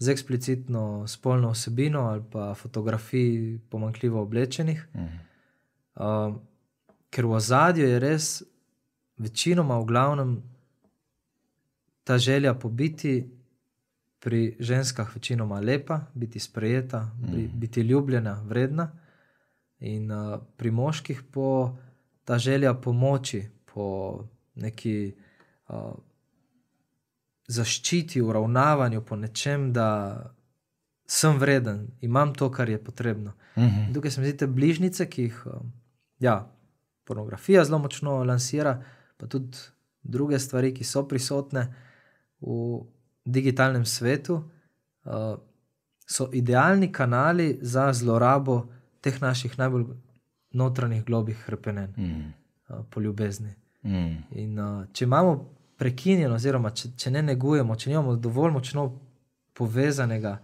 z 0.00 0.08
eksplicitno 0.08 1.06
spolno 1.08 1.50
osebino 1.50 2.00
ali 2.00 2.22
pa 2.32 2.54
fotografij 2.54 3.58
pomankljivo 3.70 4.22
oblečenih. 4.22 4.86
Mm. 4.94 5.18
Uh, 5.94 6.36
ker 7.10 7.26
v 7.26 7.36
ozadju 7.36 7.88
je 7.88 7.98
res 7.98 8.42
večinoma, 9.20 9.78
v 9.78 9.84
glavnem, 9.84 10.42
ta 12.04 12.18
želja 12.18 12.54
po 12.54 12.68
biti 12.68 13.30
pri 14.20 14.56
ženskah, 14.60 15.14
večinoma 15.14 15.60
lepa, 15.60 16.00
biti 16.14 16.40
sprejeta, 16.40 17.00
mm. 17.00 17.46
biti 17.54 17.80
ljubljena, 17.80 18.42
vredna, 18.48 18.90
in 19.78 20.12
uh, 20.12 20.40
pri 20.56 20.70
moških 20.70 21.22
po 21.32 21.76
ta 22.24 22.38
želja 22.38 22.74
pomoči, 22.74 23.48
po 23.64 24.18
neki 24.54 25.14
uh, 25.68 25.92
zaščiti, 27.48 28.20
uravnavanju, 28.20 29.02
po 29.02 29.16
nečem, 29.16 29.72
da 29.72 29.88
sem 31.06 31.38
vreden, 31.38 31.88
imam 32.00 32.34
to, 32.34 32.50
kar 32.50 32.68
je 32.68 32.84
potrebno. 32.84 33.32
Mm 33.56 33.62
-hmm. 33.62 33.94
Tukaj 33.94 34.10
se 34.10 34.20
mi 34.20 34.26
zdi 34.26 34.36
te 34.36 34.46
bližnjice, 34.46 35.10
ki 35.10 35.22
jih 35.22 35.46
uh, 35.46 35.52
ja, 36.18 36.52
pornografija 37.04 37.64
zelo 37.64 37.78
močno 37.78 38.24
lansira 38.24 38.82
pa 39.20 39.26
tudi 39.26 39.58
druge 40.02 40.38
stvari, 40.38 40.72
ki 40.74 40.84
so 40.84 41.04
prisotne 41.08 41.66
v 42.40 42.80
digitalnem 43.24 43.84
svetu, 43.84 44.40
uh, 45.04 45.36
so 46.06 46.30
idealni 46.32 46.92
kanali 46.92 47.58
za 47.62 47.92
zlorabo 47.92 48.64
teh 49.00 49.20
naših 49.20 49.58
najbolj 49.58 49.84
notranjih 50.52 51.04
globih 51.04 51.36
hrpenen. 51.46 51.92
Mm. 51.96 52.32
uh, 52.68 52.84
po 52.90 53.00
ljubezni. 53.00 53.54
Mm. 53.82 54.16
In, 54.30 54.58
uh, 54.58 54.86
če 54.92 55.04
imamo 55.04 55.50
prekinjeno, 55.78 56.34
oziroma 56.34 56.70
če, 56.70 56.92
če 56.96 57.10
ne 57.10 57.22
negujemo, 57.22 57.76
če 57.76 57.90
nimamo 57.90 58.16
dovolj 58.16 58.52
močno 58.52 58.90
povezanega 59.56 60.38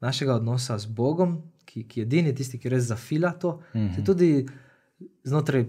našega 0.00 0.36
odnosa 0.40 0.78
z 0.78 0.86
Bogom, 0.86 1.38
ki, 1.64 1.86
ki 1.88 2.00
je 2.00 2.06
edini 2.06 2.34
tisti, 2.34 2.58
ki 2.58 2.72
res 2.72 2.84
zafila 2.90 3.32
to, 3.32 3.60
mm 3.74 3.88
-hmm. 3.88 4.04
tudi 4.06 4.46
znotraj 5.24 5.66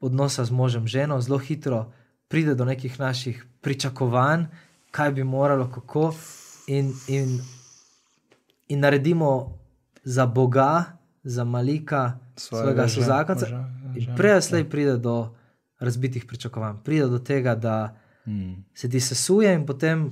odnosa 0.00 0.44
z 0.44 0.50
možem, 0.50 0.86
ženo, 0.86 1.20
zelo 1.20 1.38
hitro 1.38 1.92
pride 2.28 2.54
do 2.54 2.64
nekih 2.64 3.00
naših 3.00 3.44
pričakovanj, 3.60 4.44
kaj 4.90 5.10
bi 5.10 5.24
moralo, 5.24 5.70
kako, 5.70 6.14
in, 6.66 6.92
in, 7.08 7.40
in 8.68 8.80
naredimo 8.80 9.58
za 10.04 10.26
Boga, 10.26 10.84
za 11.24 11.44
malika, 11.44 12.18
svojega 12.36 12.88
sozakonca. 12.88 13.46
In 13.96 14.16
prej 14.16 14.42
slej 14.42 14.70
pride 14.70 14.96
do 14.96 15.34
razbitih 15.78 16.24
pričakovanj, 16.24 16.76
pride 16.84 17.06
do 17.06 17.18
tega, 17.18 17.54
da 17.54 17.96
mm. 18.26 18.52
se 18.74 18.90
ti 18.90 19.00
sesuje 19.00 19.54
in 19.54 19.66
potem. 19.66 20.10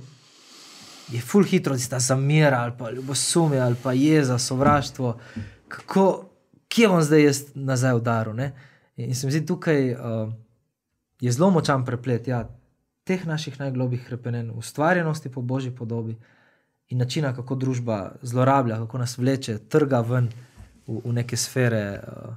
Je 1.11 1.21
ful 1.21 1.43
hitro, 1.43 1.73
da 1.73 1.79
se 1.79 1.89
ta 1.89 1.99
zamira 1.99 2.57
ali 2.57 2.73
pa 2.77 2.91
ljubosumje 2.91 3.59
ali 3.59 3.75
pa 3.83 3.93
jeza, 3.93 4.37
sovraštvo. 4.37 5.19
Kako, 5.67 6.29
kje 6.67 6.87
bom 6.87 7.01
zdaj 7.01 7.23
jaz 7.23 7.41
nazaj 7.53 7.93
udaril? 7.95 8.39
In 8.95 9.15
se 9.15 9.27
mi 9.27 9.31
zdi, 9.31 9.45
tukaj 9.45 9.93
uh, 9.93 9.99
je 11.25 11.31
zelo 11.31 11.49
močan 11.51 11.85
preplet 11.85 12.27
ja, 12.27 12.43
teh 13.03 13.25
naših 13.25 13.59
najglobjih 13.59 14.05
krepenen, 14.05 14.51
ustvarjenosti 14.53 15.31
po 15.31 15.41
božji 15.41 15.71
podobi 15.75 16.15
in 16.89 17.01
načina, 17.01 17.33
kako 17.33 17.55
družba 17.55 18.15
zlorablja, 18.21 18.77
kako 18.77 18.97
nas 19.01 19.17
vleče, 19.17 19.57
trga 19.57 20.03
ven 20.05 20.29
v, 20.87 20.99
v 21.05 21.13
neke 21.17 21.37
sfere, 21.37 21.81
uh, 21.97 22.35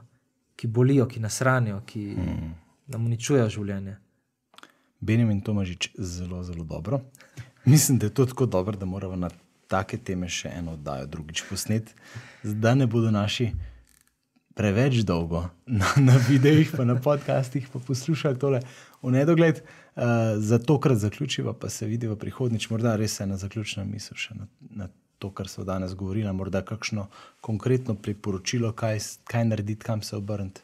ki 0.56 0.66
bolijo, 0.66 1.06
ki 1.06 1.20
nas 1.20 1.42
ranijo, 1.42 1.82
ki 1.86 2.00
mm. 2.16 2.54
nam 2.94 3.04
uničujejo 3.06 3.48
življenje. 3.58 3.98
Benjamin 5.00 5.40
Tomažič, 5.44 5.90
zelo, 5.98 6.40
zelo 6.42 6.64
dobro. 6.64 7.00
Mislim, 7.72 7.98
da 7.98 8.08
je 8.08 8.14
to 8.14 8.26
tako 8.26 8.46
dobro, 8.46 8.76
da 8.76 8.86
moramo 8.88 9.16
na 9.16 9.28
take 9.68 9.98
teme 10.00 10.28
še 10.32 10.48
eno 10.48 10.78
oddajo, 10.78 11.06
drugič 11.06 11.44
posnet, 11.50 11.92
da 12.42 12.74
ne 12.74 12.86
bodo 12.88 13.10
naši 13.12 13.52
preveč 14.58 15.04
dolgo 15.06 15.44
na, 15.66 15.86
na 15.96 16.16
videih, 16.28 16.70
pa 16.76 16.84
na 16.84 16.96
podcastih, 16.98 17.68
pa 17.72 17.78
poslušali 17.78 18.38
tole 18.38 18.60
v 19.02 19.12
nedogled. 19.14 19.62
Uh, 19.98 20.38
za 20.38 20.58
to, 20.58 20.80
kar 20.82 20.94
zaključiva, 20.94 21.52
pa 21.54 21.70
se 21.70 21.86
vidi 21.86 22.06
v 22.06 22.16
prihodnjič, 22.18 22.68
morda 22.70 22.96
res 22.98 23.20
ena 23.20 23.36
zaključna 23.38 23.84
misel 23.86 24.18
še 24.18 24.34
na, 24.34 24.46
na 24.70 24.88
to, 25.18 25.30
kar 25.30 25.48
smo 25.50 25.64
danes 25.66 25.94
govorili, 25.94 26.32
morda 26.32 26.62
kakšno 26.66 27.06
konkretno 27.40 27.94
priporočilo, 27.94 28.72
kaj, 28.72 28.98
kaj 29.30 29.44
narediti, 29.44 29.82
kam 29.86 30.02
se 30.02 30.16
obrniti. 30.16 30.62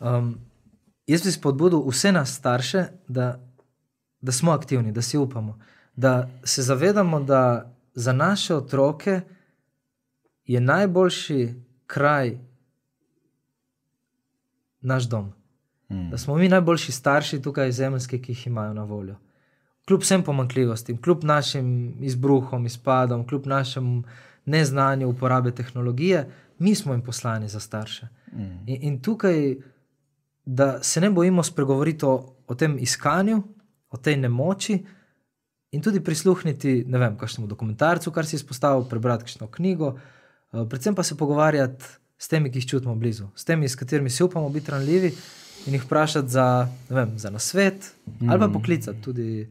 Um, 0.00 0.34
jaz 1.08 1.24
bi 1.24 1.32
spodbudil 1.32 1.84
vse 1.88 2.12
nas 2.12 2.36
starše, 2.36 2.86
da, 3.08 3.34
da 4.20 4.32
smo 4.32 4.52
aktivni, 4.52 4.92
da 4.92 5.02
si 5.02 5.18
upamo, 5.18 5.58
da 5.96 6.28
se 6.44 6.62
zavedamo, 6.62 7.20
da 7.20 7.72
za 7.94 8.12
naše 8.12 8.54
otroke 8.54 9.20
je 10.44 10.60
najboljši 10.60 11.54
kraj 11.86 12.38
naš 14.80 15.08
dom. 15.08 15.32
Mm. 15.90 16.10
Da 16.10 16.18
smo 16.18 16.36
mi 16.36 16.48
najboljši 16.48 16.92
starši 16.92 17.42
tukaj, 17.42 17.72
zemljski, 17.72 18.22
ki 18.22 18.32
jih 18.32 18.46
imajo 18.46 18.74
na 18.74 18.84
voljo. 18.84 19.16
Kljub 19.86 20.00
vsem 20.00 20.22
pomankljivostim, 20.22 21.02
kljub 21.02 21.24
našim 21.24 21.96
izbruhom, 22.00 22.66
izpadom, 22.66 23.26
kljub 23.26 23.46
našemu 23.46 24.02
neznanju 24.44 25.08
uporabe 25.08 25.50
tehnologije, 25.50 26.30
mi 26.58 26.74
smo 26.74 26.92
jim 26.92 27.02
poslani 27.02 27.48
za 27.48 27.60
starše. 27.60 28.08
Mm. 28.32 28.40
In, 28.66 28.78
in 28.82 29.00
tukaj, 29.02 29.56
da 30.44 30.82
se 30.82 31.00
ne 31.00 31.10
bojimo 31.10 31.42
spregovoriti 31.42 32.04
o, 32.04 32.34
o 32.46 32.54
tem 32.54 32.78
iskanju, 32.78 33.42
o 33.90 33.96
tej 33.96 34.16
nemoči. 34.16 34.84
In 35.70 35.82
tudi 35.82 36.00
prisluhniti, 36.04 36.84
ne 36.88 36.98
vem, 36.98 37.16
kakšnemu 37.16 37.48
dokumentarcu, 37.48 38.10
kar 38.10 38.26
si 38.26 38.36
izpostavil, 38.36 38.84
prebrati 38.90 39.24
kakšno 39.24 39.46
knjigo, 39.46 39.92
uh, 39.94 40.68
predvsem 40.68 40.94
pa 40.94 41.02
se 41.02 41.16
pogovarjati 41.16 41.84
s 42.20 42.28
temi, 42.28 42.50
ki 42.52 42.60
jih 42.60 42.66
čutimo 42.74 42.94
blizu, 42.94 43.30
s 43.34 43.44
temi, 43.48 43.68
s 43.68 43.78
katerimi 43.80 44.10
si 44.10 44.22
upamo 44.24 44.48
biti 44.48 44.70
ranljivi 44.70 45.12
in 45.66 45.74
jih 45.74 45.84
vprašati 45.84 46.28
za, 46.28 46.68
vem, 46.88 47.18
za 47.18 47.30
nasvet 47.30 47.94
mm. 48.06 48.30
ali 48.30 48.38
pa 48.38 48.46
mhm. 48.46 48.52
poklicati. 48.52 49.02
Tudi. 49.02 49.48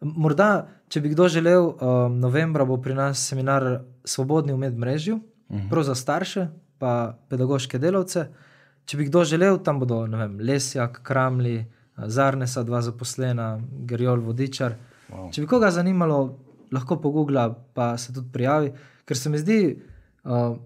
Morda, 0.00 0.68
če 0.88 1.00
bi 1.00 1.12
kdo 1.14 1.28
želel, 1.28 1.66
um, 1.66 2.18
novembra 2.20 2.64
bo 2.64 2.76
pri 2.82 2.94
nas 2.94 3.26
seminar 3.28 3.82
Svobodni 4.04 4.52
v 4.52 4.58
medmrežju, 4.58 5.18
mm. 5.18 5.68
prav 5.70 5.86
za 5.86 5.94
starše, 5.94 6.46
pa 6.78 7.18
pedagoške 7.30 7.78
delavce. 7.78 8.26
Če 8.86 8.98
bi 8.98 9.06
kdo 9.06 9.24
želel, 9.24 9.58
tam 9.62 9.78
bodo 9.78 10.02
vem, 10.06 10.38
Lesjak, 10.42 11.00
Kramli, 11.06 11.60
Zarnesa, 11.96 12.62
dva 12.66 12.82
zaposlena, 12.82 13.60
Gerjol, 13.86 14.22
Vodičar. 14.26 14.74
Wow. 15.10 15.30
Če 15.30 15.42
bi 15.42 15.50
koga 15.50 15.70
zanimalo, 15.70 16.18
lahko 16.74 16.98
pogugla, 17.02 17.48
pa 17.74 17.92
se 17.98 18.14
tudi 18.14 18.30
prijavi, 18.32 18.72
ker 19.06 19.18
se 19.18 19.30
mi 19.30 19.38
zdi, 19.38 19.58
uh, 20.24 20.56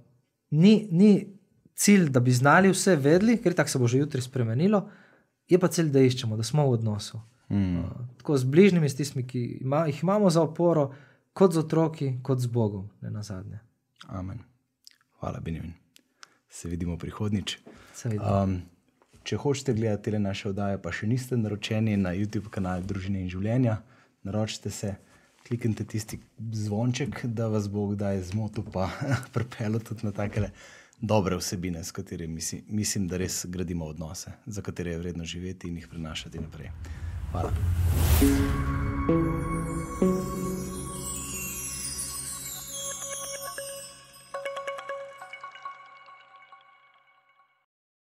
ni, 0.50 0.88
ni 0.92 1.35
cilj, 1.76 2.08
da 2.08 2.20
bi 2.20 2.32
znali 2.32 2.72
vse 2.72 2.96
vedeli, 2.96 3.36
ker 3.42 3.54
tako 3.54 3.70
se 3.70 3.78
bo 3.78 3.88
že 3.88 3.98
jutri 3.98 4.22
spremenilo, 4.22 4.88
je 5.48 5.58
pa 5.58 5.68
cilj, 5.68 5.90
da 5.92 6.02
iščemo, 6.02 6.36
da 6.36 6.42
smo 6.42 6.66
v 6.66 6.78
odnosu. 6.78 7.20
Mm. 7.48 7.78
Uh, 7.78 7.90
tako 8.18 8.38
z 8.38 8.44
bližnjimi, 8.44 8.88
s 8.88 8.96
tistimi, 8.96 9.26
ki 9.26 9.42
ima, 9.60 9.84
jih 9.86 10.02
imamo 10.02 10.30
za 10.30 10.42
oporo, 10.42 10.90
kot 11.32 11.52
z 11.52 11.62
otroki, 11.62 12.14
kot 12.22 12.40
z 12.40 12.50
Bogom, 12.50 12.88
ne 13.00 13.10
na 13.10 13.22
zadnje. 13.22 13.60
Amen. 14.08 14.40
Hvala, 15.20 15.40
Benjamin. 15.40 15.74
Se 16.48 16.68
vidimo 16.68 16.98
prihodnič. 16.98 17.58
Se 17.94 18.08
vidimo. 18.08 18.42
Um, 18.42 18.62
če 19.22 19.36
hočete 19.36 19.74
gledati 19.74 20.10
te 20.10 20.18
naše 20.18 20.48
oddaje, 20.48 20.78
pa 20.82 20.92
še 20.92 21.06
niste 21.06 21.36
naročeni 21.36 21.96
na 21.96 22.14
YouTube 22.16 22.50
kanal 22.50 22.82
Družine 22.86 23.20
in 23.20 23.30
življenja, 23.30 23.80
naročite 24.24 24.70
se. 24.70 24.96
Kliknite 25.46 25.84
tisti 25.86 26.16
zvonček, 26.58 27.20
da 27.30 27.46
vas 27.46 27.68
bo 27.70 27.84
kdaj 27.92 28.24
zmotil, 28.32 28.64
pa 28.66 28.88
pripeljal 29.34 29.78
tudi 29.78 30.02
na 30.02 30.10
takele 30.10 30.50
dobre 31.00 31.36
vsebine, 31.36 31.84
s 31.84 31.92
katerimi 31.92 32.34
mislim, 32.34 32.62
mislim, 32.68 33.08
da 33.08 33.16
res 33.16 33.46
gradimo 33.48 33.84
odnose, 33.84 34.30
za 34.46 34.62
katere 34.62 34.90
je 34.90 34.98
vredno 34.98 35.24
živeti 35.24 35.68
in 35.68 35.76
jih 35.76 35.88
prenašati 35.88 36.40
naprej. 36.40 36.70
Hvala. 37.32 37.52
thank 38.18 40.00
you 40.00 40.15